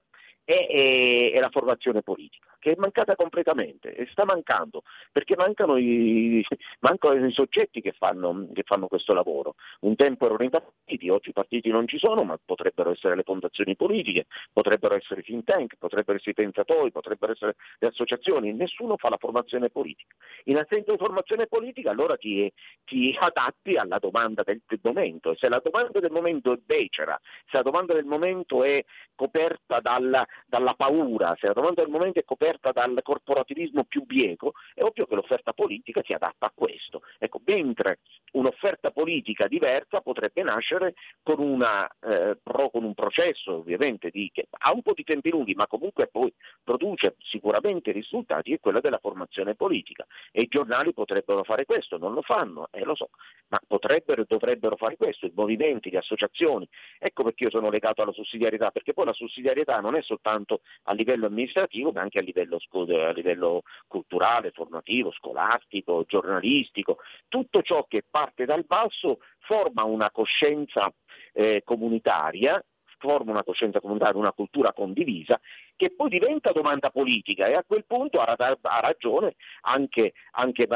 è, 0.50 1.32
è, 1.32 1.40
la 1.40 1.50
formazione 1.50 2.02
politica, 2.02 2.48
che 2.58 2.72
è 2.72 2.76
mancata 2.76 3.16
completamente 3.16 3.94
e 3.94 4.08
sta 4.08 4.26
mancando, 4.26 4.82
perché 5.12 5.36
mancano 5.36 5.78
i, 5.78 6.44
mancano 6.80 7.24
i 7.24 7.32
soggetti 7.32 7.82
che 7.82 7.92
fanno, 7.92 8.48
che 8.52 8.64
fanno, 8.64 8.88
questo 8.88 9.14
lavoro. 9.14 9.54
Un 9.82 9.96
tempo 9.96 10.26
erano 10.26 10.44
i 10.44 10.50
partiti, 10.50 11.10
oggi 11.10 11.30
i 11.30 11.34
partiti 11.34 11.70
non 11.70 11.88
ci 11.88 12.00
sono, 12.00 12.24
ma 12.24 12.40
potrebbero 12.44 12.90
essere 12.90 13.16
le 13.16 13.22
fondazioni 13.22 13.76
politiche, 13.76 14.26
potrebbero 14.52 14.96
essere 14.96 15.22
i 15.22 15.24
think 15.24 15.44
tank, 15.44 15.76
potrebbero 15.78 16.18
essere 16.18 16.32
i 16.32 16.34
pensatori, 16.34 16.92
potrebbero 16.92 17.34
essere 17.34 17.56
le 17.78 17.88
associazioni, 17.88 18.52
nessuno 18.52 18.98
fa 18.98 19.10
la 19.10 19.18
formazione 19.18 19.70
politica. 19.70 20.16
In 20.46 20.58
assenza 20.58 20.92
di 20.92 20.98
formazione 20.98 21.46
politica 21.46 21.92
allora 21.92 22.18
ti, 22.18 22.52
ti 22.86 23.16
adatti 23.20 23.76
alla 23.76 24.00
domanda 24.00 24.42
del, 24.42 24.62
del 24.66 24.80
momento 24.82 25.32
e 25.32 25.36
se 25.36 25.48
la 25.48 25.62
domanda 25.64 26.00
del 26.00 26.12
momento 26.12 26.54
è 26.54 26.58
becera, 26.58 27.20
se 27.46 27.58
la 27.58 27.64
domanda 27.64 27.94
del 27.94 28.06
momento 28.06 28.64
è 28.64 28.84
coperta 29.14 29.80
dalla, 29.80 30.26
dalla 30.48 30.74
paura, 30.74 31.36
se 31.40 31.48
la 31.48 31.54
domanda 31.54 31.82
del 31.82 31.92
momento 31.92 32.20
è 32.20 32.24
coperta 32.24 32.72
dal 32.72 33.00
corporativismo 33.04 33.84
più 33.84 34.04
bieco, 34.04 34.54
è 34.74 34.84
ovvio 34.84 35.06
che 35.06 35.16
l'offerta 35.16 35.54
politica 35.54 36.02
si 36.04 36.14
adatta 36.14 36.48
a 36.48 36.52
questo. 36.54 37.02
Ecco, 37.18 37.42
mentre 37.46 38.00
un'offerta 38.34 38.92
politica 38.92 39.48
diversa 39.48 40.02
potrebbe 40.02 40.44
nascere 40.44 40.94
con, 41.24 41.40
una, 41.40 41.88
eh, 42.02 42.38
con 42.44 42.84
un 42.84 42.94
processo 42.94 43.56
ovviamente 43.56 44.10
di, 44.10 44.30
che 44.34 44.48
ha 44.50 44.72
un 44.72 44.82
po' 44.82 44.94
di 44.94 45.04
tempi 45.04 45.30
lunghi, 45.30 45.54
ma 45.56 45.68
comunque 45.68 46.08
poi 46.08 46.34
produce 46.64 47.16
sicuramente 47.20 47.92
risultati, 47.92 48.54
è 48.54 48.60
quella 48.60 48.80
della 48.80 49.00
formazione 49.00 49.56
politica. 49.56 50.06
E 50.32 50.44
i 50.44 50.48
giornali 50.48 50.94
potrebbero 50.94 51.44
fare 51.44 51.66
questo, 51.66 51.98
non 51.98 52.14
lo 52.14 52.22
fanno, 52.22 52.68
eh, 52.72 52.84
lo 52.84 52.96
so, 52.96 53.10
ma 53.48 53.60
potrebbero 53.66 54.22
e 54.22 54.26
dovrebbero 54.28 54.76
fare 54.76 54.96
questo, 54.96 55.26
i 55.26 55.32
movimenti, 55.34 55.90
le 55.90 55.98
associazioni. 55.98 56.68
Ecco 57.00 57.24
perché 57.24 57.46
io 57.46 57.50
sono 57.50 57.70
legato 57.70 58.02
alla 58.02 58.12
sussidiarietà, 58.12 58.72
perché 58.72 58.94
poi 58.94 59.06
la 59.06 59.14
sussidiarietà 59.14 59.80
non 59.80 59.96
è 59.96 60.02
soltanto 60.02 60.19
soltanto 60.20 60.62
a 60.84 60.94
livello 60.94 61.28
amministrativo 61.28 61.92
ma 61.92 62.02
anche 62.02 62.20
a 62.20 62.22
livello, 62.22 62.58
a 62.58 63.12
livello 63.12 63.64
culturale, 63.88 64.52
formativo, 64.52 65.12
scolastico, 65.12 66.04
giornalistico. 66.08 66.98
Tutto 67.28 67.62
ciò 67.62 67.86
che 67.88 68.04
parte 68.08 68.46
dal 68.46 68.66
basso 68.66 69.20
forma 69.40 69.84
una 69.84 70.12
coscienza 70.12 70.92
eh, 71.34 71.62
comunitaria 71.64 72.64
forma 73.02 73.32
una 73.32 73.46
coscienza 73.46 73.80
comunitaria, 73.80 74.20
una 74.20 74.34
cultura 74.34 74.74
condivisa 74.74 75.40
che 75.80 75.92
poi 75.96 76.10
diventa 76.10 76.52
domanda 76.52 76.90
politica 76.90 77.46
e 77.46 77.54
a 77.54 77.64
quel 77.66 77.86
punto 77.86 78.20
ha, 78.20 78.36
ragione 78.82 79.36
anche, 79.62 80.12
anche, 80.32 80.68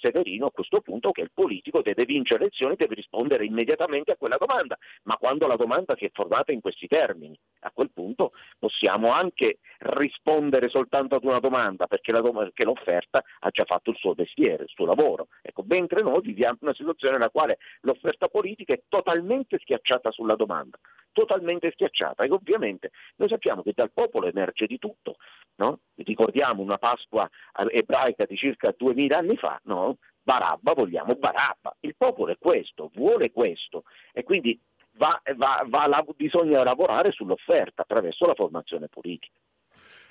Severino 0.00 0.46
a 0.46 0.50
questo 0.50 0.80
punto 0.80 1.12
che 1.12 1.20
il 1.20 1.30
politico 1.32 1.80
deve 1.80 2.04
vincere 2.04 2.40
le 2.40 2.44
elezioni, 2.46 2.74
deve 2.74 2.96
rispondere 2.96 3.44
immediatamente 3.44 4.10
a 4.10 4.16
quella 4.16 4.36
domanda, 4.36 4.76
ma 5.04 5.16
quando 5.16 5.46
la 5.46 5.54
domanda 5.54 5.94
si 5.96 6.06
è 6.06 6.10
formata 6.12 6.50
in 6.50 6.60
questi 6.60 6.88
termini, 6.88 7.38
a 7.60 7.70
quel 7.70 7.92
punto 7.92 8.32
possiamo 8.58 9.12
anche 9.12 9.58
rispondere 9.78 10.68
soltanto 10.68 11.14
ad 11.14 11.22
una 11.22 11.38
domanda 11.38 11.86
perché, 11.86 12.10
la, 12.10 12.20
perché 12.20 12.64
l'offerta 12.64 13.22
ha 13.38 13.50
già 13.50 13.64
fatto 13.64 13.90
il 13.90 13.96
suo 13.96 14.14
mestiere, 14.16 14.64
il 14.64 14.70
suo 14.70 14.86
lavoro. 14.86 15.28
Ecco, 15.40 15.62
mentre 15.68 16.02
noi 16.02 16.20
viviamo 16.20 16.58
una 16.62 16.74
situazione 16.74 17.16
nella 17.16 17.30
quale 17.30 17.58
l'offerta 17.82 18.26
politica 18.26 18.72
è 18.72 18.82
totalmente 18.88 19.56
schiacciata 19.60 20.10
sulla 20.10 20.34
domanda, 20.34 20.78
totalmente 21.12 21.70
schiacciata 21.70 22.24
e 22.24 22.30
ovviamente 22.30 22.90
noi 23.16 23.28
sappiamo 23.28 23.62
che 23.62 23.72
dal 23.72 23.92
popolo 23.92 24.26
emerge 24.26 24.46
emerge 24.48 24.66
di 24.66 24.78
tutto. 24.78 25.16
No? 25.56 25.80
Ricordiamo 25.96 26.62
una 26.62 26.78
Pasqua 26.78 27.28
ebraica 27.70 28.24
di 28.24 28.36
circa 28.36 28.74
2000 28.76 29.16
anni 29.16 29.36
fa, 29.36 29.60
no? 29.64 29.98
Barabba, 30.22 30.72
vogliamo 30.72 31.14
Barabba. 31.16 31.76
Il 31.80 31.94
popolo 31.96 32.32
è 32.32 32.36
questo, 32.38 32.90
vuole 32.94 33.32
questo 33.32 33.84
e 34.12 34.22
quindi 34.22 34.58
va, 34.96 35.20
va, 35.36 35.64
va, 35.66 36.04
bisogna 36.14 36.62
lavorare 36.62 37.10
sull'offerta 37.10 37.82
attraverso 37.82 38.26
la 38.26 38.34
formazione 38.34 38.88
politica. 38.88 39.38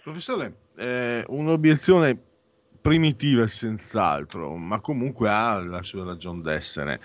Professore, 0.04 0.54
eh, 0.78 1.24
un'obiezione 1.28 2.20
primitiva 2.82 3.48
senz'altro, 3.48 4.56
ma 4.56 4.80
comunque 4.80 5.30
ha 5.30 5.62
la 5.64 5.84
sua 5.84 6.04
ragione 6.04 6.42
d'essere. 6.42 7.00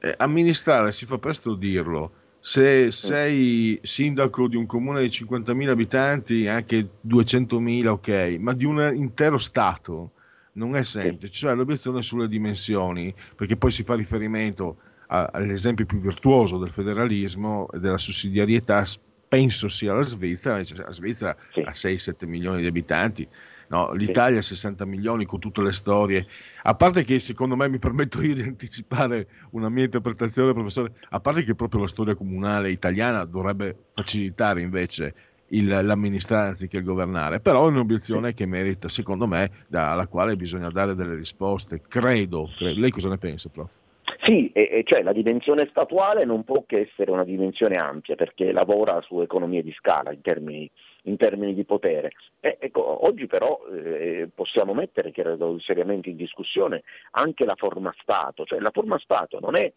Eh, 0.00 0.14
amministrare, 0.16 0.92
si 0.92 1.04
fa 1.06 1.18
presto 1.18 1.54
dirlo, 1.54 2.25
se 2.46 2.92
sei 2.92 3.76
sindaco 3.82 4.46
di 4.46 4.54
un 4.54 4.66
comune 4.66 5.00
di 5.00 5.08
50.000 5.08 5.68
abitanti, 5.68 6.46
anche 6.46 6.90
200.000, 7.04 7.86
ok, 7.88 8.36
ma 8.38 8.52
di 8.52 8.64
un 8.64 8.92
intero 8.94 9.36
Stato 9.36 10.12
non 10.52 10.76
è 10.76 10.84
semplice. 10.84 11.32
Cioè 11.32 11.56
l'obiezione 11.56 12.02
sulle 12.02 12.28
dimensioni, 12.28 13.12
perché 13.34 13.56
poi 13.56 13.72
si 13.72 13.82
fa 13.82 13.96
riferimento 13.96 14.76
a, 15.08 15.28
all'esempio 15.32 15.86
più 15.86 15.98
virtuoso 15.98 16.58
del 16.58 16.70
federalismo 16.70 17.68
e 17.72 17.80
della 17.80 17.98
sussidiarietà, 17.98 18.86
penso 19.26 19.66
sia 19.66 19.94
la 19.94 20.02
Svizzera, 20.02 20.62
cioè 20.62 20.84
la 20.84 20.92
Svizzera 20.92 21.36
sì. 21.52 21.62
ha 21.62 21.72
6-7 21.72 22.28
milioni 22.28 22.60
di 22.60 22.68
abitanti, 22.68 23.26
No, 23.68 23.92
L'Italia 23.92 24.38
ha 24.38 24.42
60 24.42 24.84
milioni 24.84 25.24
con 25.24 25.40
tutte 25.40 25.62
le 25.62 25.72
storie. 25.72 26.26
A 26.62 26.74
parte 26.74 27.04
che 27.04 27.18
secondo 27.18 27.56
me 27.56 27.68
mi 27.68 27.78
permetto 27.78 28.22
io 28.22 28.34
di 28.34 28.42
anticipare 28.42 29.28
una 29.50 29.68
mia 29.68 29.84
interpretazione, 29.84 30.52
professore, 30.52 30.92
a 31.10 31.20
parte 31.20 31.42
che 31.42 31.54
proprio 31.54 31.80
la 31.80 31.88
storia 31.88 32.14
comunale 32.14 32.70
italiana 32.70 33.24
dovrebbe 33.24 33.86
facilitare 33.92 34.60
invece 34.60 35.14
il, 35.48 35.66
l'amministrare 35.68 36.48
anziché 36.48 36.78
il 36.78 36.84
governare, 36.84 37.40
però 37.40 37.66
è 37.66 37.70
un'obiezione 37.70 38.34
che 38.34 38.46
merita, 38.46 38.88
secondo 38.88 39.26
me, 39.26 39.50
da, 39.68 39.92
alla 39.92 40.08
quale 40.08 40.36
bisogna 40.36 40.70
dare 40.70 40.94
delle 40.94 41.14
risposte. 41.14 41.82
Credo, 41.86 42.50
credo. 42.56 42.80
Lei 42.80 42.90
cosa 42.90 43.08
ne 43.08 43.18
pensa, 43.18 43.48
prof? 43.48 43.78
Sì, 44.26 44.50
e, 44.52 44.82
cioè 44.84 45.04
la 45.04 45.12
dimensione 45.12 45.68
statuale 45.70 46.24
non 46.24 46.42
può 46.42 46.64
che 46.66 46.80
essere 46.80 47.12
una 47.12 47.22
dimensione 47.22 47.76
ampia 47.76 48.16
perché 48.16 48.50
lavora 48.50 49.00
su 49.02 49.20
economie 49.20 49.62
di 49.62 49.70
scala 49.70 50.10
in 50.10 50.20
termini 50.20 50.68
in 51.02 51.16
termini 51.16 51.54
di 51.54 51.64
potere. 51.64 52.10
E, 52.40 52.56
ecco, 52.58 53.06
oggi 53.06 53.28
però 53.28 53.60
eh, 53.72 54.28
possiamo 54.34 54.74
mettere 54.74 55.12
credo, 55.12 55.60
seriamente 55.60 56.10
in 56.10 56.16
discussione 56.16 56.82
anche 57.12 57.44
la 57.44 57.54
forma 57.54 57.94
Stato, 58.00 58.44
cioè 58.44 58.58
la 58.58 58.72
forma 58.72 58.98
Stato 58.98 59.38
non 59.38 59.54
è 59.54 59.72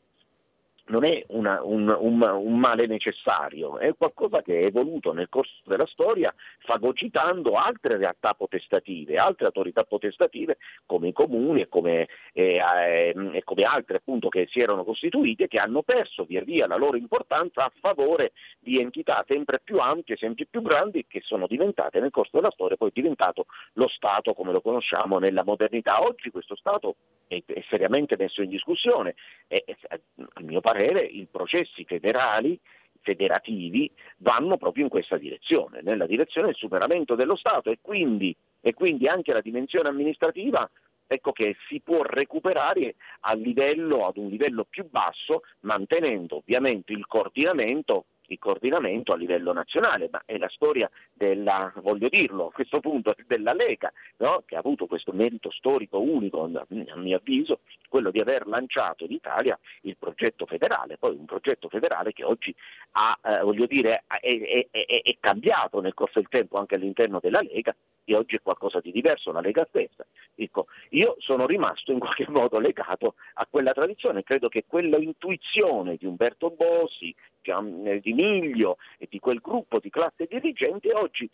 non 0.89 1.03
è 1.03 1.23
una, 1.29 1.61
un, 1.63 1.87
un, 1.87 2.21
un, 2.21 2.59
male 2.59 2.85
necessario, 2.87 3.77
è 3.77 3.95
qualcosa 3.95 4.41
che 4.41 4.59
è 4.59 4.65
evoluto 4.65 5.13
nel 5.13 5.29
corso 5.29 5.53
della 5.65 5.85
storia 5.85 6.33
fagocitando 6.59 7.55
altre 7.55 7.97
realtà 7.97 8.33
potestative, 8.33 9.17
altre 9.17 9.45
autorità 9.45 9.83
potestative 9.83 10.57
come 10.85 11.09
i 11.09 11.13
comuni 11.13 11.61
e 11.61 11.69
come, 11.69 12.07
eh, 12.33 13.13
e 13.33 13.43
come 13.43 13.63
altre 13.63 13.97
appunto 13.97 14.29
che 14.29 14.47
si 14.49 14.59
erano 14.59 14.83
costituite 14.83 15.47
che 15.47 15.59
hanno 15.59 15.83
perso 15.83 16.25
via 16.25 16.43
via 16.43 16.67
la 16.67 16.77
loro 16.77 16.97
importanza 16.97 17.65
a 17.65 17.71
favore 17.79 18.31
di 18.59 18.79
entità 18.79 19.23
sempre 19.27 19.59
più 19.63 19.77
ampie, 19.79 20.17
sempre 20.17 20.47
più 20.49 20.61
grandi 20.61 21.05
che 21.07 21.21
sono 21.23 21.47
diventate 21.47 21.99
nel 21.99 22.11
corso 22.11 22.37
della 22.37 22.51
storia 22.51 22.77
poi 22.77 22.91
diventato 22.93 23.45
lo 23.73 23.87
Stato 23.87 24.33
come 24.33 24.51
lo 24.51 24.61
conosciamo 24.61 25.19
nella 25.19 25.43
modernità. 25.43 26.01
Oggi 26.01 26.29
questo 26.31 26.55
Stato 26.55 26.95
è, 27.29 27.41
è 27.45 27.63
seriamente 27.69 28.17
messo 28.17 28.41
in 28.41 28.49
discussione 28.49 29.15
e, 29.47 29.63
a 29.87 30.41
mio 30.41 30.59
parere 30.59 31.01
i 31.01 31.27
processi 31.31 31.85
federali 31.85 32.59
federativi 33.01 33.89
vanno 34.17 34.57
proprio 34.57 34.83
in 34.83 34.89
questa 34.89 35.17
direzione, 35.17 35.81
nella 35.81 36.05
direzione 36.05 36.47
del 36.47 36.55
superamento 36.55 37.15
dello 37.15 37.37
Stato 37.37 37.69
e 37.69 37.77
quindi, 37.79 38.35
e 38.59 38.73
quindi 38.73 39.07
anche 39.07 39.31
la 39.31 39.41
dimensione 39.41 39.87
amministrativa 39.87 40.69
ecco 41.11 41.31
che 41.31 41.55
si 41.67 41.79
può 41.79 42.03
recuperare 42.03 42.95
livello, 43.35 44.05
ad 44.05 44.17
un 44.17 44.29
livello 44.29 44.65
più 44.69 44.87
basso, 44.89 45.41
mantenendo 45.61 46.37
ovviamente 46.37 46.93
il 46.93 47.07
coordinamento 47.07 48.05
il 48.29 48.39
coordinamento 48.39 49.13
a 49.13 49.15
livello 49.15 49.53
nazionale, 49.53 50.09
ma 50.11 50.21
è 50.25 50.37
la 50.37 50.49
storia 50.49 50.89
della, 51.13 51.71
voglio 51.77 52.09
dirlo, 52.09 52.47
a 52.47 52.51
questo 52.51 52.79
punto 52.79 53.15
della 53.27 53.53
Lega, 53.53 53.91
no? 54.17 54.43
che 54.45 54.55
ha 54.55 54.59
avuto 54.59 54.87
questo 54.87 55.11
merito 55.11 55.51
storico 55.51 55.99
unico, 55.99 56.43
a 56.43 56.65
mio 56.95 57.17
avviso, 57.17 57.59
quello 57.87 58.11
di 58.11 58.19
aver 58.19 58.47
lanciato 58.47 59.03
in 59.05 59.11
Italia 59.11 59.57
il 59.81 59.97
progetto 59.97 60.45
federale, 60.45 60.97
poi 60.97 61.15
un 61.15 61.25
progetto 61.25 61.69
federale 61.69 62.13
che 62.13 62.23
oggi 62.23 62.53
ha, 62.91 63.17
eh, 63.23 63.41
voglio 63.41 63.65
dire, 63.65 64.03
è, 64.07 64.17
è, 64.19 64.67
è, 64.71 65.01
è 65.03 65.17
cambiato 65.19 65.81
nel 65.81 65.93
corso 65.93 66.19
del 66.19 66.29
tempo 66.29 66.57
anche 66.57 66.75
all'interno 66.75 67.19
della 67.19 67.41
Lega 67.41 67.75
e 68.13 68.15
oggi 68.15 68.35
è 68.35 68.41
qualcosa 68.41 68.79
di 68.79 68.91
diverso, 68.91 69.31
la 69.31 69.41
Lega 69.41 69.65
stessa. 69.69 70.05
Ecco, 70.35 70.67
io 70.89 71.15
sono 71.19 71.45
rimasto 71.45 71.91
in 71.91 71.99
qualche 71.99 72.25
modo 72.29 72.59
legato 72.59 73.15
a 73.35 73.47
quella 73.49 73.73
tradizione, 73.73 74.23
credo 74.23 74.49
che 74.49 74.65
quella 74.67 74.97
intuizione 74.97 75.95
di 75.95 76.05
Umberto 76.05 76.49
Bossi, 76.49 77.13
eh, 77.41 77.99
di 78.01 78.13
Miglio 78.13 78.77
e 78.97 79.07
di 79.09 79.19
quel 79.19 79.39
gruppo 79.39 79.79
di 79.79 79.89
classe 79.89 80.27
dirigente 80.27 80.93
oggi 80.93 81.29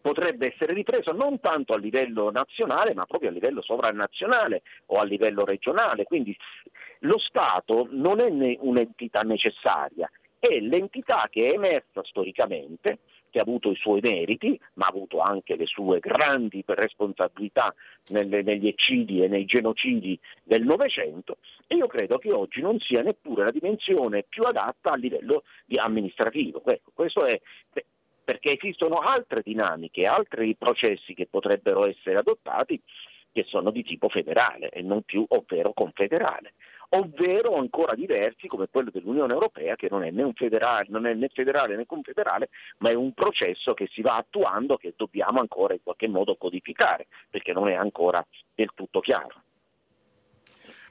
potrebbe 0.00 0.52
essere 0.52 0.74
ripreso 0.74 1.12
non 1.12 1.40
tanto 1.40 1.72
a 1.72 1.78
livello 1.78 2.30
nazionale, 2.30 2.92
ma 2.92 3.06
proprio 3.06 3.30
a 3.30 3.32
livello 3.32 3.62
sovranazionale 3.62 4.62
o 4.86 4.98
a 4.98 5.04
livello 5.04 5.46
regionale. 5.46 6.04
Quindi 6.04 6.36
lo 7.00 7.18
Stato 7.18 7.88
non 7.90 8.20
è 8.20 8.56
un'entità 8.60 9.22
necessaria, 9.22 10.10
è 10.38 10.60
l'entità 10.60 11.28
che 11.30 11.48
è 11.48 11.54
emersa 11.54 12.04
storicamente 12.04 12.98
che 13.34 13.40
ha 13.40 13.42
avuto 13.42 13.72
i 13.72 13.74
suoi 13.74 13.98
meriti, 14.00 14.56
ma 14.74 14.86
ha 14.86 14.90
avuto 14.90 15.18
anche 15.18 15.56
le 15.56 15.66
sue 15.66 15.98
grandi 15.98 16.62
responsabilità 16.64 17.74
nelle, 18.10 18.42
negli 18.42 18.68
eccidi 18.68 19.24
e 19.24 19.26
nei 19.26 19.44
genocidi 19.44 20.16
del 20.44 20.62
Novecento 20.62 21.38
e 21.66 21.74
io 21.74 21.88
credo 21.88 22.18
che 22.18 22.30
oggi 22.30 22.60
non 22.60 22.78
sia 22.78 23.02
neppure 23.02 23.42
la 23.42 23.50
dimensione 23.50 24.22
più 24.28 24.44
adatta 24.44 24.92
a 24.92 24.96
livello 24.96 25.42
amministrativo. 25.74 26.62
Ecco, 26.64 26.92
questo 26.94 27.24
è 27.24 27.40
perché 28.22 28.52
esistono 28.52 28.98
altre 28.98 29.42
dinamiche, 29.42 30.06
altri 30.06 30.54
processi 30.54 31.12
che 31.12 31.26
potrebbero 31.26 31.86
essere 31.86 32.18
adottati 32.18 32.80
che 33.32 33.42
sono 33.48 33.72
di 33.72 33.82
tipo 33.82 34.08
federale 34.08 34.68
e 34.68 34.80
non 34.80 35.02
più 35.02 35.24
ovvero 35.26 35.72
confederale 35.72 36.52
ovvero 36.90 37.56
ancora 37.56 37.94
diversi 37.94 38.46
come 38.46 38.68
quello 38.70 38.90
dell'Unione 38.90 39.32
Europea 39.32 39.76
che 39.76 39.88
non 39.90 40.04
è 40.04 40.10
né, 40.10 40.30
federale, 40.34 40.86
non 40.88 41.06
è 41.06 41.14
né 41.14 41.28
federale 41.32 41.76
né 41.76 41.86
confederale, 41.86 42.50
ma 42.78 42.90
è 42.90 42.94
un 42.94 43.12
processo 43.12 43.74
che 43.74 43.88
si 43.90 44.02
va 44.02 44.16
attuando 44.16 44.76
che 44.76 44.94
dobbiamo 44.96 45.40
ancora 45.40 45.74
in 45.74 45.80
qualche 45.82 46.08
modo 46.08 46.36
codificare, 46.36 47.06
perché 47.30 47.52
non 47.52 47.68
è 47.68 47.74
ancora 47.74 48.24
del 48.54 48.70
tutto 48.74 49.00
chiaro. 49.00 49.42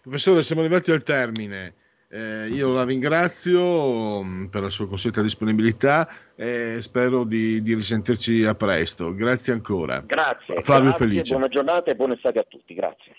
Professore, 0.02 0.44
siamo 0.44 0.62
arrivati 0.62 0.92
al 0.92 1.04
termine. 1.04 1.76
Eh, 2.10 2.48
io 2.50 2.72
la 2.74 2.84
ringrazio 2.84 4.22
mm, 4.22 4.46
per 4.46 4.62
la 4.62 4.70
sua 4.70 4.86
consueta 4.86 5.24
disponibilità 5.24 6.08
e 6.36 6.78
spero 6.80 7.24
di, 7.24 7.60
di 7.64 7.74
risentirci 7.74 8.44
a 8.44 8.54
presto. 8.54 9.16
Grazie 9.16 9.54
ancora. 9.54 10.02
Grazie. 10.02 10.62
Flavio 10.62 10.90
grazie, 10.90 11.08
Felice. 11.08 11.32
Buona 11.32 11.48
giornata 11.48 11.90
e 11.90 11.96
buona 11.96 12.14
estate 12.14 12.38
a 12.38 12.46
tutti. 12.48 12.76
Grazie. 12.76 13.16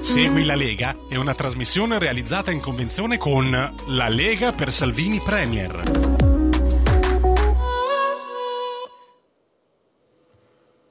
Segui 0.00 0.44
la 0.44 0.54
Lega 0.54 0.94
è 1.08 1.16
una 1.16 1.34
trasmissione 1.34 1.98
realizzata 1.98 2.50
in 2.50 2.60
convenzione 2.60 3.18
con 3.18 3.50
La 3.50 4.08
Lega 4.08 4.52
per 4.52 4.72
Salvini 4.72 5.20
Premier. 5.20 5.82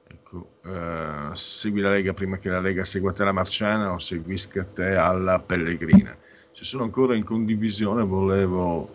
Ecco, 0.08 0.50
eh, 0.64 1.30
segui 1.32 1.80
la 1.80 1.90
Lega 1.90 2.12
prima 2.12 2.38
che 2.38 2.48
la 2.48 2.60
Lega 2.60 2.84
segua 2.84 3.12
te 3.12 3.24
la 3.24 3.32
Marciana 3.32 3.92
o 3.92 3.98
seguisca 3.98 4.64
te 4.64 4.94
alla 4.94 5.40
Pellegrina. 5.40 6.16
Se 6.52 6.64
sono 6.64 6.84
ancora 6.84 7.14
in 7.14 7.24
condivisione 7.24 8.04
volevo, 8.04 8.88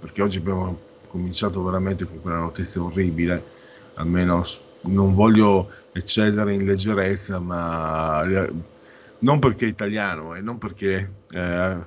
perché 0.00 0.22
oggi 0.22 0.38
abbiamo 0.38 0.78
cominciato 1.08 1.62
veramente 1.62 2.04
con 2.04 2.20
quella 2.20 2.38
notizia 2.38 2.82
orribile, 2.82 3.42
almeno 3.94 4.44
non 4.82 5.14
voglio 5.14 5.70
eccedere 5.92 6.54
in 6.54 6.64
leggerezza, 6.64 7.38
ma 7.38 8.22
non 9.22 9.38
perché 9.38 9.66
è 9.66 9.68
italiano 9.68 10.34
e 10.34 10.40
non 10.40 10.58
perché 10.58 11.14
eh, 11.30 11.86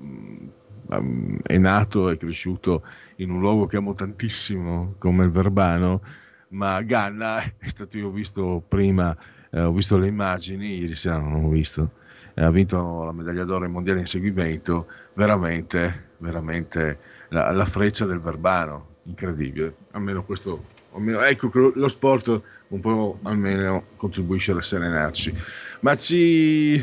mm, 0.00 1.36
è 1.42 1.58
nato 1.58 2.10
e 2.10 2.16
cresciuto 2.16 2.82
in 3.16 3.30
un 3.30 3.40
luogo 3.40 3.66
che 3.66 3.76
amo 3.76 3.94
tantissimo 3.94 4.94
come 4.98 5.24
il 5.24 5.30
Verbano, 5.30 6.02
ma 6.48 6.80
Ganna 6.82 7.42
è 7.58 7.66
stato 7.66 7.98
io 7.98 8.08
ho 8.08 8.10
visto 8.10 8.62
prima, 8.66 9.16
eh, 9.50 9.60
ho 9.60 9.72
visto 9.72 9.98
le 9.98 10.06
immagini, 10.06 10.78
ieri 10.78 10.94
sera 10.94 11.18
non 11.18 11.42
l'ho 11.42 11.48
visto, 11.48 11.92
eh, 12.34 12.42
ha 12.42 12.50
vinto 12.50 13.04
la 13.04 13.12
medaglia 13.12 13.44
d'oro 13.44 13.64
ai 13.64 13.70
mondiali 13.70 14.00
in 14.00 14.06
seguimento, 14.06 14.86
veramente, 15.14 16.12
veramente 16.18 16.98
la, 17.30 17.50
la 17.50 17.64
freccia 17.64 18.06
del 18.06 18.20
Verbano, 18.20 18.96
incredibile, 19.04 19.74
almeno 19.92 20.24
questo 20.24 20.74
almeno, 20.96 21.22
ecco 21.22 21.48
che 21.48 21.72
lo 21.74 21.88
sport 21.88 22.42
un 22.68 22.80
po' 22.80 23.18
almeno 23.22 23.84
contribuisce 23.96 24.50
a 24.50 24.54
rasserenarci, 24.54 25.34
ma 25.80 25.94
ci, 25.94 26.82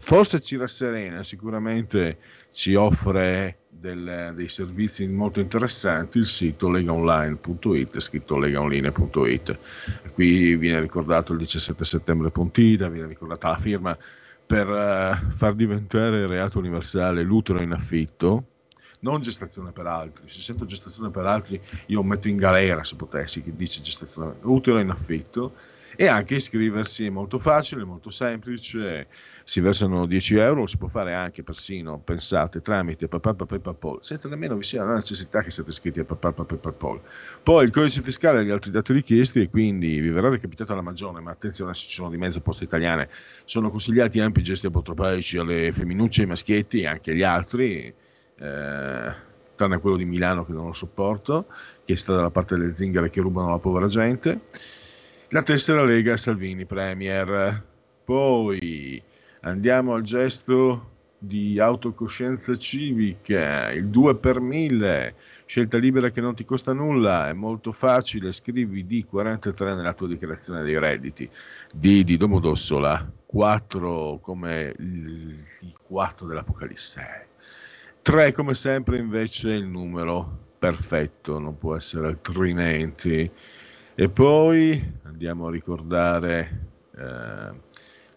forse 0.00 0.40
ci 0.40 0.56
rasserena, 0.56 1.22
sicuramente 1.24 2.18
ci 2.52 2.74
offre 2.74 3.58
del, 3.68 4.32
dei 4.34 4.48
servizi 4.48 5.06
molto 5.08 5.40
interessanti 5.40 6.18
il 6.18 6.26
sito 6.26 6.70
legaonline.it, 6.70 7.98
scritto 7.98 8.38
legaonline.it. 8.38 9.58
Qui 10.12 10.56
viene 10.56 10.80
ricordato 10.80 11.32
il 11.32 11.38
17 11.38 11.84
settembre 11.84 12.30
Pontida, 12.30 12.88
viene 12.88 13.08
ricordata 13.08 13.48
la 13.48 13.56
firma 13.56 13.98
per 14.46 14.68
uh, 14.68 15.30
far 15.30 15.54
diventare 15.54 16.26
reato 16.26 16.58
universale 16.58 17.22
l'utero 17.22 17.62
in 17.62 17.72
affitto, 17.72 18.44
non 19.02 19.20
gestazione 19.20 19.72
per 19.72 19.86
altri. 19.86 20.28
Se 20.28 20.40
sento 20.40 20.64
gestazione 20.64 21.10
per 21.10 21.26
altri, 21.26 21.60
io 21.86 22.02
metto 22.02 22.28
in 22.28 22.36
galera 22.36 22.82
se 22.84 22.96
potessi, 22.96 23.42
chi 23.42 23.54
dice 23.54 23.80
gestazione 23.80 24.36
utile 24.42 24.80
in 24.80 24.90
affitto. 24.90 25.54
E 25.94 26.06
anche 26.06 26.36
iscriversi 26.36 27.04
è 27.04 27.10
molto 27.10 27.36
facile, 27.36 27.84
molto 27.84 28.08
semplice, 28.08 29.08
si 29.44 29.60
versano 29.60 30.06
10 30.06 30.36
euro, 30.36 30.64
si 30.64 30.78
può 30.78 30.88
fare 30.88 31.12
anche 31.12 31.42
persino, 31.42 31.98
pensate, 31.98 32.62
tramite 32.62 33.08
PayPal, 33.08 33.98
senza 34.00 34.26
nemmeno 34.26 34.56
vi 34.56 34.62
sia 34.62 34.84
la 34.84 34.94
necessità 34.94 35.42
che 35.42 35.50
siate 35.50 35.68
iscritti 35.68 36.00
a 36.00 36.04
PayPal. 36.04 37.00
Poi 37.42 37.64
il 37.64 37.70
codice 37.70 38.00
fiscale 38.00 38.40
e 38.40 38.44
gli 38.46 38.50
altri 38.50 38.70
dati 38.70 38.94
richiesti 38.94 39.42
e 39.42 39.50
quindi 39.50 40.00
vi 40.00 40.08
verrà 40.08 40.30
recapitata 40.30 40.74
la 40.74 40.80
maggiore, 40.80 41.20
ma 41.20 41.30
attenzione 41.30 41.74
se 41.74 41.82
ci 41.86 41.92
sono 41.92 42.08
di 42.08 42.16
mezzo 42.16 42.40
poste 42.40 42.64
italiane, 42.64 43.10
sono 43.44 43.68
consigliati 43.68 44.18
ampi 44.18 44.42
gesti 44.42 44.64
apotropaici 44.64 45.36
alle 45.36 45.72
femminucce, 45.72 46.22
ai 46.22 46.28
maschietti 46.28 46.80
e 46.80 46.86
anche 46.86 47.10
agli 47.10 47.22
altri, 47.22 47.94
eh, 48.38 49.14
tranne 49.54 49.78
quello 49.78 49.96
di 49.96 50.04
Milano 50.04 50.44
che 50.44 50.52
non 50.52 50.66
lo 50.66 50.72
sopporto, 50.72 51.46
che 51.84 51.96
sta 51.96 52.14
dalla 52.14 52.30
parte 52.30 52.56
delle 52.56 52.72
zingare 52.72 53.10
che 53.10 53.20
rubano 53.20 53.50
la 53.50 53.58
povera 53.58 53.86
gente. 53.86 54.40
La 55.28 55.42
tessera 55.42 55.84
Lega 55.84 56.16
Salvini 56.16 56.66
Premier. 56.66 57.64
Poi 58.04 59.02
andiamo 59.40 59.94
al 59.94 60.02
gesto 60.02 60.90
di 61.24 61.60
autocoscienza 61.60 62.56
civica, 62.56 63.70
il 63.70 63.86
2 63.86 64.16
per 64.16 64.40
1000, 64.40 65.14
scelta 65.46 65.78
libera 65.78 66.10
che 66.10 66.20
non 66.20 66.34
ti 66.34 66.44
costa 66.44 66.72
nulla, 66.72 67.28
è 67.28 67.32
molto 67.32 67.70
facile, 67.70 68.32
scrivi 68.32 68.84
D43 68.84 69.76
nella 69.76 69.92
tua 69.92 70.08
dichiarazione 70.08 70.64
dei 70.64 70.78
redditi, 70.80 71.30
D 71.72 72.02
di 72.02 72.16
Domodossola, 72.16 73.08
4 73.24 74.18
come 74.20 74.74
il 74.78 75.72
4 75.80 76.26
dell'Apocalisse. 76.26 77.31
3 78.02 78.32
come 78.32 78.54
sempre 78.54 78.98
invece 78.98 79.50
è 79.50 79.54
il 79.54 79.66
numero 79.66 80.40
perfetto, 80.58 81.38
non 81.38 81.56
può 81.56 81.76
essere 81.76 82.08
altrimenti. 82.08 83.30
E 83.94 84.08
poi 84.08 84.98
andiamo 85.04 85.46
a 85.46 85.50
ricordare 85.50 86.68
eh, 86.96 87.50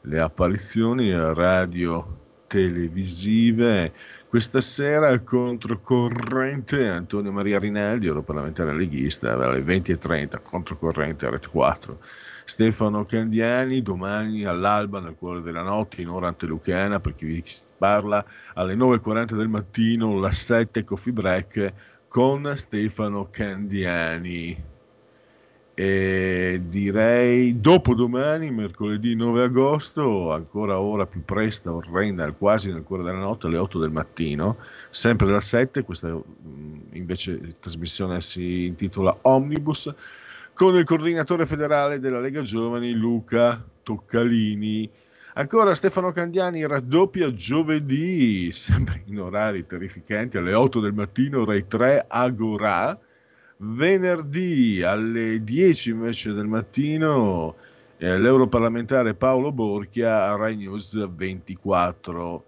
le 0.01 0.19
apparizioni 0.19 1.11
radio 1.11 2.23
televisive. 2.47 3.93
Questa 4.27 4.59
sera 4.59 5.19
controcorrente 5.19 6.87
Antonio 6.87 7.31
Maria 7.31 7.59
Rinaldi, 7.59 8.07
europarlamentare 8.07 8.75
leghista, 8.75 9.33
alle 9.33 9.59
20.30, 9.59 10.41
controcorrente 10.41 11.29
Ret 11.29 11.47
4. 11.47 11.99
Stefano 12.45 13.05
Candiani 13.05 13.81
domani 13.81 14.45
all'alba 14.45 14.99
nel 14.99 15.15
cuore 15.15 15.41
della 15.41 15.63
notte 15.63 16.01
in 16.01 16.09
ora 16.09 16.27
antelucana 16.27 16.99
per 16.99 17.15
chi 17.15 17.25
vi 17.25 17.43
parla 17.77 18.23
alle 18.53 18.75
9.40 18.75 19.33
del 19.33 19.47
mattino 19.47 20.19
la 20.19 20.31
7 20.31 20.83
coffee 20.83 21.11
break 21.11 21.73
con 22.07 22.53
Stefano 22.55 23.27
Candiani. 23.29 24.73
E 25.77 26.61
direi 26.67 27.59
dopodomani, 27.59 28.49
mercoledì 28.51 29.13
9 29.15 29.43
agosto, 29.43 30.31
ancora 30.31 30.79
ora 30.79 31.05
più 31.05 31.25
presto, 31.25 31.73
orrenda, 31.73 32.31
quasi 32.31 32.71
nel 32.71 32.83
cuore 32.83 33.03
della 33.03 33.17
notte, 33.17 33.47
alle 33.47 33.57
8 33.57 33.79
del 33.79 33.91
mattino, 33.91 34.57
sempre 34.89 35.27
alle 35.27 35.41
7, 35.41 35.83
questa 35.83 36.17
invece 36.91 37.57
trasmissione 37.59 38.21
si 38.21 38.67
intitola 38.67 39.17
Omnibus, 39.23 39.93
con 40.55 40.73
il 40.75 40.85
coordinatore 40.85 41.45
federale 41.45 41.99
della 41.99 42.21
Lega 42.21 42.41
Giovani 42.41 42.93
Luca 42.93 43.61
Toccalini. 43.83 44.89
Ancora 45.33 45.75
Stefano 45.75 46.13
Candiani 46.13 46.65
raddoppia 46.65 47.29
giovedì, 47.33 48.53
sempre 48.53 49.01
in 49.07 49.19
orari 49.19 49.65
terrificanti, 49.65 50.37
alle 50.37 50.53
8 50.53 50.79
del 50.79 50.93
mattino, 50.93 51.43
Rai 51.43 51.67
3 51.67 52.05
Agora. 52.07 52.97
Venerdì 53.57 54.81
alle 54.81 55.43
10 55.43 55.89
invece 55.89 56.31
del 56.31 56.47
mattino 56.47 57.55
eh, 57.97 58.17
l'europarlamentare 58.17 59.13
Paolo 59.13 59.51
Borchia 59.51 60.29
a 60.29 60.37
Rai 60.37 60.55
News 60.55 61.05
24. 61.05 62.45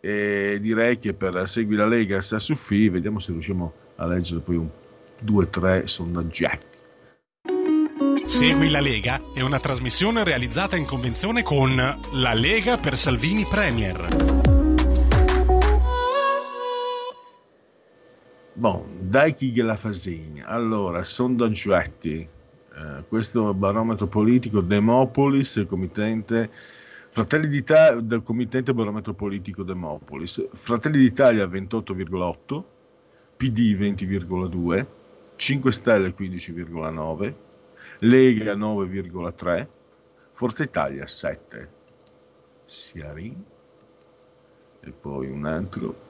E 0.00 0.58
direi 0.60 0.98
che 0.98 1.14
per 1.14 1.48
Segui 1.48 1.76
la 1.76 1.86
Lega 1.86 2.20
sta 2.20 2.38
su 2.38 2.54
FI, 2.54 2.90
vediamo 2.90 3.18
se 3.18 3.32
riusciamo 3.32 3.72
a 3.96 4.06
leggere 4.06 4.40
poi 4.40 4.56
un, 4.56 4.68
due 5.18 5.44
o 5.44 5.48
tre 5.48 5.86
sondaggetti. 5.86 6.86
Segui 8.28 8.68
la 8.68 8.80
Lega 8.80 9.18
è 9.32 9.40
una 9.40 9.58
trasmissione 9.58 10.22
realizzata 10.22 10.76
in 10.76 10.84
convenzione 10.84 11.42
con 11.42 11.74
La 12.12 12.34
Lega 12.34 12.76
per 12.76 12.98
Salvini 12.98 13.46
Premier. 13.46 14.06
Bon, 18.52 18.84
dai 19.00 19.32
chi 19.32 19.50
gliela 19.50 19.76
fasegna. 19.76 20.46
Allora, 20.46 21.02
sondaggetti. 21.02 22.18
Eh, 22.18 23.04
questo 23.08 23.54
barometro 23.54 24.06
politico 24.06 24.60
Demopolis, 24.60 25.64
committente 25.66 26.50
Fratelli 27.08 27.48
d'Italia 27.48 28.00
del 28.02 28.22
committente 28.22 28.74
barometro 28.74 29.14
politico 29.14 29.62
Demopolis. 29.62 30.48
Fratelli 30.52 30.98
d'Italia 30.98 31.46
28,8, 31.46 32.64
PD 33.36 33.74
20,2, 33.74 34.86
5 35.34 35.72
Stelle 35.72 36.14
15,9 36.14 37.46
Lega 38.02 38.54
9,3, 38.54 39.66
Forza 40.30 40.62
Italia 40.62 41.04
7, 41.04 41.68
Siarin 42.64 43.44
e 44.80 44.90
poi 44.92 45.28
un 45.28 45.44
altro. 45.44 46.06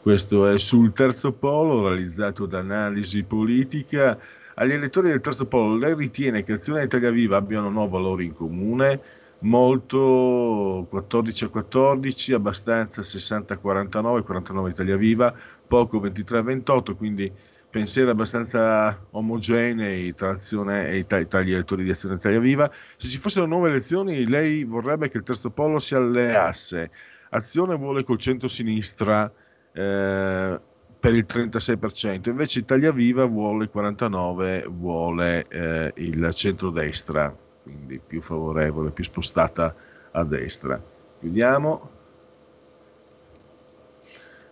Questo 0.00 0.46
è 0.46 0.56
sul 0.58 0.92
terzo 0.92 1.32
polo 1.32 1.88
realizzato 1.88 2.46
da 2.46 2.60
analisi 2.60 3.24
politica. 3.24 4.16
Agli 4.54 4.70
elettori 4.70 5.08
del 5.08 5.20
terzo 5.20 5.46
polo 5.46 5.76
lei 5.76 5.96
ritiene 5.96 6.44
che 6.44 6.52
Azione 6.52 6.84
Italia 6.84 7.10
Viva 7.10 7.36
abbiano 7.36 7.68
no 7.68 7.88
valori 7.88 8.26
in 8.26 8.32
comune? 8.32 9.00
Molto 9.40 10.86
14 10.88 11.44
a 11.46 11.48
14, 11.48 12.32
abbastanza 12.34 13.02
60 13.02 13.54
a 13.54 13.58
49, 13.58 14.22
49 14.22 14.70
Italia 14.70 14.96
Viva, 14.96 15.34
poco 15.66 15.98
23 15.98 16.38
a 16.38 16.42
28, 16.42 16.94
quindi 16.94 17.32
pensieri 17.70 18.08
abbastanza 18.08 19.06
omogenei 19.10 20.14
tra, 20.14 20.30
azione 20.30 20.88
e 20.88 21.00
gli 21.00 21.52
elettori 21.52 21.84
di 21.84 21.90
Azione 21.90 22.14
Italia 22.14 22.40
Viva. 22.40 22.70
Se 22.96 23.08
ci 23.08 23.18
fossero 23.18 23.46
nuove 23.46 23.68
elezioni, 23.68 24.26
lei 24.26 24.64
vorrebbe 24.64 25.08
che 25.08 25.18
il 25.18 25.22
terzo 25.22 25.50
polo 25.50 25.78
si 25.78 25.94
alleasse. 25.94 26.90
Azione 27.30 27.76
vuole 27.76 28.04
col 28.04 28.18
centro-sinistra 28.18 29.30
eh, 29.72 30.60
per 31.00 31.14
il 31.14 31.26
36%, 31.28 32.30
invece 32.30 32.60
Italia 32.60 32.90
Viva 32.90 33.26
vuole 33.26 33.64
il 33.64 33.70
49%, 33.74 34.66
vuole 34.68 35.44
eh, 35.48 35.92
il 35.96 36.30
centro-destra, 36.32 37.36
quindi 37.62 38.00
più 38.04 38.22
favorevole, 38.22 38.90
più 38.90 39.04
spostata 39.04 39.74
a 40.12 40.24
destra. 40.24 40.82
Vediamo. 41.20 41.90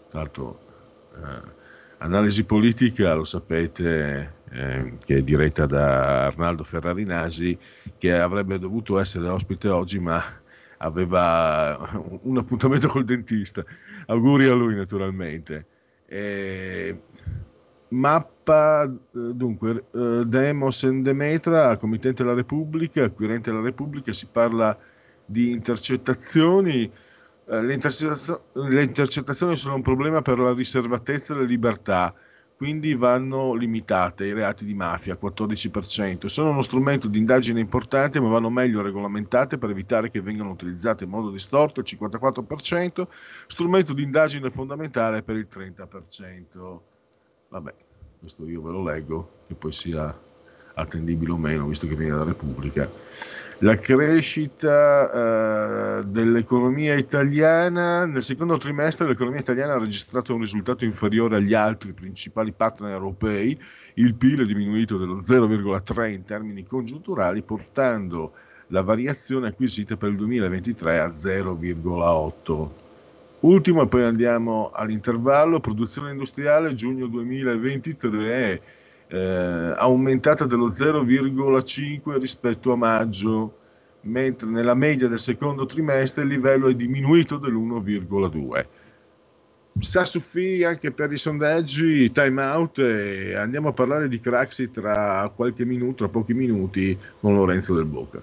Tra 0.09 0.19
l'altro... 0.19 0.61
Eh, 1.15 1.65
Analisi 1.99 2.45
politica, 2.45 3.15
lo 3.15 3.25
sapete, 3.25 4.35
eh, 4.51 4.93
che 5.03 5.17
è 5.17 5.23
diretta 5.23 5.65
da 5.65 6.27
Arnaldo 6.27 6.63
Ferrarinasi, 6.63 7.59
che 7.97 8.13
avrebbe 8.13 8.59
dovuto 8.59 8.99
essere 8.99 9.29
ospite 9.29 9.69
oggi, 9.69 9.99
ma 9.99 10.23
aveva 10.79 11.79
un 12.23 12.37
appuntamento 12.37 12.89
col 12.89 13.05
dentista. 13.05 13.65
Auguri 14.07 14.47
a 14.47 14.55
lui, 14.55 14.75
naturalmente. 14.75 15.67
Eh, 16.07 17.01
mappa, 17.89 18.93
dunque, 19.11 19.85
eh, 19.95 20.25
Demos 20.27 20.85
and 20.85 21.03
Demetra, 21.03 21.79
committente 21.79 22.23
della 22.23 22.35
Repubblica, 22.35 23.05
acquirente 23.05 23.51
della 23.51 23.63
Repubblica, 23.63 24.13
si 24.13 24.27
parla 24.31 24.77
di 25.25 25.51
intercettazioni 25.51 26.83
eh, 26.83 26.91
le, 27.47 27.73
intercettazio- 27.73 28.47
le, 28.55 28.83
intercettazioni 28.83 29.57
sono 29.57 29.77
un 29.77 29.83
problema 29.83 30.21
per 30.23 30.39
la 30.39 30.53
riservatezza 30.53 31.33
e 31.33 31.37
la 31.39 31.45
libertà, 31.45 32.15
quindi 32.57 32.95
vanno 32.95 33.55
limitate 33.55 34.27
i 34.27 34.33
reati 34.33 34.65
di 34.65 34.75
mafia, 34.75 35.19
14%. 35.21 36.27
Sono 36.27 36.51
uno 36.51 36.63
strumento 36.63 37.07
di 37.07 37.19
indagine 37.19 37.61
importante, 37.61 38.21
ma 38.21 38.29
vanno 38.29 38.51
meglio 38.51 38.83
regolamentate 38.83 39.59
per 39.59 39.71
evitare 39.71 40.11
che 40.11 40.23
vengano 40.23 40.51
utilizzate 40.51 41.05
in 41.05 41.11
modo 41.11 41.31
distorto, 41.31 41.81
il 41.81 41.87
54%, 41.89 43.07
strumento 43.47 43.93
di 43.93 44.03
indagine 44.03 44.51
fondamentale 44.51 45.23
per 45.23 45.37
il 45.37 45.47
30%. 45.51 46.81
Vabbè, 47.49 47.75
questo 48.19 48.49
io 48.49 48.63
ve 48.63 48.71
lo 48.71 48.83
leggo, 48.83 49.43
che 49.47 49.55
poi 49.55 49.73
sia 49.73 50.19
attendibile 50.77 51.33
o 51.33 51.37
meno, 51.37 51.67
visto 51.67 51.87
che 51.87 51.95
viene 51.95 52.13
dalla 52.13 52.25
Repubblica. 52.25 52.91
La 53.61 53.79
crescita 53.79 56.01
eh, 56.01 56.05
dell'economia 56.05 56.95
italiana 56.95 58.05
nel 58.05 58.23
secondo 58.23 58.59
trimestre 58.59 59.09
l'economia 59.09 59.41
italiana 59.41 59.75
ha 59.75 59.79
registrato 59.79 60.35
un 60.35 60.41
risultato 60.41 60.85
inferiore 60.85 61.37
agli 61.37 61.55
altri 61.55 61.95
principali 61.95 62.53
partner 62.53 62.93
europei. 62.93 63.59
Il 63.95 64.15
PIL 64.15 64.43
è 64.43 64.45
diminuito 64.45 64.99
dello 64.99 65.21
0,3 65.21 66.13
in 66.13 66.25
termini 66.25 66.65
congiunturali 66.65 67.41
portando 67.41 68.33
la 68.69 68.83
variazione 68.83 69.49
acquisita 69.49 69.97
per 69.97 70.11
il 70.11 70.17
2023 70.17 71.01
a 71.01 71.09
0,8 71.09 72.69
ultimo 73.41 73.83
e 73.83 73.89
poi 73.89 74.03
andiamo 74.03 74.69
all'intervallo. 74.71 75.61
Produzione 75.61 76.11
industriale 76.11 76.75
giugno 76.75 77.07
2023 77.07 78.61
eh, 79.09 79.75
aumentata 79.77 80.47
dello 80.47 80.69
0,5 80.69 82.19
rispetto 82.19 82.73
a 82.73 82.77
maggio, 82.77 83.59
mentre 84.03 84.49
nella 84.49 84.75
media 84.75 85.09
del 85.09 85.19
secondo 85.19 85.67
trimestre 85.67 86.23
il 86.23 86.29
livello 86.29 86.69
è 86.69 86.75
diminuito 86.75 87.37
dell'1,2. 87.39 88.67
Sa 89.79 90.07
Suffi 90.07 90.65
anche 90.65 90.91
per 90.91 91.13
i 91.13 91.19
sondaggi, 91.19 92.11
time 92.11 92.43
out 92.43 92.79
e 92.79 93.35
andiamo 93.35 93.69
a 93.69 93.73
parlare 93.73 94.09
di 94.09 94.19
Craxi 94.19 94.71
tra 94.71 95.31
qualche 95.35 95.67
minuto, 95.67 95.97
tra 95.97 96.09
pochi 96.09 96.33
minuti 96.33 96.99
con 97.21 97.35
Lorenzo 97.35 97.75
del 97.75 97.85
Boca. 97.85 98.23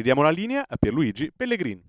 Ridiamo 0.00 0.22
la 0.22 0.30
linea 0.30 0.64
a 0.66 0.76
Pierluigi 0.76 1.30
Pellegrin. 1.34 1.80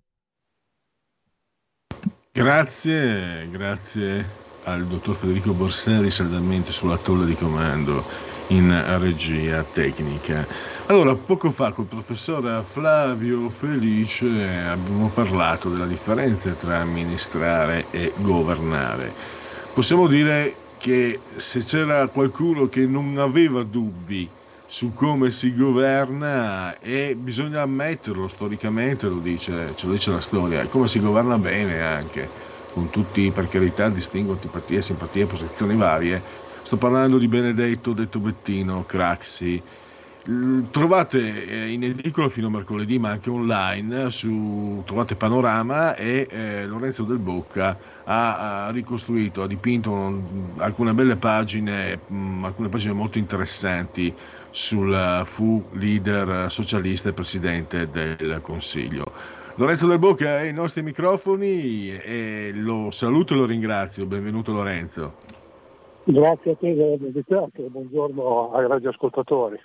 Grazie, 2.34 3.48
grazie 3.50 4.40
al 4.66 4.86
dottor 4.86 5.16
Federico 5.16 5.54
Borsari 5.54 6.12
saldamente 6.12 6.72
sulla 6.72 6.98
tolla 6.98 7.24
di 7.26 7.36
comando 7.36 8.04
in 8.48 9.00
regia 9.00 9.64
tecnica. 9.64 10.46
Allora, 10.88 11.16
poco 11.16 11.52
fa 11.52 11.72
col 11.72 11.86
professor 11.86 12.64
Flavio 12.64 13.50
Felice 13.50 14.28
abbiamo 14.28 15.10
parlato 15.10 15.70
della 15.70 15.88
differenza 15.88 16.52
tra 16.52 16.80
amministrare 16.80 17.86
e 17.92 18.12
governare. 18.18 19.14
Possiamo 19.74 20.08
dire 20.08 20.56
che 20.78 21.20
se 21.36 21.60
c'era 21.62 22.08
qualcuno 22.08 22.68
che 22.68 22.86
non 22.86 23.18
aveva 23.18 23.64
dubbi 23.64 24.30
su 24.74 24.94
come 24.94 25.32
si 25.32 25.54
governa 25.54 26.78
e 26.80 27.18
bisogna 27.18 27.62
ammetterlo 27.62 28.28
storicamente, 28.30 29.08
lo 29.10 29.20
dice, 29.20 29.76
ce 29.76 29.86
lo 29.86 29.92
dice 29.92 30.12
la 30.12 30.22
storia, 30.22 30.66
come 30.70 30.88
si 30.88 31.00
governa 31.02 31.38
bene 31.40 31.82
anche, 31.82 32.32
con 32.70 32.90
tutti, 32.90 33.32
per 33.34 33.48
carità, 33.48 33.90
distingo 33.90 34.32
antipatie, 34.32 34.82
simpatie, 34.82 35.26
posizioni 35.26 35.76
varie. 35.76 36.24
Sto 36.62 36.78
parlando 36.78 37.18
di 37.18 37.28
Benedetto, 37.28 37.92
detto 37.94 38.22
Bettino, 38.22 38.86
Craxi. 38.86 39.62
Trovate 40.70 41.46
eh, 41.48 41.72
in 41.72 41.84
edicola 41.84 42.30
fino 42.30 42.46
a 42.48 42.50
mercoledì, 42.52 43.00
ma 43.00 43.10
anche 43.10 43.32
online, 43.32 44.12
su, 44.12 44.82
trovate 44.86 45.16
Panorama 45.16 45.96
e 45.96 46.28
eh, 46.30 46.66
Lorenzo 46.68 47.06
Del 47.06 47.18
Bocca 47.18 47.76
ha, 48.04 48.68
ha 48.68 48.72
ricostruito, 48.72 49.42
ha 49.42 49.48
dipinto 49.48 49.92
un- 49.92 50.54
alcune 50.60 50.94
belle 50.94 51.18
pagine, 51.18 52.04
mh, 52.06 52.46
alcune 52.46 52.70
pagine 52.70 52.94
molto 52.94 53.18
interessanti 53.18 54.16
sul 54.52 54.94
eh, 54.94 55.26
fu 55.26 55.64
leader 55.72 56.50
socialista 56.52 57.10
e 57.10 57.14
presidente 57.14 57.90
del 57.90 58.40
Consiglio. 58.42 59.40
Lorenzo 59.56 59.88
Del 59.88 60.00
Bocca 60.00 60.38
ai 60.38 60.54
nostri 60.54 60.82
microfoni 60.82 61.90
e 61.90 62.52
lo 62.54 62.90
saluto 62.92 63.34
e 63.34 63.38
lo 63.38 63.46
ringrazio. 63.46 64.06
Benvenuto 64.06 64.52
Lorenzo. 64.54 65.14
Grazie 66.04 66.52
a 66.52 66.56
te 66.56 66.74
dell'invitato, 66.74 67.62
buongiorno 67.70 68.54
ai 68.54 68.68
radioascoltatori. 68.68 69.60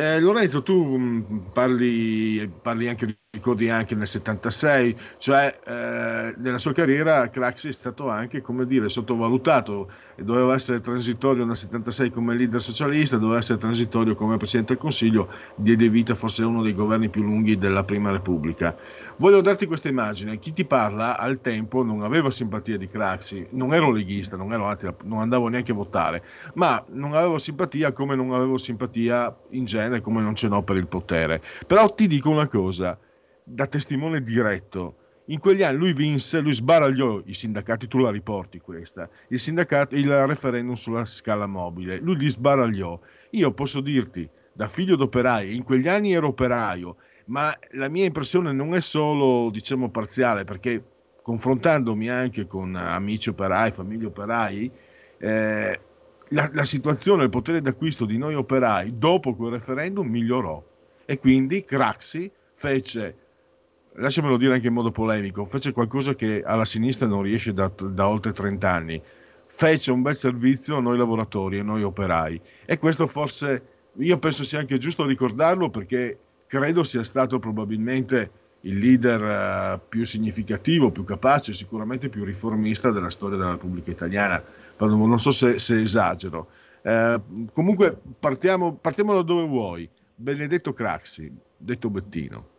Eh, 0.00 0.20
Lorenzo, 0.20 0.62
tu 0.62 0.96
mh, 0.96 1.50
parli, 1.52 2.48
parli 2.62 2.86
anche, 2.86 3.18
ricordi 3.32 3.68
anche 3.68 3.96
nel 3.96 4.06
76, 4.06 4.96
cioè 5.18 5.58
eh, 5.66 6.34
nella 6.38 6.58
sua 6.58 6.72
carriera 6.72 7.28
Craxi 7.30 7.66
è 7.66 7.72
stato 7.72 8.08
anche, 8.08 8.40
come 8.40 8.64
dire, 8.64 8.88
sottovalutato 8.88 9.90
e 10.14 10.22
doveva 10.22 10.54
essere 10.54 10.78
transitorio 10.78 11.44
nel 11.44 11.56
76 11.56 12.10
come 12.10 12.36
leader 12.36 12.60
socialista, 12.60 13.16
doveva 13.16 13.40
essere 13.40 13.58
transitorio 13.58 14.14
come 14.14 14.36
Presidente 14.36 14.74
del 14.74 14.82
Consiglio, 14.82 15.32
diede 15.56 15.88
vita 15.88 16.14
forse 16.14 16.44
a 16.44 16.46
uno 16.46 16.62
dei 16.62 16.74
governi 16.74 17.08
più 17.08 17.22
lunghi 17.22 17.58
della 17.58 17.82
Prima 17.82 18.12
Repubblica. 18.12 18.76
Voglio 19.20 19.40
darti 19.40 19.66
questa 19.66 19.88
immagine, 19.88 20.38
chi 20.38 20.52
ti 20.52 20.64
parla 20.64 21.18
al 21.18 21.40
tempo 21.40 21.82
non 21.82 22.02
aveva 22.02 22.30
simpatia 22.30 22.76
di 22.76 22.86
Craxi, 22.86 23.48
non 23.50 23.74
ero 23.74 23.90
leghista, 23.90 24.36
non, 24.36 24.52
ero, 24.52 24.66
anzi, 24.66 24.88
non 25.06 25.18
andavo 25.18 25.48
neanche 25.48 25.72
a 25.72 25.74
votare, 25.74 26.22
ma 26.54 26.84
non 26.90 27.14
avevo 27.14 27.36
simpatia 27.36 27.90
come 27.90 28.14
non 28.14 28.32
avevo 28.32 28.58
simpatia 28.58 29.36
in 29.50 29.64
genere, 29.64 30.00
come 30.00 30.22
non 30.22 30.36
ce 30.36 30.46
n'ho 30.46 30.62
per 30.62 30.76
il 30.76 30.86
potere. 30.86 31.42
Però 31.66 31.92
ti 31.92 32.06
dico 32.06 32.30
una 32.30 32.46
cosa, 32.46 32.96
da 33.42 33.66
testimone 33.66 34.22
diretto, 34.22 34.94
in 35.24 35.40
quegli 35.40 35.64
anni 35.64 35.78
lui 35.78 35.94
vinse, 35.94 36.38
lui 36.38 36.52
sbaragliò 36.52 37.20
i 37.24 37.34
sindacati, 37.34 37.88
tu 37.88 37.98
la 37.98 38.12
riporti 38.12 38.60
questa, 38.60 39.10
il, 39.30 39.40
sindacato, 39.40 39.96
il 39.96 40.26
referendum 40.28 40.74
sulla 40.74 41.04
scala 41.04 41.48
mobile, 41.48 41.98
lui 41.98 42.16
li 42.18 42.28
sbaragliò. 42.28 42.96
Io 43.30 43.52
posso 43.52 43.80
dirti, 43.80 44.28
da 44.52 44.68
figlio 44.68 44.94
d'operaio, 44.94 45.52
in 45.52 45.64
quegli 45.64 45.88
anni 45.88 46.12
ero 46.12 46.28
operaio, 46.28 46.96
ma 47.28 47.56
la 47.72 47.88
mia 47.88 48.04
impressione 48.04 48.52
non 48.52 48.74
è 48.74 48.80
solo, 48.80 49.50
diciamo, 49.50 49.90
parziale, 49.90 50.44
perché 50.44 50.82
confrontandomi 51.22 52.08
anche 52.08 52.46
con 52.46 52.74
amici 52.74 53.28
operai, 53.28 53.70
famiglie 53.70 54.06
operai, 54.06 54.70
eh, 55.18 55.80
la, 56.28 56.50
la 56.52 56.64
situazione, 56.64 57.24
il 57.24 57.30
potere 57.30 57.60
d'acquisto 57.60 58.04
di 58.04 58.16
noi 58.16 58.34
operai 58.34 58.96
dopo 58.96 59.34
quel 59.34 59.52
referendum 59.52 60.08
migliorò. 60.08 60.62
E 61.04 61.18
quindi 61.18 61.64
Craxi 61.64 62.30
fece, 62.52 63.16
lasciamelo 63.94 64.38
dire 64.38 64.54
anche 64.54 64.68
in 64.68 64.74
modo 64.74 64.90
polemico, 64.90 65.44
fece 65.44 65.72
qualcosa 65.72 66.14
che 66.14 66.42
alla 66.42 66.64
sinistra 66.64 67.06
non 67.06 67.22
riesce 67.22 67.52
da, 67.52 67.70
da 67.76 68.08
oltre 68.08 68.32
30 68.32 68.70
anni, 68.70 69.02
fece 69.44 69.90
un 69.90 70.00
bel 70.00 70.16
servizio 70.16 70.76
a 70.76 70.80
noi 70.80 70.96
lavoratori 70.96 71.58
e 71.58 71.62
noi 71.62 71.82
operai. 71.82 72.40
E 72.64 72.78
questo 72.78 73.06
forse 73.06 73.76
io 73.96 74.18
penso 74.18 74.44
sia 74.44 74.60
anche 74.60 74.78
giusto 74.78 75.04
ricordarlo 75.04 75.68
perché 75.70 76.18
credo 76.48 76.82
sia 76.82 77.04
stato 77.04 77.38
probabilmente 77.38 78.30
il 78.62 78.78
leader 78.78 79.22
eh, 79.22 79.80
più 79.88 80.04
significativo, 80.04 80.90
più 80.90 81.04
capace, 81.04 81.52
sicuramente 81.52 82.08
più 82.08 82.24
riformista 82.24 82.90
della 82.90 83.10
storia 83.10 83.36
della 83.36 83.52
Repubblica 83.52 83.92
Italiana. 83.92 84.42
Non 84.78 85.18
so 85.18 85.30
se, 85.30 85.60
se 85.60 85.80
esagero. 85.80 86.48
Eh, 86.82 87.20
comunque 87.52 87.96
partiamo, 88.18 88.74
partiamo 88.74 89.14
da 89.14 89.22
dove 89.22 89.46
vuoi. 89.46 89.88
Benedetto 90.14 90.72
Craxi, 90.72 91.32
detto 91.56 91.90
Bettino. 91.90 92.56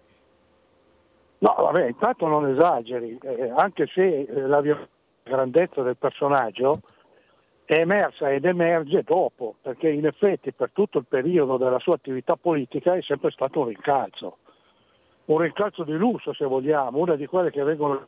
No, 1.40 1.56
vabbè, 1.58 1.88
intanto 1.88 2.28
non 2.28 2.48
esageri, 2.48 3.18
eh, 3.22 3.52
anche 3.56 3.88
se 3.94 4.22
eh, 4.22 4.42
la 4.48 4.62
grandezza 5.24 5.82
del 5.82 5.98
personaggio 5.98 6.82
è 7.76 7.82
emersa 7.82 8.32
ed 8.32 8.46
emerge 8.46 9.04
dopo, 9.04 9.54
perché 9.62 9.90
in 9.90 10.08
effetti 10.08 10.52
per 10.52 10.72
tutto 10.74 10.98
il 10.98 11.06
periodo 11.08 11.58
della 11.58 11.78
sua 11.78 11.94
attività 11.94 12.36
politica 12.36 12.96
è 12.96 13.02
sempre 13.04 13.30
stato 13.30 13.60
un 13.60 13.68
rincalzo, 13.68 14.38
un 15.26 15.38
rincalzo 15.38 15.84
di 15.84 15.94
lusso 15.94 16.34
se 16.34 16.46
vogliamo, 16.46 16.98
una 16.98 17.16
di 17.16 17.28
quelle 17.28 17.52
che 17.52 17.62
vengono 17.62 18.08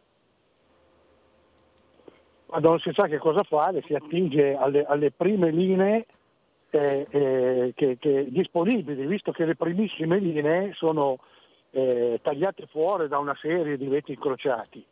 quando 2.47 2.70
non 2.70 2.80
si 2.80 2.91
sa 2.91 3.05
che 3.05 3.20
cosa 3.20 3.43
fare 3.43 3.84
si 3.86 3.93
attinge 3.93 4.55
alle, 4.55 4.84
alle 4.84 5.12
prime 5.12 5.51
linee 5.51 6.07
eh, 6.72 7.05
eh, 7.07 7.72
che, 7.76 7.97
che 7.99 8.26
disponibili, 8.30 9.05
visto 9.05 9.32
che 9.32 9.45
le 9.45 9.55
primissime 9.55 10.18
linee 10.18 10.74
sono 10.74 11.20
eh, 11.70 12.20
tagliate 12.20 12.66
fuori 12.66 13.07
da 13.07 13.20
una 13.20 13.38
serie 13.39 13.78
di 13.78 13.86
veti 13.86 14.14
incrociati. 14.14 14.84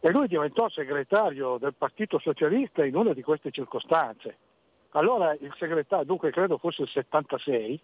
E 0.00 0.10
lui 0.10 0.28
diventò 0.28 0.68
segretario 0.68 1.58
del 1.58 1.74
Partito 1.74 2.18
Socialista 2.18 2.84
in 2.84 2.94
una 2.94 3.12
di 3.12 3.22
queste 3.22 3.50
circostanze. 3.50 4.36
Allora 4.90 5.32
il 5.32 5.52
segretario, 5.58 6.04
dunque 6.04 6.30
credo 6.30 6.56
fosse 6.56 6.82
il 6.82 6.88
76, 6.88 7.80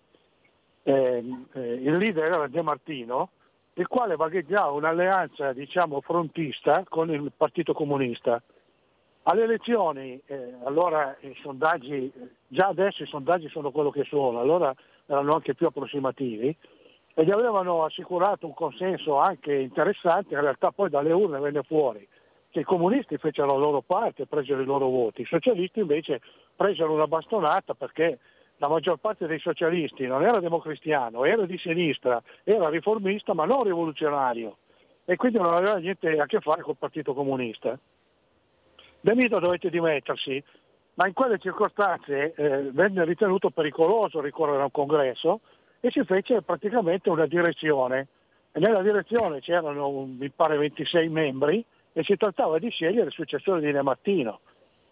ehm, 0.85 1.47
eh, 1.53 1.73
il 1.75 1.97
leader 1.97 2.25
era 2.25 2.47
De 2.47 2.63
Martino, 2.63 3.31
il 3.75 3.89
quale 3.89 4.17
vagheggiava 4.17 4.71
un'alleanza 4.71 5.53
diciamo, 5.53 6.01
frontista 6.01 6.85
con 6.89 7.11
il 7.11 7.33
Partito 7.37 7.73
Comunista. 7.73 8.41
Alle 9.25 9.43
elezioni, 9.43 10.21
eh, 10.27 10.55
allora 10.65 11.17
i 11.21 11.37
sondaggi, 11.43 12.13
già 12.47 12.67
adesso 12.69 13.03
i 13.03 13.07
sondaggi 13.07 13.49
sono 13.49 13.71
quello 13.71 13.91
che 13.91 14.05
sono, 14.05 14.39
allora 14.39 14.73
erano 15.07 15.35
anche 15.35 15.55
più 15.55 15.67
approssimativi, 15.67 16.55
e 17.15 17.25
gli 17.25 17.31
avevano 17.31 17.85
assicurato 17.85 18.47
un 18.47 18.55
consenso 18.55 19.19
anche 19.19 19.55
interessante, 19.55 20.35
in 20.35 20.41
realtà 20.41 20.73
poi 20.73 20.91
dalle 20.91 21.13
urne 21.13 21.39
venne 21.39 21.63
fuori 21.63 22.07
che 22.55 22.61
i 22.61 22.65
comunisti 22.65 23.19
fecero 23.19 23.49
la 23.49 23.59
loro 23.59 23.81
parte 23.81 24.27
presero 24.27 24.63
i 24.63 24.65
loro 24.65 24.87
voti, 24.87 25.23
i 25.23 25.27
socialisti 25.27 25.81
invece 25.81 26.21
presero 26.55 26.93
una 26.93 27.09
bastonata 27.09 27.75
perché 27.75 28.21
la 28.59 28.69
maggior 28.69 28.99
parte 28.99 29.27
dei 29.27 29.41
socialisti 29.41 30.07
non 30.07 30.23
era 30.23 30.39
democristiano, 30.39 31.25
era 31.25 31.47
di 31.47 31.59
sinistra, 31.59 32.23
era 32.45 32.69
riformista 32.69 33.35
ma 33.35 33.45
non 33.45 33.65
rivoluzionario 33.65 34.59
e 35.05 35.17
quindi 35.17 35.39
non 35.39 35.53
aveva 35.53 35.79
niente 35.79 36.17
a 36.21 36.27
che 36.27 36.39
fare 36.39 36.63
col 36.63 36.77
Partito 36.77 37.13
Comunista. 37.13 37.77
Benito 39.01 39.41
dovette 39.41 39.69
dimettersi, 39.69 40.41
ma 40.95 41.09
in 41.09 41.13
quelle 41.13 41.39
circostanze 41.39 42.35
eh, 42.35 42.71
venne 42.71 43.05
ritenuto 43.05 43.51
pericoloso 43.51 44.21
ricorrere 44.21 44.61
a 44.61 44.65
un 44.67 44.71
congresso 44.71 45.41
e 45.85 45.91
si 45.91 46.03
fece 46.05 46.41
praticamente 46.41 47.11
una 47.11 47.27
direzione. 47.27 48.09
E 48.53 48.59
nella 48.59 48.81
direzione 48.81 49.41
c'erano, 49.41 50.07
mi 50.07 50.31
pare, 50.31 50.57
26 50.57 51.11
membri 51.11 51.63
e 51.93 52.03
si 52.05 52.17
trattava 52.17 52.59
di 52.59 52.71
scegliere 52.71 53.09
il 53.09 53.13
successore 53.13 53.61
di 53.61 53.71
De 53.71 53.83
Martino. 53.83 54.41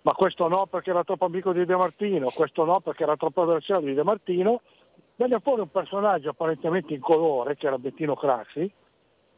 Ma 0.03 0.13
questo 0.13 0.49
no 0.49 0.67
perché 0.67 0.91
era 0.91 1.03
troppo 1.03 1.25
amico 1.25 1.55
di 1.55 1.65
De 1.65 1.77
Martino, 1.77 2.29
questo 2.29 2.67
no 2.67 2.81
perché 2.81 3.05
era 3.05 3.17
troppo 3.17 3.41
avversario 3.41 3.87
di 3.87 3.95
De 3.95 4.03
Martino. 4.03 4.61
Venne 5.17 5.41
fuori 5.41 5.63
un 5.63 5.71
personaggio 5.71 6.29
apparentemente 6.29 6.93
incolore, 6.93 7.57
che 7.57 7.69
era 7.69 7.79
Bettino 7.79 8.15
Craxi, 8.15 8.71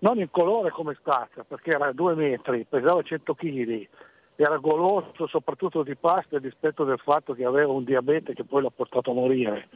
non 0.00 0.18
incolore 0.18 0.70
come 0.70 0.96
stacca, 0.98 1.44
perché 1.44 1.70
era 1.70 1.92
due 1.92 2.16
metri, 2.16 2.66
pesava 2.68 3.00
100 3.00 3.32
kg, 3.32 3.88
era 4.34 4.56
goloso 4.56 5.28
soprattutto 5.28 5.84
di 5.84 5.94
pasta 5.94 6.36
rispetto 6.38 6.82
del 6.82 6.98
fatto 6.98 7.32
che 7.32 7.44
aveva 7.44 7.70
un 7.70 7.84
diabete 7.84 8.34
che 8.34 8.42
poi 8.42 8.62
l'ha 8.62 8.72
portato 8.74 9.12
a 9.12 9.14
morire 9.14 9.68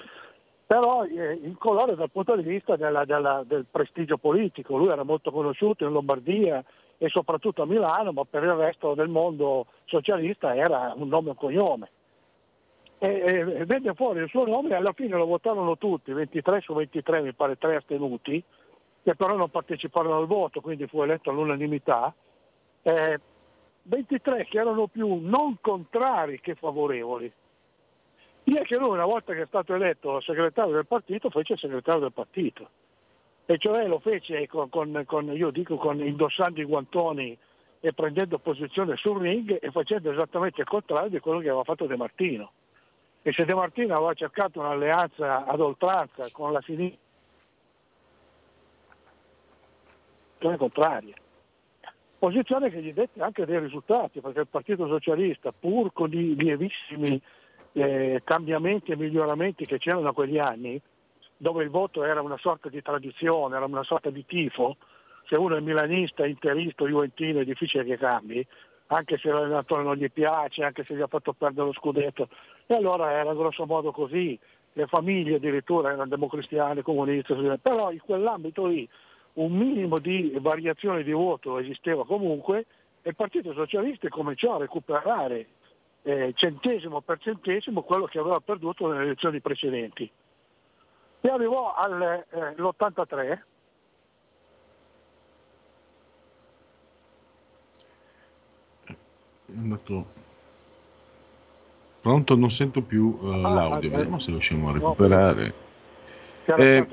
però 0.68 1.02
eh, 1.06 1.40
in 1.42 1.56
colore 1.56 1.94
dal 1.94 2.10
punto 2.10 2.36
di 2.36 2.42
vista 2.42 2.76
della, 2.76 3.06
della, 3.06 3.42
del 3.42 3.64
prestigio 3.70 4.18
politico. 4.18 4.76
Lui 4.76 4.88
era 4.88 5.02
molto 5.02 5.30
conosciuto 5.30 5.86
in 5.86 5.92
Lombardia 5.92 6.62
e 6.98 7.08
soprattutto 7.08 7.62
a 7.62 7.66
Milano, 7.66 8.12
ma 8.12 8.24
per 8.28 8.42
il 8.42 8.52
resto 8.52 8.92
del 8.92 9.08
mondo 9.08 9.64
socialista 9.86 10.54
era 10.54 10.92
un 10.94 11.08
nome 11.08 11.28
e 11.28 11.30
un 11.30 11.36
cognome. 11.36 11.90
E, 12.98 13.08
e 13.08 13.64
venne 13.64 13.94
fuori 13.94 14.20
il 14.20 14.28
suo 14.28 14.44
nome 14.44 14.68
e 14.68 14.74
alla 14.74 14.92
fine 14.92 15.16
lo 15.16 15.24
votarono 15.24 15.78
tutti, 15.78 16.12
23 16.12 16.60
su 16.60 16.74
23 16.74 17.22
mi 17.22 17.32
pare 17.32 17.56
tre 17.56 17.76
astenuti, 17.76 18.44
che 19.02 19.14
però 19.16 19.36
non 19.36 19.48
parteciparono 19.48 20.18
al 20.18 20.26
voto, 20.26 20.60
quindi 20.60 20.86
fu 20.86 21.00
eletto 21.00 21.30
all'unanimità. 21.30 22.12
Eh, 22.82 23.18
23 23.84 24.44
che 24.44 24.58
erano 24.58 24.86
più 24.88 25.14
non 25.14 25.56
contrari 25.62 26.40
che 26.40 26.56
favorevoli 26.56 27.32
è 28.56 28.62
che 28.62 28.76
lui 28.76 28.90
una 28.90 29.04
volta 29.04 29.32
che 29.34 29.42
è 29.42 29.46
stato 29.46 29.74
eletto 29.74 30.20
segretario 30.20 30.72
del 30.72 30.86
partito 30.86 31.30
fece 31.30 31.56
segretario 31.56 32.00
del 32.00 32.12
partito 32.12 32.70
e 33.50 33.56
cioè 33.56 33.86
lo 33.86 33.98
fece 33.98 34.46
con, 34.46 34.68
con, 34.68 35.02
con, 35.06 35.34
io 35.34 35.50
dico 35.50 35.76
con 35.76 36.00
indossando 36.00 36.60
i 36.60 36.64
guantoni 36.64 37.38
e 37.80 37.92
prendendo 37.94 38.38
posizione 38.38 38.96
sul 38.96 39.20
ring 39.20 39.58
e 39.58 39.70
facendo 39.70 40.10
esattamente 40.10 40.60
il 40.60 40.66
contrario 40.66 41.08
di 41.08 41.18
quello 41.18 41.38
che 41.38 41.48
aveva 41.48 41.64
fatto 41.64 41.86
De 41.86 41.96
Martino. 41.96 42.52
E 43.22 43.32
se 43.32 43.46
De 43.46 43.54
Martino 43.54 43.96
aveva 43.96 44.12
cercato 44.12 44.60
un'alleanza 44.60 45.46
ad 45.46 45.60
oltranza 45.60 46.26
con 46.32 46.52
la 46.52 46.60
sinistra, 46.60 47.06
contraria. 50.56 51.14
Posizione 52.18 52.68
che 52.68 52.82
gli 52.82 52.92
dette 52.92 53.22
anche 53.22 53.46
dei 53.46 53.60
risultati, 53.60 54.20
perché 54.20 54.40
il 54.40 54.48
Partito 54.48 54.86
Socialista, 54.88 55.52
pur 55.58 55.92
con 55.92 56.12
i 56.12 56.34
lievissimi 56.34 57.18
eh, 57.72 58.22
cambiamenti 58.24 58.92
e 58.92 58.96
miglioramenti 58.96 59.64
che 59.64 59.78
c'erano 59.78 60.02
da 60.02 60.12
quegli 60.12 60.38
anni, 60.38 60.80
dove 61.36 61.62
il 61.62 61.70
voto 61.70 62.04
era 62.04 62.20
una 62.20 62.38
sorta 62.38 62.68
di 62.68 62.82
tradizione, 62.82 63.56
era 63.56 63.64
una 63.64 63.84
sorta 63.84 64.10
di 64.10 64.24
tifo, 64.26 64.76
se 65.26 65.36
uno 65.36 65.56
è 65.56 65.60
milanista, 65.60 66.26
interista 66.26 66.84
juventino 66.84 67.40
è 67.40 67.44
difficile 67.44 67.84
che 67.84 67.96
cambi, 67.96 68.44
anche 68.86 69.18
se 69.18 69.30
l'allenatore 69.30 69.82
non 69.82 69.96
gli 69.96 70.10
piace, 70.10 70.64
anche 70.64 70.84
se 70.84 70.96
gli 70.96 71.00
ha 71.00 71.06
fatto 71.06 71.32
perdere 71.34 71.66
lo 71.66 71.72
scudetto. 71.72 72.28
E 72.66 72.74
allora 72.74 73.12
era 73.12 73.34
grosso 73.34 73.66
modo 73.66 73.92
così, 73.92 74.38
le 74.72 74.86
famiglie 74.86 75.36
addirittura 75.36 75.88
erano 75.88 76.06
democristiane, 76.06 76.82
comuniste, 76.82 77.34
però 77.60 77.90
in 77.90 78.00
quell'ambito 78.00 78.66
lì 78.66 78.88
un 79.34 79.52
minimo 79.52 79.98
di 79.98 80.36
variazione 80.40 81.02
di 81.02 81.12
voto 81.12 81.58
esisteva 81.58 82.04
comunque 82.04 82.64
e 83.02 83.10
il 83.10 83.14
Partito 83.14 83.52
Socialista 83.52 84.08
cominciò 84.08 84.56
a 84.56 84.58
recuperare 84.58 85.46
eh, 86.08 86.32
centesimo 86.34 87.02
per 87.02 87.18
centesimo 87.20 87.82
quello 87.82 88.06
che 88.06 88.18
aveva 88.18 88.40
perduto 88.40 88.88
nelle 88.88 89.04
elezioni 89.04 89.42
precedenti. 89.42 90.10
E 91.20 91.28
arrivò 91.28 91.74
all'83 91.74 93.18
eh, 98.86 98.96
è 99.52 99.58
andato 99.58 100.06
pronto? 102.00 102.36
Non 102.36 102.48
sento 102.48 102.80
più 102.80 103.18
uh, 103.20 103.26
ah, 103.26 103.52
l'audio 103.52 103.90
vediamo 103.90 104.16
eh, 104.16 104.20
se 104.20 104.30
riusciamo 104.30 104.70
a 104.70 104.72
recuperare. 104.72 105.54
no, 106.46 106.56
eh, 106.56 106.88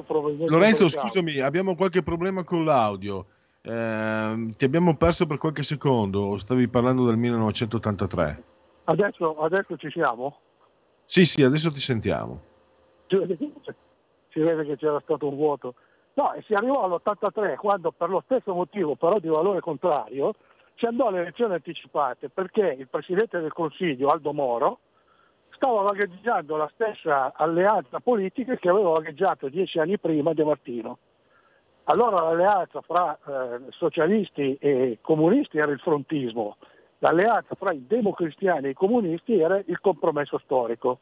Lorenzo 0.47 0.89
scusami 0.89 1.39
abbiamo 1.39 1.75
qualche 1.75 2.03
problema 2.03 2.43
con 2.43 2.65
l'audio. 2.65 3.27
Eh, 3.61 4.53
ti 4.57 4.65
abbiamo 4.65 4.97
perso 4.97 5.25
per 5.25 5.37
qualche 5.37 5.63
secondo 5.63 6.37
stavi 6.37 6.67
parlando 6.67 7.05
del 7.05 7.15
1983 7.15 8.53
Adesso, 8.85 9.37
adesso 9.39 9.77
ci 9.77 9.89
siamo? 9.89 10.37
Sì, 11.03 11.25
sì, 11.25 11.43
adesso 11.43 11.71
ti 11.71 11.79
sentiamo. 11.79 12.41
Si 13.07 13.17
vede, 14.39 14.65
che, 14.65 14.77
c'era 14.77 14.99
stato 15.01 15.27
un 15.27 15.35
vuoto. 15.35 15.75
No, 16.13 16.33
e 16.33 16.41
si 16.43 16.53
arrivò 16.53 16.83
all'83 16.83 17.55
quando 17.55 17.91
per 17.91 18.09
lo 18.09 18.21
stesso 18.25 18.53
motivo, 18.53 18.95
però 18.95 19.19
di 19.19 19.27
valore 19.27 19.59
contrario, 19.59 20.33
si 20.75 20.85
andò 20.85 21.07
alle 21.07 21.21
elezioni 21.21 21.53
anticipate 21.53 22.29
perché 22.29 22.75
il 22.77 22.87
Presidente 22.87 23.39
del 23.39 23.53
Consiglio, 23.53 24.09
Aldo 24.09 24.33
Moro, 24.33 24.79
stava 25.53 25.81
vagheggiando 25.81 26.55
la 26.55 26.69
stessa 26.73 27.33
alleanza 27.35 27.99
politica 27.99 28.55
che 28.55 28.69
aveva 28.69 28.89
vagheggiato 28.91 29.49
dieci 29.49 29.79
anni 29.79 29.97
prima 29.97 30.33
De 30.33 30.43
Martino. 30.43 30.97
Allora 31.85 32.21
l'alleanza 32.21 32.81
fra 32.81 33.17
eh, 33.17 33.59
socialisti 33.69 34.57
e 34.59 34.97
comunisti 35.01 35.57
era 35.59 35.71
il 35.71 35.79
frontismo, 35.79 36.57
l'alleanza 37.05 37.53
fra 37.53 37.71
i 37.71 37.85
democristiani 37.85 38.67
e 38.67 38.69
i 38.71 38.73
comunisti 38.73 39.39
era 39.39 39.61
il 39.63 39.79
compromesso 39.79 40.39
storico. 40.39 40.99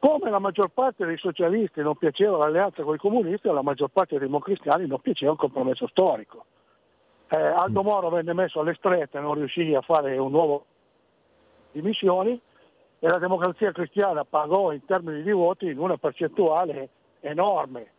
Come 0.00 0.30
la 0.30 0.40
maggior 0.40 0.70
parte 0.70 1.06
dei 1.06 1.16
socialisti 1.16 1.80
non 1.80 1.96
piaceva 1.96 2.38
l'alleanza 2.38 2.82
con 2.82 2.96
i 2.96 2.98
comunisti, 2.98 3.46
alla 3.46 3.62
maggior 3.62 3.90
parte 3.90 4.18
dei 4.18 4.26
democristiani 4.26 4.86
non 4.86 5.00
piaceva 5.00 5.32
il 5.32 5.38
compromesso 5.38 5.86
storico. 5.86 6.44
Eh, 7.28 7.36
Aldo 7.36 7.82
mm. 7.82 7.86
Moro 7.86 8.08
venne 8.10 8.32
messo 8.32 8.60
alle 8.60 8.74
strette, 8.74 9.20
non 9.20 9.34
riuscì 9.34 9.72
a 9.74 9.80
fare 9.80 10.18
un 10.18 10.32
nuovo 10.32 10.66
dimissioni 11.70 12.38
e 12.98 13.08
la 13.08 13.18
democrazia 13.18 13.70
cristiana 13.70 14.24
pagò 14.24 14.72
in 14.72 14.84
termini 14.84 15.22
di 15.22 15.30
voti 15.30 15.70
in 15.70 15.78
una 15.78 15.96
percentuale 15.98 16.88
enorme. 17.20 17.92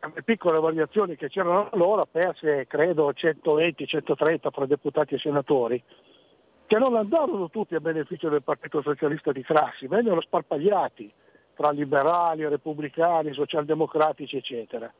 Le 0.00 0.22
piccole 0.22 0.58
variazioni 0.58 1.16
che 1.16 1.28
c'erano 1.28 1.70
allora 1.70 2.04
perse 2.04 2.66
credo 2.66 3.10
120-130 3.10 4.50
fra 4.50 4.66
deputati 4.66 5.14
e 5.14 5.18
senatori 5.18 5.82
che 6.66 6.78
non 6.78 6.96
andarono 6.96 7.50
tutti 7.50 7.74
a 7.74 7.80
beneficio 7.80 8.28
del 8.28 8.42
Partito 8.42 8.80
Socialista 8.80 9.32
di 9.32 9.42
Crassi, 9.42 9.86
vennero 9.86 10.20
sparpagliati 10.20 11.12
tra 11.54 11.70
liberali, 11.70 12.48
repubblicani, 12.48 13.32
socialdemocratici, 13.32 14.36
eccetera. 14.36 14.92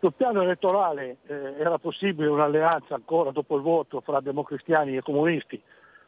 Sul 0.00 0.12
piano 0.12 0.42
elettorale 0.42 1.18
eh, 1.26 1.54
era 1.58 1.78
possibile 1.78 2.28
un'alleanza 2.28 2.94
ancora 2.94 3.30
dopo 3.30 3.56
il 3.56 3.62
voto 3.62 4.00
fra 4.00 4.20
democristiani 4.20 4.96
e 4.96 5.02
comunisti, 5.02 5.60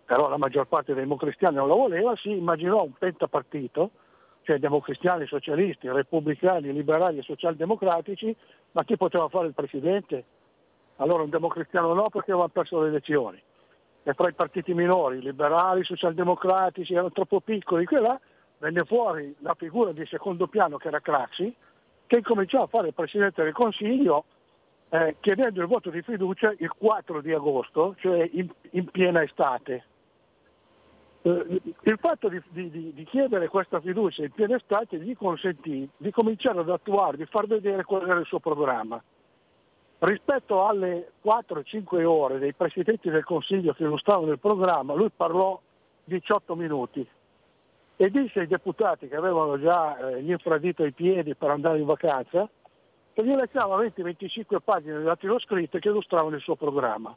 però 0.04 0.28
la 0.28 0.36
maggior 0.36 0.66
parte 0.66 0.92
dei 0.92 1.02
democristiani 1.02 1.56
non 1.56 1.68
la 1.68 1.74
voleva, 1.74 2.14
si 2.16 2.30
immaginò 2.30 2.82
un 2.82 2.92
pentapartito, 2.92 3.90
cioè 4.42 4.58
democristiani, 4.58 5.26
socialisti, 5.26 5.88
repubblicani, 5.88 6.72
liberali 6.72 7.18
e 7.18 7.22
socialdemocratici, 7.22 8.36
ma 8.72 8.84
chi 8.84 8.96
poteva 8.96 9.28
fare 9.28 9.46
il 9.46 9.54
presidente? 9.54 10.24
Allora 10.96 11.22
un 11.22 11.30
democristiano 11.30 11.94
no 11.94 12.10
perché 12.10 12.32
aveva 12.32 12.48
perso 12.48 12.82
le 12.82 12.88
elezioni 12.88 13.42
e 14.04 14.12
fra 14.12 14.28
i 14.28 14.34
partiti 14.34 14.74
minori, 14.74 15.20
liberali, 15.20 15.82
socialdemocratici, 15.82 16.92
erano 16.92 17.10
troppo 17.10 17.40
piccoli, 17.40 17.86
qui 17.86 17.98
là, 17.98 18.20
venne 18.58 18.84
fuori 18.84 19.34
la 19.38 19.54
figura 19.54 19.92
di 19.92 20.04
secondo 20.06 20.46
piano 20.46 20.76
che 20.76 20.88
era 20.88 21.00
Craxi, 21.00 21.52
che 22.06 22.16
incominciò 22.16 22.62
a 22.62 22.66
fare 22.66 22.88
il 22.88 22.94
Presidente 22.94 23.42
del 23.42 23.54
Consiglio 23.54 24.26
eh, 24.90 25.16
chiedendo 25.20 25.60
il 25.62 25.66
voto 25.66 25.88
di 25.88 26.02
fiducia 26.02 26.54
il 26.58 26.70
4 26.70 27.22
di 27.22 27.32
agosto, 27.32 27.96
cioè 27.98 28.28
in, 28.32 28.48
in 28.72 28.84
piena 28.90 29.22
estate. 29.22 29.84
Eh, 31.22 31.60
il 31.80 31.98
fatto 31.98 32.28
di, 32.28 32.40
di, 32.50 32.92
di, 32.92 33.04
chiedere 33.04 33.48
questa 33.48 33.80
fiducia 33.80 34.22
in 34.22 34.32
piena 34.32 34.56
estate 34.56 34.98
gli 34.98 35.16
consentì 35.16 35.88
di 35.96 36.10
cominciare 36.10 36.60
ad 36.60 36.68
attuare, 36.68 37.16
di 37.16 37.24
far 37.24 37.46
vedere 37.46 37.84
qual 37.84 38.08
era 38.08 38.20
il 38.20 38.26
suo 38.26 38.38
programma. 38.38 39.02
Rispetto 40.04 40.66
alle 40.66 41.12
4-5 41.24 42.04
ore 42.04 42.38
dei 42.38 42.52
Presidenti 42.52 43.08
del 43.08 43.24
Consiglio 43.24 43.72
che 43.72 43.84
illustravano 43.84 44.32
il 44.32 44.38
programma, 44.38 44.92
lui 44.92 45.08
parlò 45.08 45.58
18 46.04 46.54
minuti 46.56 47.08
e 47.96 48.10
disse 48.10 48.40
ai 48.40 48.46
deputati 48.46 49.08
che 49.08 49.16
avevano 49.16 49.58
già 49.58 49.96
eh, 49.96 50.22
gli 50.22 50.30
infradito 50.30 50.82
ai 50.82 50.92
piedi 50.92 51.34
per 51.34 51.48
andare 51.48 51.78
in 51.78 51.86
vacanza 51.86 52.46
che 53.14 53.24
gli 53.24 53.34
lasciava 53.34 53.78
20-25 53.78 54.58
pagine 54.62 54.98
di 54.98 55.04
datilo 55.04 55.38
scritto 55.38 55.78
che 55.78 55.88
illustravano 55.88 56.36
il 56.36 56.42
suo 56.42 56.56
programma. 56.56 57.16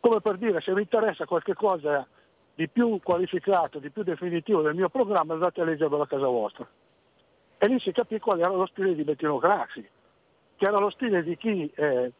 Come 0.00 0.20
per 0.22 0.38
dire, 0.38 0.62
se 0.62 0.72
vi 0.72 0.80
interessa 0.80 1.26
qualche 1.26 1.52
cosa 1.52 2.06
di 2.54 2.66
più 2.66 2.98
qualificato, 3.02 3.78
di 3.78 3.90
più 3.90 4.04
definitivo 4.04 4.62
del 4.62 4.74
mio 4.74 4.88
programma, 4.88 5.34
andate 5.34 5.60
a 5.60 5.64
leggerlo 5.64 6.00
a 6.00 6.06
casa 6.06 6.28
vostra. 6.28 6.66
E 7.58 7.66
lì 7.66 7.78
si 7.78 7.92
capì 7.92 8.18
qual 8.20 8.38
era 8.38 8.48
lo 8.48 8.66
stile 8.66 8.94
di 8.94 9.04
Bettino 9.04 9.36
Craxi, 9.36 9.86
che 10.56 10.66
era 10.66 10.78
lo 10.78 10.90
stile 10.90 11.22
di 11.22 11.36
chi 11.36 11.70
eh, 11.74 12.12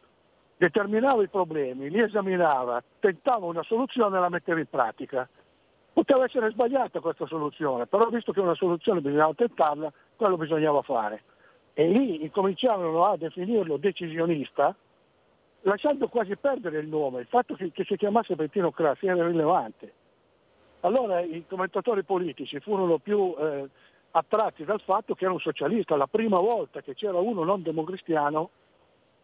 determinava 0.57 1.23
i 1.23 1.27
problemi, 1.27 1.89
li 1.89 1.99
esaminava, 1.99 2.81
tentava 2.99 3.45
una 3.45 3.63
soluzione 3.63 4.17
e 4.17 4.19
la 4.19 4.29
metteva 4.29 4.59
in 4.59 4.69
pratica. 4.69 5.27
Poteva 5.93 6.25
essere 6.25 6.51
sbagliata 6.51 6.99
questa 6.99 7.25
soluzione, 7.25 7.87
però 7.87 8.07
visto 8.09 8.31
che 8.31 8.39
una 8.39 8.53
soluzione 8.53 9.01
bisognava 9.01 9.33
tentarla, 9.33 9.91
quello 10.15 10.37
bisognava 10.37 10.81
fare 10.83 11.23
e 11.79 11.87
lì 11.87 12.23
incominciarono 12.23 13.05
a 13.05 13.17
definirlo 13.17 13.77
decisionista, 13.77 14.75
lasciando 15.61 16.07
quasi 16.07 16.35
perdere 16.35 16.79
il 16.79 16.87
nome. 16.87 17.19
Il 17.19 17.27
fatto 17.27 17.53
che, 17.53 17.71
che 17.71 17.83
si 17.83 17.95
chiamasse 17.95 18.33
Bettino 18.33 18.71
Crassi 18.71 19.05
era 19.05 19.27
rilevante. 19.27 19.93
Allora 20.79 21.19
i 21.19 21.45
commentatori 21.47 22.01
politici 22.01 22.59
furono 22.61 22.97
più 22.97 23.35
eh, 23.37 23.69
attratti 24.11 24.63
dal 24.63 24.81
fatto 24.81 25.15
che 25.15 25.25
era 25.25 25.33
un 25.33 25.39
socialista, 25.39 25.95
la 25.95 26.07
prima 26.07 26.39
volta 26.39 26.81
che 26.81 26.95
c'era 26.95 27.17
uno 27.17 27.43
non 27.43 27.61
democristiano 27.61 28.49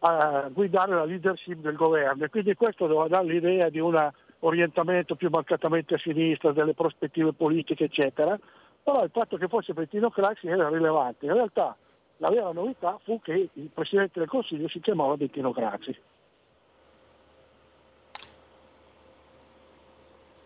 a 0.00 0.48
guidare 0.52 0.94
la 0.94 1.04
leadership 1.04 1.58
del 1.60 1.76
governo 1.76 2.24
e 2.24 2.28
quindi 2.28 2.54
questo 2.54 2.86
doveva 2.86 3.08
dare 3.08 3.26
l'idea 3.26 3.70
di 3.70 3.78
un 3.78 4.10
orientamento 4.40 5.14
più 5.14 5.30
marcatamente 5.30 5.94
a 5.94 5.98
sinistra, 5.98 6.52
delle 6.52 6.74
prospettive 6.74 7.32
politiche 7.32 7.84
eccetera, 7.84 8.38
però 8.82 9.02
il 9.02 9.10
fatto 9.10 9.36
che 9.38 9.48
fosse 9.48 9.72
Bettino 9.72 10.10
Craxi 10.10 10.46
era 10.48 10.68
rilevante. 10.68 11.26
In 11.26 11.32
realtà 11.32 11.74
la 12.18 12.28
vera 12.28 12.52
novità 12.52 12.98
fu 13.02 13.20
che 13.20 13.48
il 13.50 13.70
Presidente 13.72 14.18
del 14.18 14.28
Consiglio 14.28 14.68
si 14.68 14.80
chiamava 14.80 15.16
Bettino 15.16 15.52
Craxi. 15.52 15.98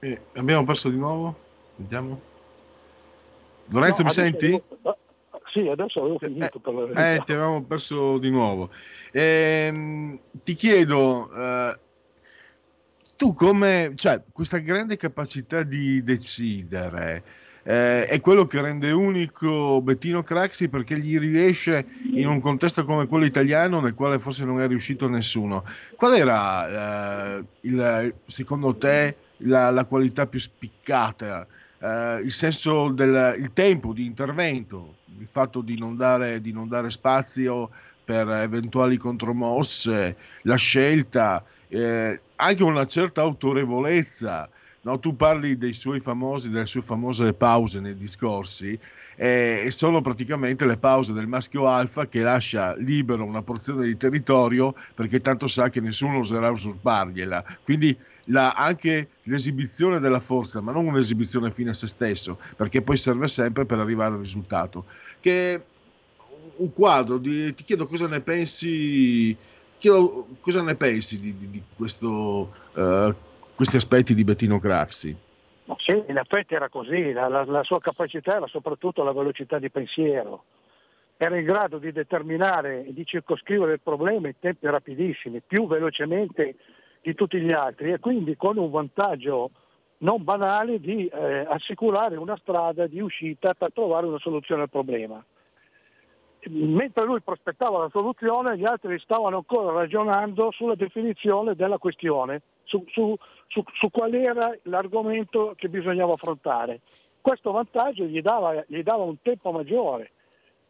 Eh, 0.01 0.21
abbiamo 0.37 0.65
perso 0.65 0.89
di 0.89 0.97
nuovo? 0.97 1.35
Vediamo. 1.75 2.28
Lorenzo, 3.71 4.03
no, 4.03 4.09
mi 4.09 4.15
senti? 4.15 4.47
Avevo... 4.47 4.97
Sì, 5.53 5.67
adesso 5.67 6.01
avevo 6.01 6.19
finito. 6.19 6.59
Eh, 6.59 6.61
per 6.61 6.75
la 6.75 7.15
eh, 7.15 7.23
ti 7.25 7.33
avevamo 7.33 7.63
perso 7.65 8.19
di 8.19 8.31
nuovo. 8.31 8.71
Eh, 9.11 10.19
ti 10.43 10.55
chiedo, 10.55 11.31
eh, 11.33 11.79
tu 13.17 13.33
come, 13.33 13.93
cioè, 13.95 14.23
questa 14.31 14.59
grande 14.59 14.97
capacità 14.97 15.63
di 15.63 16.03
decidere, 16.03 17.25
eh, 17.69 18.07
è 18.07 18.21
quello 18.21 18.47
che 18.47 18.63
rende 18.63 18.91
unico 18.93 19.83
Bettino 19.83 20.23
Craxi 20.23 20.71
perché 20.71 20.99
gli 20.99 21.19
riesce 21.19 21.87
in 22.15 22.27
un 22.27 22.41
contesto 22.41 22.85
come 22.85 23.07
quello 23.07 23.27
italiano 23.27 23.81
nel 23.81 23.93
quale 23.93 24.19
forse 24.19 24.45
non 24.45 24.61
è 24.61 24.67
riuscito 24.67 25.09
nessuno. 25.09 25.65
Qual 25.95 26.15
era 26.15 27.37
eh, 27.37 27.45
il, 27.63 28.15
secondo 28.25 28.75
te 28.77 29.17
la, 29.39 29.71
la, 29.71 29.85
qualità 29.85 30.27
più 30.27 30.39
spiccata? 30.39 31.47
Eh, 31.79 32.21
il 32.25 32.33
senso 32.33 32.91
del 32.91 33.37
il 33.39 33.53
tempo 33.53 33.93
di 33.93 34.05
intervento, 34.07 34.97
il 35.19 35.27
fatto 35.27 35.61
di 35.61 35.79
non 35.79 35.97
dare, 35.97 36.41
di 36.41 36.53
non 36.53 36.69
dare 36.69 36.91
spazio 36.91 37.71
per 38.05 38.29
eventuali 38.29 38.97
contromosse, 38.97 40.17
la 40.43 40.57
scelta, 40.57 41.45
eh, 41.69 42.21
anche 42.37 42.63
una 42.63 42.87
certa 42.87 43.21
autorevolezza 43.21 44.49
No, 44.89 44.99
tu 45.01 45.17
parli 45.17 45.59
dei 45.59 45.73
suoi 45.73 45.99
famosi, 45.99 46.49
delle 46.51 46.65
sue 46.65 46.81
famose 46.81 47.35
pause 47.35 47.81
nei 47.81 47.95
discorsi 47.97 48.79
eh, 49.17 49.67
sono 49.71 50.01
praticamente 50.01 50.65
le 50.65 50.79
pause 50.79 51.13
del 51.13 51.27
maschio 51.27 51.67
alfa 51.67 52.07
che 52.07 52.21
lascia 52.21 52.77
libero 52.77 53.25
una 53.25 53.43
porzione 53.43 53.85
di 53.85 53.97
territorio 53.97 54.75
perché 54.95 55.21
tanto 55.21 55.49
sa 55.49 55.69
che 55.69 55.81
nessuno 55.81 56.19
oserà 56.19 56.51
usurpargliela. 56.51 57.45
Quindi 57.65 57.95
la, 58.29 58.53
anche 58.53 59.09
l'esibizione 59.25 59.99
della 59.99 60.21
forza, 60.21 60.61
ma 60.61 60.73
non 60.73 60.87
un'esibizione 60.87 61.51
fine 61.51 61.71
a 61.71 61.75
se 61.75 61.87
stesso, 61.87 62.39
perché 62.57 62.83
poi 62.83 62.97
serve 62.97 63.29
sempre 63.29 63.67
per 63.67 63.79
arrivare 63.79 64.15
al 64.15 64.21
risultato. 64.21 64.85
Che 65.21 65.63
un 66.57 66.73
quadro, 66.73 67.19
di, 67.19 67.55
ti 67.55 67.65
chiedo 67.65 67.87
cosa 67.87 68.09
ne 68.09 68.21
pensi, 68.21 69.37
chiedo 69.79 70.27
cosa 70.41 70.63
ne 70.63 70.75
pensi 70.75 71.21
di, 71.21 71.37
di, 71.37 71.51
di 71.51 71.63
questo 71.77 72.53
uh, 72.75 73.15
questi 73.55 73.77
aspetti 73.77 74.15
di 74.15 74.23
Bettino 74.23 74.61
Craxi. 74.61 75.17
Sì, 75.79 76.03
in 76.07 76.17
effetti 76.17 76.55
era 76.55 76.69
così, 76.69 77.13
la, 77.13 77.29
la, 77.29 77.45
la, 77.45 77.63
sua 77.63 77.81
capacità 77.81 78.37
era 78.37 78.47
soprattutto 78.47 79.03
la 79.03 79.13
velocità 79.13 79.59
di 79.59 79.69
pensiero, 79.69 80.45
era 81.17 81.37
in 81.37 81.45
grado 81.45 81.79
di 81.79 81.93
determinare 81.93 82.87
e 82.87 82.95
di 82.95 83.05
circoscrivere 83.05 83.73
il 83.73 83.81
problema 83.83 84.29
in 84.29 84.35
tempi 84.39 84.67
rapidissimi, 84.67 85.43
più 85.45 85.67
velocemente 85.67 86.55
di 87.09 87.15
tutti 87.15 87.41
gli 87.41 87.53
altri 87.53 87.93
e 87.93 87.99
quindi 87.99 88.37
con 88.37 88.59
un 88.59 88.71
vantaggio 88.71 89.51
non 89.99 90.23
banale 90.23 90.79
di 90.79 91.07
eh, 91.07 91.47
assicurare 91.49 92.17
una 92.17 92.37
strada 92.37 92.87
di 92.87 93.01
uscita 93.01 93.55
per 93.55 93.73
trovare 93.73 94.07
una 94.07 94.19
soluzione 94.19 94.63
al 94.63 94.71
problema. 94.71 95.25
Mentre 96.51 97.05
lui 97.05 97.21
prospettava 97.21 97.79
la 97.79 97.89
soluzione, 97.91 98.57
gli 98.57 98.65
altri 98.65 98.99
stavano 99.01 99.39
ancora 99.39 99.73
ragionando 99.73 100.51
sulla 100.53 100.77
definizione 100.77 101.55
della 101.55 101.79
questione 101.79 102.43
su, 102.65 102.85
su, 102.89 103.17
su, 103.49 103.63
su 103.73 103.91
qual 103.91 104.15
era 104.15 104.55
l'argomento 104.65 105.55
che 105.57 105.69
bisognava 105.69 106.13
affrontare. 106.13 106.81
Questo 107.21 107.51
vantaggio 107.51 108.05
gli 108.05 108.21
dava, 108.21 108.63
gli 108.67 108.83
dava 108.83 109.03
un 109.03 109.17
tempo 109.21 109.51
maggiore, 109.51 110.13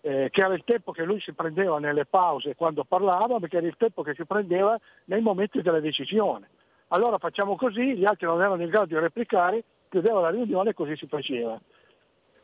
eh, 0.01 0.29
che 0.31 0.41
era 0.41 0.55
il 0.55 0.65
tempo 0.65 0.93
che 0.93 1.05
lui 1.05 1.21
si 1.21 1.33
prendeva 1.33 1.79
nelle 1.79 2.07
pause 2.07 2.55
quando 2.55 2.85
parlava, 2.85 3.39
perché 3.39 3.59
era 3.59 3.67
il 3.67 3.77
tempo 3.77 4.03
che 4.03 4.15
si 4.15 4.25
prendeva 4.25 4.79
nei 5.07 5.21
momenti 5.21 5.63
della 5.63 5.81
decisione. 5.81 6.49
Allora 6.89 7.19
facciamo 7.19 7.57
così, 7.57 7.97
gli 7.97 8.05
altri 8.05 8.27
non 8.27 8.41
erano 8.41 8.63
in 8.63 8.71
grado 8.71 8.87
di 8.87 8.99
replicare, 8.99 9.65
chiudeva 9.89 10.21
la 10.21 10.31
riunione 10.31 10.71
e 10.71 10.75
così 10.75 10.97
si 10.97 11.07
faceva. 11.07 11.59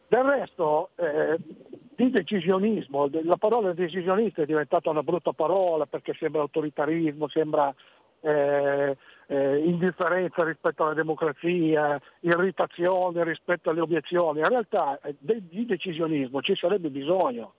Del 0.06 0.22
resto, 0.22 0.90
eh, 0.96 1.38
di 1.96 2.10
decisionismo, 2.10 3.08
la 3.22 3.36
parola 3.36 3.72
decisionista 3.72 4.42
è 4.42 4.46
diventata 4.46 4.90
una 4.90 5.02
brutta 5.02 5.32
parola 5.32 5.86
perché 5.86 6.14
sembra 6.14 6.42
autoritarismo, 6.42 7.28
sembra 7.28 7.74
eh, 8.20 8.96
eh, 9.26 9.58
indifferenza 9.58 10.44
rispetto 10.44 10.84
alla 10.84 10.94
democrazia, 10.94 12.00
irritazione 12.20 13.24
rispetto 13.24 13.70
alle 13.70 13.80
obiezioni. 13.80 14.40
In 14.40 14.48
realtà 14.48 14.98
eh, 15.00 15.14
di 15.18 15.66
decisionismo 15.66 16.42
ci 16.42 16.54
sarebbe 16.54 16.90
bisogno, 16.90 17.54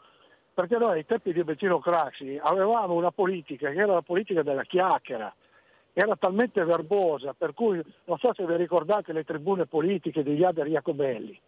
perché 0.53 0.77
noi 0.77 0.97
ai 0.97 1.05
tempi 1.05 1.33
di 1.33 1.43
Bettino 1.43 1.79
Craxi 1.79 2.39
avevamo 2.41 2.93
una 2.93 3.11
politica 3.11 3.69
che 3.69 3.79
era 3.79 3.93
la 3.93 4.01
politica 4.01 4.41
della 4.41 4.63
chiacchiera, 4.63 5.33
era 5.93 6.15
talmente 6.15 6.63
verbosa, 6.63 7.33
per 7.33 7.53
cui 7.53 7.81
non 8.05 8.17
so 8.17 8.33
se 8.33 8.45
vi 8.45 8.55
ricordate 8.57 9.13
le 9.13 9.23
tribune 9.23 9.65
politiche 9.65 10.23
di 10.23 10.33
Iader 10.33 10.67
Jacobelli, 10.67 11.39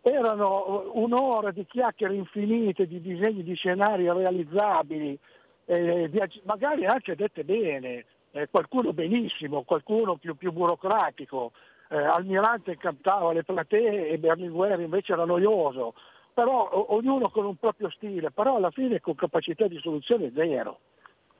erano 0.00 0.90
un'ora 0.94 1.50
di 1.50 1.64
chiacchiere 1.64 2.14
infinite, 2.14 2.86
di 2.86 3.00
disegni 3.00 3.42
di 3.42 3.54
scenari 3.54 4.10
realizzabili, 4.10 5.18
eh, 5.66 6.10
magari 6.44 6.86
anche 6.86 7.14
dette 7.14 7.44
bene, 7.44 8.04
eh, 8.32 8.48
qualcuno 8.50 8.92
benissimo, 8.92 9.62
qualcuno 9.62 10.16
più, 10.16 10.36
più 10.36 10.52
burocratico. 10.52 11.52
Eh, 11.88 11.96
Almirante 11.96 12.76
cantava 12.76 13.32
le 13.32 13.44
platee 13.44 14.08
e 14.08 14.18
Berlinguer 14.18 14.80
invece 14.80 15.12
era 15.12 15.24
noioso, 15.24 15.94
però 16.32 16.68
o, 16.70 16.94
ognuno 16.94 17.28
con 17.28 17.44
un 17.44 17.56
proprio 17.56 17.90
stile, 17.90 18.30
però 18.30 18.56
alla 18.56 18.70
fine 18.70 19.00
con 19.00 19.14
capacità 19.14 19.66
di 19.66 19.78
soluzione 19.78 20.32
zero. 20.34 20.78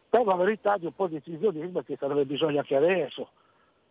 Per 0.09 0.27
la 0.27 0.35
verità 0.35 0.77
di 0.77 0.85
un 0.85 0.94
po' 0.94 1.06
di 1.06 1.14
decisionismo 1.14 1.81
che 1.81 1.97
sarebbe 1.98 2.27
bisogno 2.27 2.59
anche 2.59 2.77
adesso. 2.77 3.31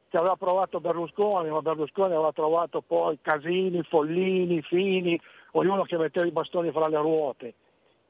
Che 0.07 0.17
aveva 0.17 0.35
provato 0.35 0.79
Berlusconi, 0.79 1.49
ma 1.49 1.61
Berlusconi 1.61 2.13
aveva 2.13 2.31
trovato 2.31 2.81
poi 2.81 3.17
Casini, 3.21 3.81
Follini, 3.81 4.61
Fini, 4.61 5.19
ognuno 5.53 5.83
che 5.83 5.97
metteva 5.97 6.27
i 6.27 6.31
bastoni 6.31 6.69
fra 6.71 6.87
le 6.87 6.97
ruote. 6.97 7.53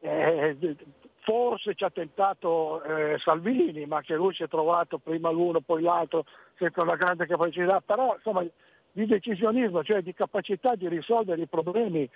Eh, 0.01 0.57
forse 1.21 1.75
ci 1.75 1.83
ha 1.83 1.89
tentato 1.89 2.83
eh, 2.83 3.17
Salvini, 3.19 3.85
ma 3.85 4.01
che 4.01 4.15
lui 4.15 4.33
si 4.33 4.43
è 4.43 4.47
trovato 4.47 4.97
prima 4.97 5.29
l'uno 5.29 5.61
poi 5.61 5.81
l'altro 5.81 6.25
senza 6.57 6.81
una 6.81 6.95
grande 6.95 7.25
capacità, 7.27 7.81
però 7.81 8.15
insomma 8.15 8.45
di 8.91 9.05
decisionismo, 9.05 9.83
cioè 9.83 10.01
di 10.01 10.13
capacità 10.13 10.75
di 10.75 10.87
risolvere 10.87 11.41
i 11.41 11.47
problemi 11.47 12.09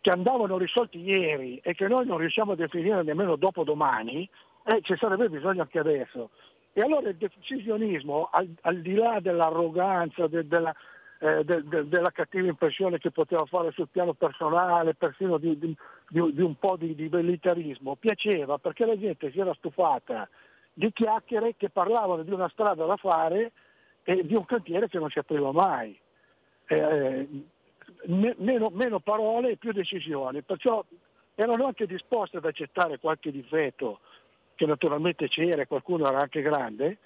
che 0.00 0.10
andavano 0.10 0.58
risolti 0.58 1.00
ieri 1.00 1.60
e 1.62 1.74
che 1.74 1.88
noi 1.88 2.06
non 2.06 2.18
riusciamo 2.18 2.52
a 2.52 2.56
definire 2.56 3.02
nemmeno 3.02 3.36
dopo 3.36 3.64
domani, 3.64 4.28
eh, 4.64 4.80
ci 4.82 4.94
sarebbe 4.96 5.28
bisogno 5.28 5.62
anche 5.62 5.78
adesso. 5.78 6.30
E 6.72 6.82
allora 6.82 7.08
il 7.08 7.16
decisionismo, 7.16 8.28
al, 8.30 8.48
al 8.62 8.80
di 8.80 8.94
là 8.94 9.18
dell'arroganza, 9.20 10.26
de, 10.28 10.46
della, 10.46 10.74
eh, 11.18 11.44
de, 11.44 11.62
de, 11.64 11.88
della 11.88 12.10
cattiva 12.10 12.46
impressione 12.46 12.98
che 12.98 13.10
poteva 13.10 13.44
fare 13.46 13.72
sul 13.72 13.88
piano 13.88 14.14
personale, 14.14 14.94
persino 14.94 15.38
di, 15.38 15.58
di, 15.58 15.76
di, 16.08 16.42
un 16.42 16.54
po' 16.58 16.76
di, 16.76 16.94
di 16.94 17.08
militarismo, 17.10 17.96
piaceva 17.96 18.58
perché 18.58 18.86
la 18.86 18.98
gente 18.98 19.30
si 19.30 19.40
era 19.40 19.52
stufata 19.54 20.28
di 20.72 20.92
chiacchiere 20.92 21.56
che 21.56 21.70
parlavano 21.70 22.22
di 22.22 22.32
una 22.32 22.48
strada 22.48 22.84
da 22.84 22.96
fare 22.96 23.52
e 24.04 24.24
di 24.24 24.34
un 24.34 24.44
cantiere 24.44 24.88
che 24.88 24.98
non 24.98 25.10
si 25.10 25.18
apriva 25.18 25.50
mai. 25.50 25.98
Eh, 26.66 27.28
meno, 28.04 28.70
meno, 28.70 29.00
parole 29.00 29.50
e 29.50 29.56
più 29.56 29.72
decisioni, 29.72 30.42
perciò 30.42 30.84
erano 31.34 31.66
anche 31.66 31.86
disposti 31.86 32.36
ad 32.36 32.44
accettare 32.44 32.98
qualche 32.98 33.32
difetto 33.32 34.00
che 34.54 34.66
naturalmente 34.66 35.28
c'era 35.28 35.66
qualcuno 35.66 36.08
era 36.08 36.20
anche 36.20 36.42
grande, 36.42 36.98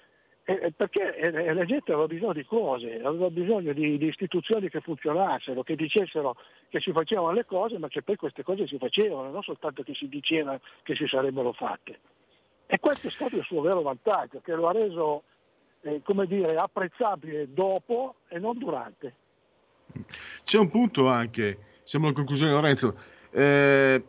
eh, 0.45 0.73
perché 0.75 1.15
eh, 1.15 1.53
la 1.53 1.63
gente 1.63 1.93
aveva 1.93 2.07
bisogno 2.07 2.33
di 2.33 2.43
cose, 2.43 3.01
aveva 3.01 3.29
bisogno 3.29 3.71
di, 3.71 3.97
di, 3.97 4.07
istituzioni 4.07 4.69
che 4.69 4.81
funzionassero, 4.81 5.63
che 5.63 5.75
dicessero 5.75 6.35
che 6.67 6.81
si 6.81 6.91
facevano 6.91 7.31
le 7.31 7.45
cose, 7.45 7.77
ma 7.77 7.87
che 7.87 8.01
poi 8.01 8.17
queste 8.17 8.43
cose 8.43 8.67
si 8.67 8.77
facevano, 8.77 9.31
non 9.31 9.41
soltanto 9.41 9.83
che 9.83 9.93
si 9.93 10.09
diceva 10.09 10.59
che 10.83 10.95
si 10.95 11.07
sarebbero 11.07 11.53
fatte. 11.53 11.99
E 12.65 12.79
questo 12.79 13.07
è 13.07 13.11
stato 13.11 13.37
il 13.37 13.43
suo 13.43 13.61
vero 13.61 13.81
vantaggio, 13.81 14.41
che 14.43 14.53
lo 14.53 14.67
ha 14.67 14.73
reso, 14.73 15.23
eh, 15.81 16.01
dire, 16.27 16.57
apprezzabile 16.57 17.53
dopo 17.53 18.15
e 18.27 18.37
non 18.37 18.57
durante. 18.57 19.15
C'è 20.43 20.57
un 20.57 20.69
punto 20.69 21.07
anche, 21.07 21.79
siamo 21.83 22.07
alla 22.07 22.15
conclusione 22.15 22.51
Lorenzo, 22.51 22.97
eh, 23.31 24.03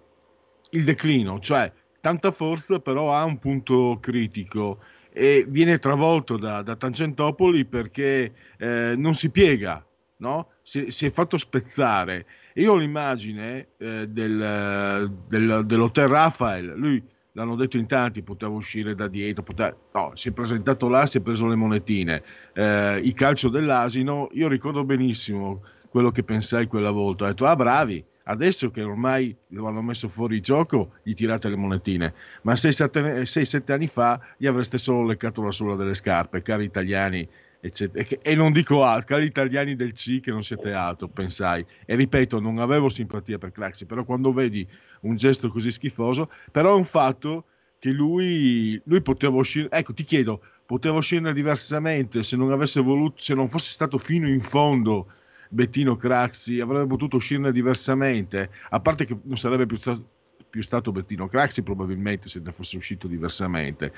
il 0.71 0.85
declino, 0.85 1.39
cioè 1.39 1.71
tanta 2.01 2.33
forza 2.33 2.81
però 2.81 3.15
ha 3.15 3.25
un 3.25 3.39
punto 3.39 3.99
critico 4.01 4.79
e 5.17 5.47
viene 5.49 5.79
travolto 5.79 6.37
da, 6.37 6.63
da 6.63 6.75
Tangentopoli 6.75 7.65
perché 7.65 8.33
eh, 8.59 8.95
non 8.97 9.15
si 9.15 9.31
piega, 9.31 9.85
no? 10.17 10.49
si, 10.63 10.91
si, 10.91 11.07
è 11.07 11.11
fatto 11.11 11.39
spezzare. 11.39 12.27
Io 12.55 12.73
ho 12.73 12.77
l'immagine 12.77 13.69
eh, 13.79 14.09
del, 14.09 15.13
del, 15.29 15.63
dell'Hotel 15.65 16.09
Rafael, 16.09 16.75
lui 16.77 17.01
l'hanno 17.35 17.55
detto 17.55 17.77
in 17.77 17.87
tanti, 17.87 18.23
poteva 18.23 18.53
uscire 18.53 18.97
da 18.97 19.07
dietro, 19.07 19.45
poteva... 19.45 19.77
no, 19.93 20.11
si 20.15 20.31
è 20.31 20.33
presentato 20.33 20.89
là, 20.89 21.07
si 21.07 21.19
è 21.19 21.21
preso 21.21 21.47
le 21.47 21.55
monetine. 21.55 22.25
Eh, 22.53 23.01
il 23.05 23.15
calcio 23.15 23.49
dell'asino, 23.49 24.29
io 24.33 24.49
ricordo 24.49 24.85
benissimo 24.85 25.63
quello 25.89 26.11
che 26.11 26.25
pensai 26.25 26.67
quella 26.67 26.91
volta, 26.91 27.25
ho 27.25 27.29
detto, 27.29 27.47
ah 27.47 27.55
bravi, 27.55 28.05
Adesso 28.25 28.71
che 28.71 28.83
ormai 28.83 29.37
lo 29.49 29.67
hanno 29.67 29.83
messo 29.83 30.09
fuori 30.09 30.41
gioco, 30.41 30.95
gli 31.03 31.13
tirate 31.13 31.49
le 31.49 31.57
monetine, 31.57 32.15
ma 32.43 32.55
6-7 32.55 33.73
anni 33.73 33.87
fa 33.87 34.21
gli 34.37 34.47
avreste 34.47 34.79
solo 34.79 35.05
leccato 35.05 35.43
la 35.43 35.51
sola 35.51 35.77
delle 35.77 35.95
scarpe, 35.95 36.43
cari 36.43 36.65
italiani. 36.65 37.29
Eccetera. 37.65 38.05
E 38.21 38.35
non 38.35 38.53
dico 38.53 38.85
altro, 38.85 39.15
cari 39.15 39.25
italiani 39.25 39.75
del 39.75 39.95
C 39.95 40.21
che 40.21 40.31
non 40.31 40.43
siete 40.45 40.75
altro, 40.75 41.09
pensai. 41.09 41.65
E 41.87 41.95
ripeto, 41.95 42.39
non 42.39 42.59
avevo 42.59 42.91
simpatia 42.91 43.39
per 43.39 43.53
Craxi, 43.53 43.87
però 43.87 44.05
quando 44.05 44.35
vedi 44.35 44.69
un 45.01 45.17
gesto 45.17 45.49
così 45.49 45.71
schifoso, 45.71 46.31
però 46.51 46.73
è 46.73 46.77
un 46.77 46.85
fatto 46.85 47.47
che 47.79 47.91
lui, 47.91 48.79
lui 48.85 49.01
poteva 49.01 49.37
uscire, 49.37 49.69
ecco 49.71 49.95
ti 49.95 50.05
chiedo, 50.05 50.43
poteva 50.67 50.99
uscire 50.99 51.33
diversamente 51.33 52.23
se 52.23 52.37
non 52.37 52.53
avesse 52.53 52.83
voluto, 52.83 53.15
se 53.23 53.33
non 53.33 53.49
fosse 53.49 53.71
stato 53.71 53.97
fino 53.97 54.29
in 54.29 54.41
fondo 54.41 55.11
Bettino 55.49 55.97
Craxi 55.97 56.61
avrebbe 56.61 56.87
potuto 56.87 57.17
uscirne 57.17 57.53
diversamente, 57.53 58.51
a 58.71 58.81
parte 58.81 59.05
che 59.05 59.17
non 59.25 59.37
sarebbe 59.37 59.67
più, 59.67 59.77
sta- 59.77 60.01
più 60.49 60.63
stato 60.63 60.93
Bettino 60.93 61.27
Craxi 61.27 61.63
probabilmente 61.63 62.29
se 62.29 62.41
ne 62.41 62.53
fosse 62.53 62.77
uscito 62.77 63.07
diversamente, 63.07 63.93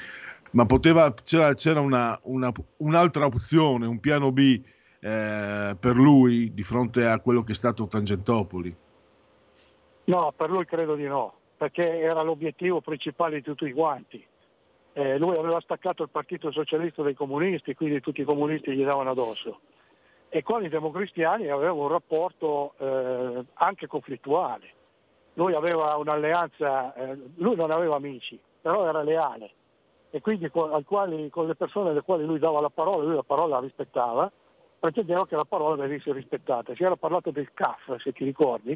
ma 0.52 0.66
poteva, 0.66 1.12
c'era, 1.12 1.55
c'era 1.55 1.81
una, 1.81 2.18
una, 2.24 2.52
un'altra 2.78 3.27
opzione, 3.27 3.86
un 3.86 4.01
piano 4.01 4.32
B 4.32 4.60
eh, 5.01 5.77
per 5.78 5.97
lui 5.97 6.52
di 6.52 6.62
fronte 6.62 7.06
a 7.06 7.20
quello 7.20 7.43
che 7.43 7.52
è 7.52 7.55
stato 7.55 7.86
Tangentopoli. 7.86 8.74
No, 10.05 10.32
per 10.36 10.51
lui 10.51 10.64
credo 10.64 10.94
di 10.94 11.05
no, 11.05 11.35
perché 11.56 12.01
era 12.01 12.23
l'obiettivo 12.23 12.81
principale 12.81 13.36
di 13.36 13.43
tutti 13.43 13.73
quanti. 13.73 14.24
Eh, 14.93 15.18
lui 15.18 15.36
aveva 15.36 15.60
staccato 15.60 16.05
il 16.05 16.09
Partito 16.09 16.51
Socialista 16.51 17.02
dai 17.02 17.14
comunisti, 17.14 17.74
quindi 17.74 18.01
tutti 18.01 18.23
i 18.23 18.24
comunisti 18.24 18.74
gli 18.74 18.85
davano 18.85 19.10
addosso 19.10 19.60
e 20.28 20.43
con 20.43 20.65
i 20.65 20.69
democristiani 20.69 21.48
aveva 21.48 21.73
un 21.73 21.89
rapporto 21.89 22.74
eh, 22.78 23.44
anche 23.55 23.86
conflittuale. 23.86 24.74
Lui 25.35 25.55
aveva 25.55 25.97
un'alleanza, 25.97 26.94
eh, 26.94 27.19
lui 27.36 27.57
non 27.57 27.70
aveva 27.70 27.97
amici, 27.97 28.39
però 28.61 28.89
era 28.89 29.03
leale 29.03 29.51
e 30.11 30.20
quindi 30.20 30.48
con, 30.51 30.82
quali, 30.85 31.28
con, 31.28 31.47
le 31.47 31.55
persone 31.55 31.90
alle 31.90 32.03
quali 32.03 32.24
lui 32.24 32.39
dava 32.39 32.61
la 32.61 32.70
parola, 32.70 33.05
lui 33.05 33.15
la 33.15 33.23
parola 33.23 33.57
la 33.57 33.61
rispettava, 33.61 34.31
pretendeva 34.78 35.27
che 35.27 35.36
la 35.36 35.44
parola 35.44 35.74
venisse 35.77 36.11
rispettata. 36.12 36.74
Si 36.74 36.82
era 36.82 36.97
parlato 36.97 37.31
del 37.31 37.51
CAF, 37.53 37.97
se 37.98 38.12
ti 38.12 38.24
ricordi, 38.24 38.74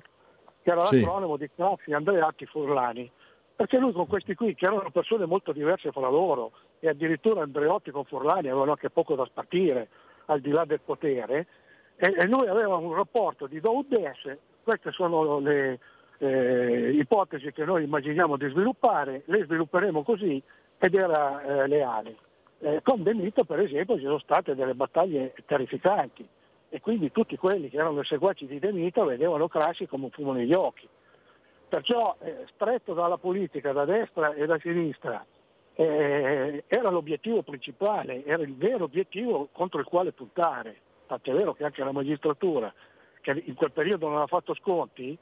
che 0.62 0.70
era 0.70 0.84
sì. 0.84 1.00
l'acronimo 1.00 1.38
di 1.38 1.48
Craxi, 1.48 1.92
Andreatti, 1.92 2.44
Furlani, 2.46 3.10
perché 3.56 3.78
lui 3.78 3.92
con 3.92 4.06
questi 4.06 4.34
qui, 4.34 4.54
che 4.54 4.66
erano 4.66 4.90
persone 4.90 5.24
molto 5.24 5.52
diverse 5.52 5.92
fra 5.92 6.08
loro, 6.08 6.52
e 6.78 6.88
addirittura 6.88 7.42
Andreotti 7.42 7.90
con 7.90 8.04
Furlani 8.04 8.48
avevano 8.48 8.72
anche 8.72 8.90
poco 8.90 9.14
da 9.14 9.24
spartire, 9.24 9.88
al 10.30 10.40
di 10.40 10.50
là 10.50 10.64
del 10.64 10.80
potere, 10.80 11.46
e, 11.96 12.14
e 12.16 12.26
lui 12.26 12.46
aveva 12.46 12.76
un 12.76 12.94
rapporto 12.94 13.46
di 13.46 13.60
do 13.60 13.84
des, 13.86 14.38
queste 14.62 14.92
sono 14.92 15.38
le 15.40 15.78
eh, 16.18 16.90
ipotesi 16.94 17.52
che 17.52 17.64
noi 17.64 17.84
immaginiamo 17.84 18.36
di 18.36 18.48
sviluppare, 18.48 19.22
le 19.26 19.44
svilupperemo 19.44 20.02
così 20.02 20.40
ed 20.78 20.94
era 20.94 21.42
eh, 21.42 21.66
leale. 21.66 22.16
Eh, 22.60 22.80
con 22.82 23.02
De 23.02 23.14
Mito 23.14 23.44
per 23.44 23.60
esempio 23.60 23.96
ci 23.96 24.04
sono 24.04 24.18
state 24.18 24.54
delle 24.54 24.74
battaglie 24.74 25.34
terrificanti 25.46 26.26
e 26.68 26.80
quindi 26.80 27.10
tutti 27.10 27.36
quelli 27.36 27.70
che 27.70 27.78
erano 27.78 28.02
seguaci 28.02 28.46
di 28.46 28.58
De 28.58 28.70
Mito 28.70 29.04
vedevano 29.04 29.48
Craxi 29.48 29.86
come 29.86 30.04
un 30.04 30.10
fumo 30.10 30.32
negli 30.32 30.52
occhi. 30.52 30.86
Perciò 31.68 32.16
eh, 32.20 32.44
stretto 32.54 32.92
dalla 32.92 33.16
politica 33.16 33.72
da 33.72 33.84
destra 33.84 34.34
e 34.34 34.46
da 34.46 34.58
sinistra 34.58 35.24
eh, 35.74 36.64
era 36.66 36.90
l'obiettivo 36.90 37.42
principale, 37.42 38.24
era 38.24 38.42
il 38.42 38.54
vero 38.54 38.84
obiettivo 38.84 39.48
contro 39.52 39.80
il 39.80 39.86
quale 39.86 40.12
puntare. 40.12 40.80
Tant'è 41.06 41.32
vero 41.32 41.54
che 41.54 41.64
anche 41.64 41.82
la 41.82 41.92
magistratura, 41.92 42.72
che 43.20 43.42
in 43.46 43.54
quel 43.54 43.72
periodo 43.72 44.08
non 44.08 44.20
ha 44.20 44.26
fatto 44.26 44.54
sconti, 44.54 45.16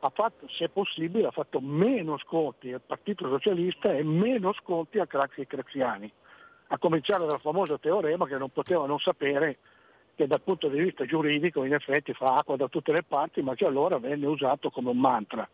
ha 0.00 0.10
fatto, 0.10 0.46
se 0.48 0.68
possibile, 0.68 1.28
ha 1.28 1.32
fatto 1.32 1.60
meno 1.60 2.18
sconti 2.18 2.72
al 2.72 2.80
Partito 2.80 3.28
Socialista 3.28 3.92
e 3.92 4.02
meno 4.02 4.52
sconti 4.52 4.98
a 4.98 5.06
Craxi 5.06 5.42
e 5.42 5.46
Craxiani. 5.46 6.10
A 6.68 6.78
cominciare 6.78 7.26
dal 7.26 7.40
famoso 7.40 7.78
teorema 7.78 8.26
che 8.26 8.38
non 8.38 8.50
poteva 8.50 8.86
non 8.86 8.98
sapere 8.98 9.58
che 10.14 10.26
dal 10.26 10.40
punto 10.40 10.68
di 10.68 10.80
vista 10.80 11.04
giuridico 11.04 11.64
in 11.64 11.74
effetti 11.74 12.12
fa 12.14 12.38
acqua 12.38 12.56
da 12.56 12.68
tutte 12.68 12.92
le 12.92 13.02
parti, 13.02 13.42
ma 13.42 13.54
che 13.54 13.66
allora 13.66 13.98
venne 13.98 14.26
usato 14.26 14.70
come 14.70 14.90
un 14.90 14.98
mantra. 14.98 15.48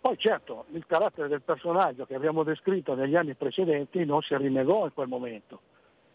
Poi 0.00 0.16
certo 0.16 0.66
il 0.72 0.86
carattere 0.86 1.28
del 1.28 1.42
personaggio 1.42 2.06
che 2.06 2.14
abbiamo 2.14 2.44
descritto 2.44 2.94
negli 2.94 3.16
anni 3.16 3.34
precedenti 3.34 4.04
non 4.04 4.22
si 4.22 4.36
rinnegò 4.36 4.84
in 4.84 4.94
quel 4.94 5.08
momento. 5.08 5.60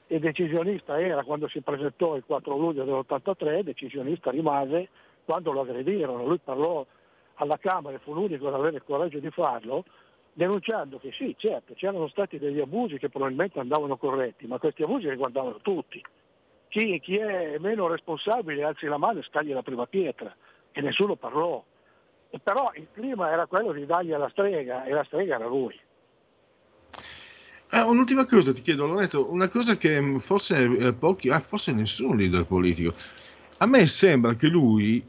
Il 0.08 0.20
decisionista 0.20 1.00
era 1.00 1.24
quando 1.24 1.48
si 1.48 1.62
presentò 1.62 2.16
il 2.16 2.24
4 2.26 2.56
luglio 2.56 2.84
dell'83, 2.84 3.62
decisionista 3.62 4.32
rimase 4.32 4.90
quando 5.26 5.52
lo 5.52 5.62
aggredirono. 5.62 6.26
Lui 6.26 6.40
parlò 6.40 6.86
alla 7.36 7.58
Camera 7.58 7.96
e 7.96 8.00
fu 8.00 8.14
l'unico 8.14 8.48
ad 8.48 8.54
avere 8.54 8.78
il 8.78 8.84
coraggio 8.84 9.20
di 9.20 9.30
farlo, 9.32 9.84
denunciando 10.32 10.98
che 11.00 11.12
sì, 11.12 11.36
certo, 11.38 11.74
c'erano 11.74 12.08
stati 12.08 12.40
degli 12.40 12.60
abusi 12.60 12.98
che 12.98 13.10
probabilmente 13.10 13.60
andavano 13.60 13.98
corretti, 13.98 14.46
ma 14.48 14.60
questi 14.60 14.84
abusi 14.84 15.10
riguardavano 15.10 15.60
tutti. 15.62 16.04
Chi, 16.68 17.00
chi 17.00 17.18
è 17.18 17.58
meno 17.60 17.88
responsabile 17.88 18.64
alzi 18.64 18.88
la 18.88 18.98
mano 18.98 19.20
e 19.20 19.24
scagli 19.24 19.54
la 19.54 19.62
prima 19.62 19.86
pietra, 19.88 20.34
e 20.72 20.82
nessuno 20.82 21.16
parlò 21.16 21.64
però 22.42 22.72
il 22.76 22.88
clima 22.92 23.32
era 23.32 23.46
quello 23.46 23.72
di 23.72 23.86
dargli 23.86 24.12
alla 24.14 24.30
strega 24.30 24.86
e 24.86 24.92
la 24.92 25.04
strega 25.04 25.36
era 25.36 25.48
lui. 25.48 25.80
Eh, 27.72 27.82
un'ultima 27.82 28.26
cosa 28.26 28.54
ti 28.54 28.62
chiedo, 28.62 28.86
Lorenzo, 28.86 29.32
una 29.32 29.50
cosa 29.50 29.76
che 29.78 30.20
forse 30.20 30.64
eh, 30.64 30.94
pochi, 30.94 31.30
ah, 31.30 31.40
forse 31.40 31.72
nessun 31.72 32.18
leader 32.18 32.46
politico. 32.46 32.94
A 33.58 33.66
me 33.66 33.88
sembra 33.88 34.36
che 34.36 34.48
lui, 34.48 35.04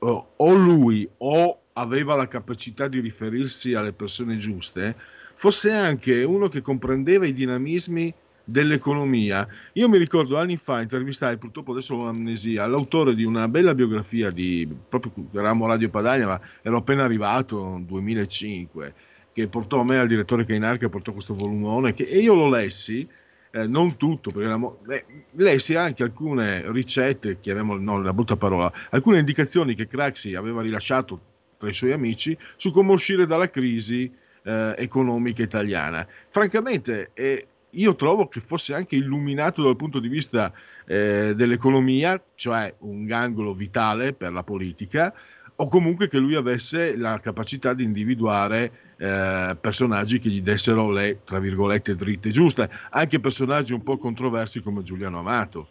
o, 0.00 0.32
o 0.36 0.54
lui, 0.54 1.08
o 1.18 1.60
aveva 1.74 2.16
la 2.16 2.26
capacità 2.26 2.88
di 2.88 2.98
riferirsi 2.98 3.74
alle 3.74 3.92
persone 3.92 4.36
giuste, 4.36 4.96
fosse 5.34 5.72
anche 5.72 6.24
uno 6.24 6.48
che 6.48 6.60
comprendeva 6.60 7.24
i 7.24 7.32
dinamismi 7.32 8.12
dell'economia. 8.44 9.46
Io 9.74 9.88
mi 9.88 9.98
ricordo 9.98 10.38
anni 10.38 10.56
fa 10.56 10.80
intervistai, 10.80 11.36
purtroppo 11.38 11.72
adesso 11.72 11.94
ho 11.94 12.00
un'amnesia, 12.02 12.66
l'autore 12.66 13.14
di 13.14 13.24
una 13.24 13.48
bella 13.48 13.74
biografia 13.74 14.30
di, 14.30 14.68
proprio 14.88 15.12
eravamo 15.32 15.66
Radio 15.66 15.88
Padania, 15.88 16.26
ma 16.26 16.40
ero 16.62 16.78
appena 16.78 17.04
arrivato 17.04 17.74
nel 17.74 17.84
2005, 17.84 18.94
che 19.32 19.48
portò 19.48 19.80
a 19.80 19.84
me 19.84 19.98
al 19.98 20.06
direttore 20.06 20.44
Kainar 20.44 20.76
che 20.76 20.88
portò 20.88 21.12
questo 21.12 21.34
volumone 21.34 21.94
che, 21.94 22.04
e 22.04 22.18
io 22.18 22.34
lo 22.34 22.48
lessi 22.48 23.08
eh, 23.52 23.66
non 23.66 23.96
tutto, 23.96 24.30
perché 24.30 24.48
la, 24.48 24.94
eh, 24.94 25.04
lessi 25.32 25.74
anche 25.74 26.02
alcune 26.02 26.70
ricette, 26.72 27.38
chiamiamole, 27.40 27.80
no, 27.80 27.94
una 27.94 28.12
brutta 28.12 28.36
parola, 28.36 28.72
alcune 28.90 29.18
indicazioni 29.18 29.74
che 29.74 29.86
Craxi 29.86 30.34
aveva 30.34 30.62
rilasciato 30.62 31.20
tra 31.58 31.68
i 31.68 31.74
suoi 31.74 31.92
amici 31.92 32.36
su 32.56 32.72
come 32.72 32.92
uscire 32.92 33.26
dalla 33.26 33.50
crisi 33.50 34.10
eh, 34.42 34.74
economica 34.78 35.42
italiana. 35.42 36.06
Francamente, 36.28 37.10
eh, 37.14 37.46
io 37.72 37.94
trovo 37.94 38.28
che 38.28 38.40
fosse 38.40 38.74
anche 38.74 38.96
illuminato 38.96 39.62
dal 39.62 39.76
punto 39.76 39.98
di 39.98 40.08
vista 40.08 40.52
eh, 40.86 41.34
dell'economia, 41.34 42.20
cioè 42.34 42.74
un 42.80 43.06
gangolo 43.06 43.52
vitale 43.54 44.12
per 44.12 44.32
la 44.32 44.42
politica, 44.42 45.14
o 45.56 45.68
comunque 45.68 46.08
che 46.08 46.18
lui 46.18 46.34
avesse 46.34 46.96
la 46.96 47.18
capacità 47.20 47.72
di 47.72 47.84
individuare 47.84 48.94
eh, 48.96 49.56
personaggi 49.60 50.18
che 50.18 50.28
gli 50.28 50.42
dessero 50.42 50.90
le, 50.90 51.20
tra 51.24 51.38
virgolette, 51.38 51.94
dritte 51.94 52.30
giuste, 52.30 52.68
anche 52.90 53.20
personaggi 53.20 53.72
un 53.72 53.82
po' 53.82 53.96
controversi 53.96 54.60
come 54.60 54.82
Giuliano 54.82 55.18
Amato. 55.18 55.68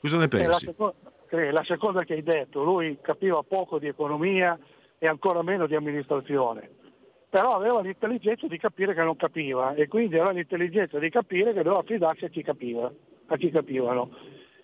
Cosa 0.00 0.18
ne 0.18 0.28
pensi? 0.28 0.46
La 0.46 0.72
seconda, 0.72 1.52
la 1.52 1.64
seconda 1.64 2.04
che 2.04 2.14
hai 2.14 2.22
detto, 2.22 2.64
lui 2.64 2.98
capiva 3.00 3.42
poco 3.42 3.78
di 3.78 3.86
economia 3.86 4.58
e 4.98 5.06
ancora 5.06 5.42
meno 5.42 5.66
di 5.66 5.74
amministrazione 5.74 6.80
però 7.32 7.54
aveva 7.54 7.80
l'intelligenza 7.80 8.46
di 8.46 8.58
capire 8.58 8.92
che 8.92 9.02
non 9.02 9.16
capiva 9.16 9.72
e 9.72 9.88
quindi 9.88 10.16
aveva 10.16 10.32
l'intelligenza 10.32 10.98
di 10.98 11.08
capire 11.08 11.54
che 11.54 11.62
doveva 11.62 11.82
fidarsi 11.82 12.26
a 12.26 12.28
chi 12.28 12.42
capiva, 12.42 12.92
a 13.24 13.36
chi 13.38 13.50
capivano. 13.50 14.10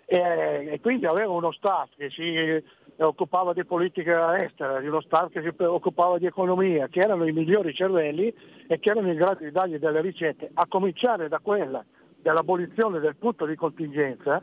E, 0.05 0.69
e, 0.73 0.79
quindi 0.83 1.07
aveva 1.07 1.33
uno 1.33 1.51
staff 1.51 1.89
che 1.97 2.11
si 2.11 2.63
occupava 2.99 3.55
di 3.55 3.65
politica 3.65 4.45
estera, 4.45 4.81
di 4.81 4.87
uno 4.87 5.01
staff 5.01 5.31
che 5.31 5.41
si 5.41 5.51
occupava 5.63 6.19
di 6.19 6.27
economia, 6.27 6.89
che 6.89 7.01
erano 7.01 7.27
i 7.27 7.33
migliori 7.33 7.73
cervelli 7.73 8.31
e 8.67 8.79
che 8.79 8.91
erano 8.91 9.09
in 9.09 9.17
grado 9.17 9.45
di 9.45 9.51
dargli 9.51 9.79
delle 9.79 10.03
ricette, 10.03 10.51
a 10.53 10.67
cominciare 10.67 11.29
da 11.29 11.39
quella 11.39 11.83
dell'abolizione 12.21 13.01
del 13.01 13.17
punto 13.17 13.47
di 13.47 13.55
contingenza, 13.55 14.43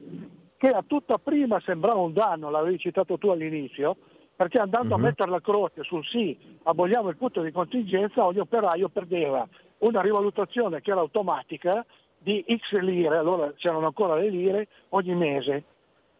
che 0.58 0.70
a 0.70 0.84
tutta 0.88 1.20
prima 1.20 1.60
sembrava 1.60 2.00
un 2.00 2.14
danno, 2.14 2.50
l'avevi 2.50 2.80
citato 2.80 3.20
tu 3.20 3.28
all'inizio, 3.30 3.98
perché 4.36 4.60
andando 4.60 4.90
uh-huh. 4.90 4.96
a 4.96 4.98
mhm. 4.98 5.04
mettere 5.04 5.30
la 5.32 5.42
croce 5.42 5.84
sul 5.84 6.06
sì, 6.06 6.38
aboliamo 6.64 7.10
il 7.10 7.18
punto 7.18 7.42
di 7.42 7.52
contingenza, 7.52 8.26
ogni 8.26 8.40
operaio 8.40 8.90
perdeva 8.90 9.48
una 9.80 10.02
rivalutazione 10.02 10.82
che 10.82 10.92
era 10.92 11.00
automatica 11.00 11.86
di 12.18 12.44
X 12.48 12.78
lire, 12.80 13.18
allora 13.18 13.54
c'erano 13.54 13.86
ancora 13.86 14.16
le 14.16 14.30
lire, 14.30 14.68
ogni 14.90 15.14
mese. 15.16 15.64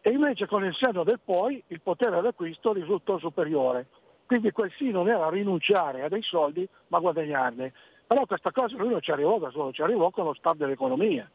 E 0.00 0.10
invece 0.10 0.46
con 0.46 0.64
il 0.64 0.74
senno 0.74 1.02
del 1.02 1.18
poi 1.22 1.62
il 1.66 1.80
potere 1.80 2.20
d'acquisto 2.20 2.72
risultò 2.72 3.18
superiore. 3.18 3.86
Quindi 4.24 4.52
quel 4.52 4.72
sì 4.76 4.90
non 4.90 5.08
era 5.08 5.28
rinunciare 5.28 6.02
a 6.02 6.08
dei 6.08 6.22
soldi, 6.22 6.68
ma 6.88 7.00
guadagnarne. 7.00 7.72
Però 8.06 8.24
questa 8.24 8.52
cosa 8.52 8.76
lui 8.76 8.90
non 8.90 9.00
ci 9.00 9.10
arrivò 9.10 9.38
da 9.38 9.50
solo, 9.50 9.72
ci 9.72 9.82
arrivò 9.82 10.10
con 10.10 10.24
lo 10.26 10.34
stato 10.34 10.58
dell'economia. 10.58 11.28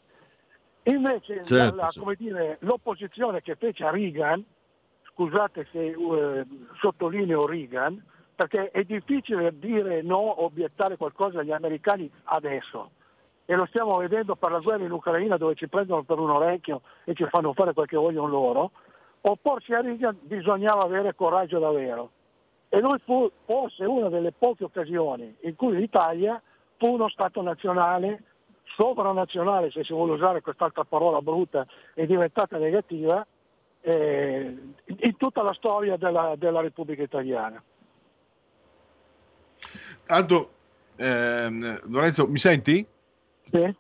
Invece 0.84 1.44
certo, 1.44 1.76
la, 1.76 1.90
la, 1.94 2.14
dire, 2.18 2.58
l'opposizione 2.62 3.42
che 3.42 3.56
fece 3.56 3.84
a 3.84 3.92
Reagan, 3.92 4.44
scusate 5.14 5.68
se 5.72 5.94
uh, 5.96 6.46
sottolineo 6.80 7.46
Reagan, 7.46 8.04
perché 8.36 8.72
è 8.72 8.84
difficile 8.84 9.58
dire 9.58 10.02
no, 10.02 10.44
obiettare 10.44 10.98
qualcosa 10.98 11.40
agli 11.40 11.52
americani 11.52 12.10
adesso. 12.26 12.92
E 13.46 13.56
lo 13.56 13.66
stiamo 13.66 13.98
vedendo 13.98 14.36
per 14.36 14.52
la 14.52 14.60
guerra 14.60 14.84
in 14.84 14.92
Ucraina 14.92 15.38
dove 15.38 15.56
ci 15.56 15.68
prendono 15.68 16.04
per 16.04 16.18
un 16.18 16.30
orecchio 16.30 16.82
e 17.04 17.14
ci 17.14 17.26
fanno 17.26 17.54
fare 17.54 17.74
quel 17.74 17.88
che 17.88 17.98
vogliono 17.98 18.28
loro. 18.28 18.72
Opporsi 19.22 19.74
a 19.74 19.82
Reagan 19.82 20.18
bisognava 20.22 20.84
avere 20.84 21.14
coraggio 21.14 21.60
davvero. 21.60 22.12
E 22.70 22.80
lui 22.80 22.98
fu 23.04 23.30
forse 23.46 23.84
una 23.84 24.10
delle 24.10 24.32
poche 24.32 24.64
occasioni 24.64 25.36
in 25.42 25.56
cui 25.56 25.76
l'Italia 25.76 26.42
fu 26.78 26.94
uno 26.94 27.10
Stato 27.10 27.42
nazionale, 27.42 28.24
sovranazionale 28.76 29.70
se 29.70 29.84
si 29.84 29.94
vuole 29.94 30.14
usare 30.14 30.42
quest'altra 30.42 30.84
parola 30.86 31.22
brutta, 31.22 31.68
è 31.94 32.06
diventata 32.06 32.58
negativa, 32.58 33.26
eh, 33.82 34.58
in 34.86 35.18
tutta 35.18 35.42
la 35.42 35.54
storia 35.54 35.98
della, 35.98 36.36
della 36.38 36.62
Repubblica 36.62 37.02
Italiana. 37.02 37.62
Tanto, 40.06 40.52
ehm, 40.96 41.82
Lorenzo, 41.90 42.28
mi 42.28 42.38
senti? 42.38 42.86
Sì. 43.50 43.76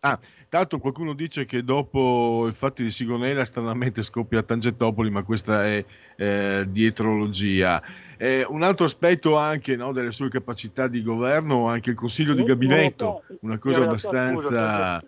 Ah, 0.00 0.18
tanto 0.50 0.78
qualcuno 0.78 1.14
dice 1.14 1.46
che 1.46 1.64
dopo 1.64 2.44
il 2.46 2.52
fatto 2.52 2.82
di 2.82 2.90
Sigonella 2.90 3.44
stranamente 3.46 4.02
scoppia 4.02 4.40
a 4.40 4.42
Tangentopoli, 4.42 5.10
ma 5.10 5.22
questa 5.22 5.64
è 5.64 5.84
eh, 6.16 6.66
dietrologia. 6.68 7.82
Eh, 8.18 8.44
un 8.46 8.62
altro 8.62 8.84
aspetto 8.84 9.36
anche 9.36 9.76
no, 9.76 9.92
delle 9.92 10.12
sue 10.12 10.28
capacità 10.28 10.88
di 10.88 11.02
governo, 11.02 11.68
anche 11.68 11.90
il 11.90 11.96
consiglio 11.96 12.34
di 12.34 12.44
gabinetto, 12.44 13.22
una 13.40 13.58
cosa 13.58 13.82
abbastanza... 13.82 15.02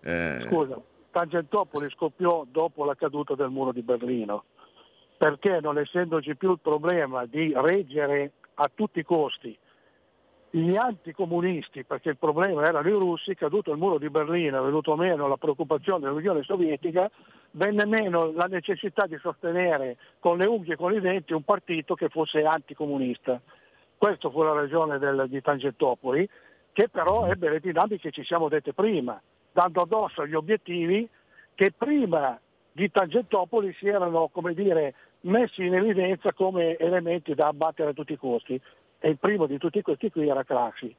Eh... 0.00 0.46
scusa 0.48 0.82
Tangentopoli 1.12 1.90
scoppiò 1.90 2.44
dopo 2.50 2.84
la 2.86 2.94
caduta 2.94 3.34
del 3.34 3.50
muro 3.50 3.70
di 3.70 3.82
Berlino, 3.82 4.44
perché 5.18 5.60
non 5.60 5.78
essendoci 5.78 6.34
più 6.36 6.52
il 6.52 6.58
problema 6.60 7.26
di 7.26 7.52
reggere 7.54 8.32
a 8.54 8.70
tutti 8.74 9.00
i 9.00 9.04
costi 9.04 9.56
gli 10.54 10.74
anticomunisti, 10.74 11.84
perché 11.84 12.10
il 12.10 12.16
problema 12.18 12.66
erano 12.66 12.88
i 12.88 12.92
russi, 12.92 13.34
caduto 13.34 13.72
il 13.72 13.78
muro 13.78 13.98
di 13.98 14.10
Berlino, 14.10 14.60
è 14.60 14.64
venuto 14.64 14.96
meno 14.96 15.28
la 15.28 15.36
preoccupazione 15.36 16.04
dell'Unione 16.04 16.42
Sovietica, 16.42 17.10
venne 17.52 17.86
meno 17.86 18.32
la 18.32 18.46
necessità 18.46 19.06
di 19.06 19.16
sostenere 19.18 19.96
con 20.18 20.36
le 20.36 20.46
unghie 20.46 20.74
e 20.74 20.76
con 20.76 20.94
i 20.94 21.00
denti 21.00 21.32
un 21.32 21.42
partito 21.42 21.94
che 21.94 22.08
fosse 22.08 22.44
anticomunista. 22.44 23.40
Questa 23.96 24.28
fu 24.28 24.42
la 24.42 24.52
ragione 24.52 24.98
del, 24.98 25.26
di 25.28 25.40
Tangentopoli, 25.40 26.28
che 26.72 26.88
però 26.88 27.26
ebbe 27.28 27.48
le 27.48 27.60
dinamiche 27.60 28.10
che 28.10 28.10
ci 28.10 28.24
siamo 28.24 28.48
dette 28.48 28.74
prima 28.74 29.20
dando 29.52 29.82
addosso 29.82 30.22
agli 30.22 30.34
obiettivi 30.34 31.08
che 31.54 31.72
prima 31.76 32.38
di 32.72 32.90
Tangentopoli 32.90 33.74
si 33.78 33.86
erano 33.88 34.30
dire, 34.54 34.94
messi 35.22 35.64
in 35.64 35.74
evidenza 35.74 36.32
come 36.32 36.76
elementi 36.78 37.34
da 37.34 37.48
abbattere 37.48 37.90
a 37.90 37.92
tutti 37.92 38.14
i 38.14 38.18
costi 38.18 38.60
e 38.98 39.08
il 39.08 39.18
primo 39.18 39.46
di 39.46 39.58
tutti 39.58 39.82
questi 39.82 40.10
qui 40.10 40.28
era 40.28 40.44
Craxi. 40.44 40.94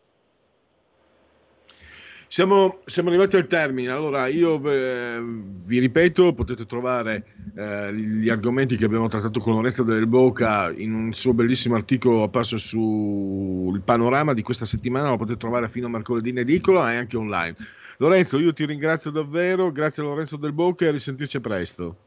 Siamo, 2.27 2.79
siamo, 2.85 3.09
arrivati 3.09 3.35
al 3.35 3.45
termine, 3.45 3.91
allora 3.91 4.25
io 4.25 4.59
eh, 4.67 5.21
vi 5.21 5.77
ripeto, 5.77 6.33
potete 6.33 6.65
trovare 6.65 7.25
eh, 7.55 7.93
gli 7.93 8.27
argomenti 8.27 8.75
che 8.75 8.85
abbiamo 8.85 9.07
trattato 9.07 9.39
con 9.39 9.53
Lorenzo 9.53 9.83
del 9.83 10.07
Boca 10.07 10.71
in 10.75 10.95
un 10.95 11.13
suo 11.13 11.35
bellissimo 11.35 11.75
articolo 11.75 12.23
apparso 12.23 12.57
sul 12.57 13.79
panorama 13.81 14.33
di 14.33 14.41
questa 14.41 14.65
settimana, 14.65 15.09
lo 15.09 15.17
potete 15.17 15.37
trovare 15.37 15.69
fino 15.69 15.85
a 15.85 15.89
mercoledì 15.91 16.29
in 16.29 16.39
edicola 16.39 16.91
e 16.91 16.95
anche 16.95 17.17
online. 17.17 17.55
Lorenzo, 17.97 18.39
io 18.39 18.53
ti 18.53 18.65
ringrazio 18.65 19.11
davvero, 19.11 19.71
grazie 19.71 20.03
a 20.03 20.07
Lorenzo 20.07 20.37
Del 20.37 20.53
Bocca 20.53 20.85
e 20.85 20.89
a 20.89 20.91
risentirci 20.91 21.39
presto. 21.39 21.97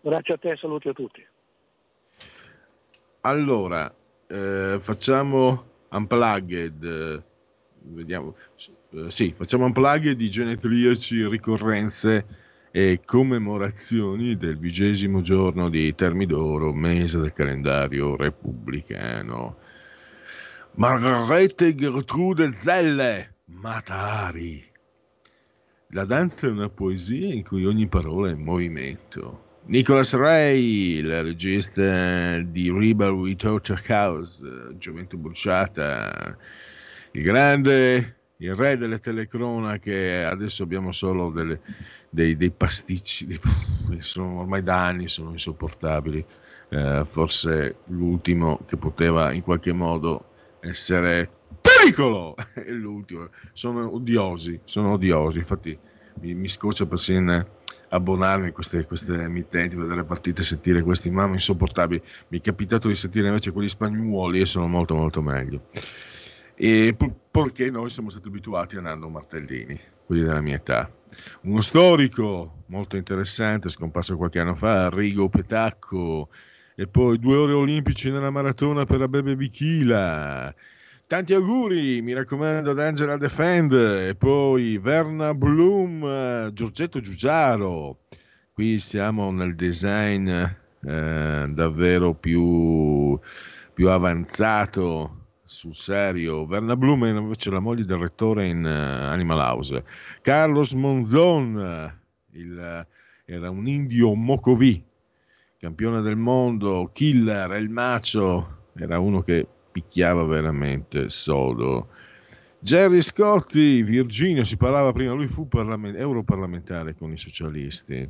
Grazie 0.00 0.34
a 0.34 0.38
te, 0.38 0.56
saluti 0.56 0.88
a 0.88 0.92
tutti. 0.92 1.26
Allora, 3.22 3.92
eh, 4.26 4.76
facciamo 4.78 5.64
unplugged, 5.90 6.84
eh, 6.84 7.22
vediamo, 7.82 8.36
eh, 8.90 9.10
sì, 9.10 9.32
facciamo 9.32 9.64
unplugged 9.64 10.16
di 10.16 10.28
genetriaci, 10.28 11.26
ricorrenze 11.26 12.26
e 12.70 13.00
commemorazioni 13.04 14.36
del 14.36 14.58
vigesimo 14.58 15.22
giorno 15.22 15.68
di 15.68 15.94
Termidoro, 15.94 16.72
mese 16.72 17.18
del 17.18 17.32
calendario 17.32 18.16
repubblicano. 18.16 19.56
Margarete 20.72 21.74
Gertrude 21.74 22.50
Zelle, 22.50 23.36
Matari. 23.44 24.72
La 25.94 26.04
danza 26.04 26.48
è 26.48 26.50
una 26.50 26.68
poesia 26.68 27.32
in 27.32 27.44
cui 27.44 27.64
ogni 27.64 27.86
parola 27.86 28.28
è 28.28 28.34
movimento. 28.34 29.60
Nicholas 29.66 30.12
Ray, 30.16 30.96
il 30.96 31.22
regista 31.22 32.40
di 32.40 32.68
Rebel 32.68 33.12
with 33.12 33.38
Torture 33.38 33.80
House, 33.86 34.42
Gioventù 34.76 35.18
Bruciata, 35.18 36.36
il 37.12 37.22
grande, 37.22 38.16
il 38.38 38.56
re 38.56 38.76
delle 38.76 38.98
telecronache, 38.98 40.24
adesso 40.24 40.64
abbiamo 40.64 40.90
solo 40.90 41.30
delle, 41.30 41.60
dei, 42.10 42.36
dei, 42.36 42.50
pasticci, 42.50 43.26
dei, 43.26 43.38
sono 44.00 44.40
ormai 44.40 44.64
da 44.64 44.86
anni, 44.86 45.06
sono 45.06 45.30
insopportabili. 45.30 46.26
Eh, 46.70 47.02
forse 47.04 47.76
l'ultimo 47.84 48.58
che 48.66 48.76
poteva 48.76 49.32
in 49.32 49.42
qualche 49.42 49.72
modo 49.72 50.24
essere 50.58 51.30
pericolo! 51.60 52.34
È 52.54 52.70
l'ultimo. 52.70 53.28
Sono 53.52 53.94
odiosi, 53.94 54.60
sono 54.64 54.92
odiosi. 54.92 55.38
Infatti 55.38 55.78
mi, 56.20 56.34
mi 56.34 56.48
scoccia 56.48 56.86
persino 56.86 57.62
abbonarmi 57.88 58.48
a 58.48 58.52
queste, 58.52 58.84
queste 58.84 59.14
emittenti, 59.14 59.76
vedere 59.76 59.96
le 59.96 60.04
partite, 60.04 60.42
sentire 60.42 60.82
questi 60.82 61.10
mamma 61.10 61.34
insopportabili. 61.34 62.02
Mi 62.28 62.38
è 62.38 62.40
capitato 62.40 62.88
di 62.88 62.94
sentire 62.94 63.28
invece 63.28 63.52
quelli 63.52 63.68
spagnuoli 63.68 64.40
e 64.40 64.46
sono 64.46 64.66
molto 64.66 64.94
molto 64.94 65.22
meglio. 65.22 65.66
E 66.56 66.96
perché 67.30 67.70
noi 67.70 67.90
siamo 67.90 68.10
stati 68.10 68.28
abituati 68.28 68.76
a 68.76 68.80
Nando 68.80 69.08
Martellini, 69.08 69.78
quelli 70.04 70.22
della 70.22 70.40
mia 70.40 70.56
età. 70.56 70.90
Uno 71.42 71.60
storico 71.60 72.64
molto 72.66 72.96
interessante, 72.96 73.68
scomparso 73.68 74.16
qualche 74.16 74.38
anno 74.38 74.54
fa, 74.54 74.88
Rigo 74.88 75.28
Petacco, 75.28 76.28
e 76.76 76.86
poi 76.86 77.18
due 77.18 77.36
ore 77.36 77.52
olimpici 77.52 78.10
nella 78.10 78.30
maratona 78.30 78.84
per 78.84 78.98
la 78.98 79.08
Bebe 79.08 79.36
Bichila, 79.36 80.52
Tanti 81.06 81.34
auguri, 81.34 82.00
mi 82.00 82.14
raccomando, 82.14 82.70
ad 82.70 82.78
Angela 82.78 83.18
Defend 83.18 83.74
e 83.74 84.14
poi 84.14 84.78
Verna 84.78 85.34
Bloom, 85.34 86.50
Giorgetto 86.54 86.98
Giugiaro. 86.98 87.98
Qui 88.54 88.78
siamo 88.78 89.30
nel 89.30 89.54
design 89.54 90.30
eh, 90.30 91.46
davvero 91.52 92.14
più, 92.14 93.20
più 93.74 93.90
avanzato 93.90 95.26
sul 95.44 95.74
serio. 95.74 96.46
Verna 96.46 96.74
Bloom 96.74 97.04
è 97.04 97.10
invece 97.10 97.50
la 97.50 97.60
moglie 97.60 97.84
del 97.84 97.98
rettore 97.98 98.46
in 98.46 98.64
uh, 98.64 99.12
Animal 99.12 99.40
House. 99.40 99.84
Carlos 100.22 100.72
Monzon, 100.72 102.00
il, 102.30 102.86
era 103.26 103.50
un 103.50 103.66
indio 103.66 104.14
Mocovi, 104.14 104.82
campione 105.58 106.00
del 106.00 106.16
mondo, 106.16 106.88
killer, 106.94 107.52
il 107.60 107.68
macio, 107.68 108.70
era 108.74 108.98
uno 108.98 109.20
che 109.20 109.48
picchiava 109.74 110.22
veramente 110.22 111.08
sodo. 111.08 111.88
Jerry 112.60 113.02
Scotti, 113.02 113.82
Virginia, 113.82 114.44
si 114.44 114.56
parlava 114.56 114.92
prima, 114.92 115.12
lui 115.12 115.26
fu 115.26 115.48
parlament- 115.48 115.98
europarlamentare 115.98 116.94
con 116.94 117.10
i 117.10 117.16
socialisti. 117.16 118.08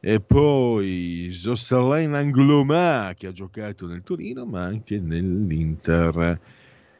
E 0.00 0.20
poi 0.20 1.28
Jocelyn 1.28 2.14
Angloma, 2.14 3.12
che 3.14 3.26
ha 3.26 3.32
giocato 3.32 3.86
nel 3.86 4.02
Torino, 4.02 4.46
ma 4.46 4.62
anche 4.62 4.98
nell'Inter. 4.98 6.40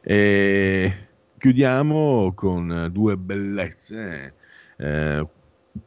E 0.01 0.93
chiudiamo 1.39 2.33
con 2.35 2.89
due 2.91 3.17
bellezze. 3.17 4.33
Eh, 4.77 5.27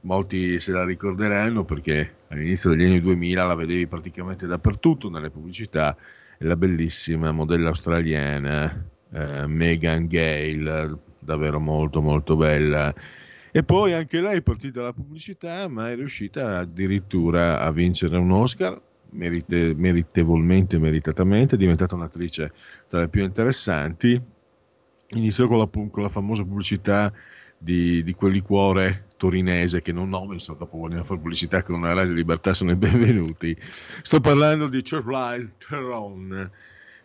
molti 0.01 0.59
se 0.59 0.73
la 0.73 0.85
ricorderanno 0.85 1.65
perché 1.65 2.15
all'inizio 2.29 2.71
degli 2.71 2.85
anni 2.85 3.01
2000 3.01 3.47
la 3.47 3.55
vedevi 3.55 3.87
praticamente 3.87 4.47
dappertutto 4.47 5.09
nelle 5.09 5.31
pubblicità 5.31 5.97
la 6.43 6.57
bellissima 6.57 7.33
modella 7.33 7.69
australiana 7.69 8.85
eh, 9.13 9.47
Megan 9.47 10.07
Gale, 10.07 10.99
davvero 11.19 11.61
molto 11.61 12.01
molto 12.01 12.37
bella. 12.37 12.95
E 13.53 13.63
poi 13.63 13.93
anche 13.93 14.21
lei 14.21 14.39
è 14.39 14.43
partita 14.43 14.81
dalla 14.81 14.93
pubblicità, 14.93 15.69
ma 15.69 15.91
è 15.91 15.97
riuscita 15.97 16.59
addirittura 16.59 17.61
a 17.61 17.71
vincere 17.73 18.17
un 18.17 18.31
Oscar, 18.31 18.81
merite, 19.11 19.75
meritevolmente, 19.75 20.79
meritatamente, 20.79 21.57
è 21.57 21.59
diventata 21.59 21.95
un'attrice 21.97 22.53
tra 22.89 23.01
le 23.01 23.09
più 23.09 23.23
interessanti. 23.25 24.21
Iniziò 25.13 25.47
con 25.47 25.59
la, 25.59 25.67
con 25.67 26.03
la 26.03 26.09
famosa 26.09 26.45
pubblicità 26.45 27.13
di, 27.63 28.03
di 28.03 28.15
quel 28.15 28.33
liquore 28.33 29.09
torinese 29.19 29.83
che 29.83 29.93
non 29.93 30.09
nome, 30.09 30.39
so, 30.39 30.55
dopo 30.59 30.79
vogliono 30.79 31.05
fare 31.05 31.21
pubblicità 31.21 31.63
con 31.63 31.75
una 31.75 31.93
radio 31.93 32.15
libertà 32.15 32.55
sono 32.55 32.71
i 32.71 32.77
benvenuti. 32.77 33.55
Sto 34.01 34.19
parlando 34.19 34.67
di 34.67 34.81
Charles 34.83 35.57
Teron, 35.59 36.51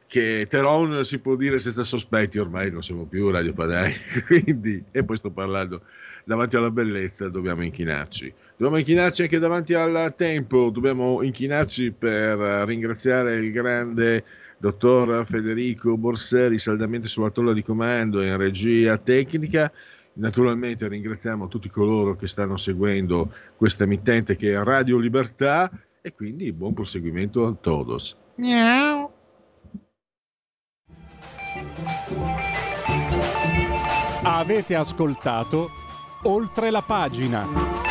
che 0.07 0.47
Teron 0.47 1.03
si 1.03 1.19
può 1.19 1.35
dire 1.35 1.59
se 1.59 1.71
sta 1.71 1.83
sospetti, 1.83 2.39
ormai 2.39 2.71
non 2.71 2.81
siamo 2.83 3.03
più 3.03 3.29
Radio 3.31 3.51
Padai, 3.51 3.91
quindi, 4.27 4.81
e 4.91 5.03
poi 5.03 5.17
sto 5.17 5.29
parlando 5.29 5.81
davanti 6.23 6.55
alla 6.55 6.71
bellezza 6.71 7.27
dobbiamo 7.27 7.61
inchinarci. 7.61 8.33
Dobbiamo 8.51 8.77
inchinarci 8.77 9.23
anche 9.23 9.39
davanti 9.39 9.73
al 9.73 10.15
tempo, 10.15 10.69
dobbiamo 10.69 11.21
inchinarci 11.21 11.91
per 11.91 12.37
ringraziare 12.65 13.35
il 13.39 13.51
grande 13.51 14.23
dottor 14.57 15.25
Federico 15.25 15.97
Borseri, 15.97 16.57
saldamente 16.57 17.09
sulla 17.09 17.29
tolla 17.29 17.51
di 17.51 17.61
comando 17.61 18.21
in 18.21 18.37
regia 18.37 18.97
tecnica 18.97 19.69
Naturalmente 20.15 20.87
ringraziamo 20.87 21.47
tutti 21.47 21.69
coloro 21.69 22.15
che 22.15 22.27
stanno 22.27 22.55
seguendo 22.57 23.33
questa 23.55 23.83
emittente 23.83 24.35
che 24.35 24.53
è 24.53 24.63
Radio 24.63 24.97
Libertà 24.97 25.69
e 26.01 26.13
quindi 26.13 26.53
buon 26.53 26.73
proseguimento 26.73 27.45
a 27.45 27.53
todos. 27.53 28.15
Miau. 28.35 29.11
Avete 34.23 34.75
ascoltato 34.75 35.69
oltre 36.23 36.71
la 36.71 36.81
pagina. 36.81 37.84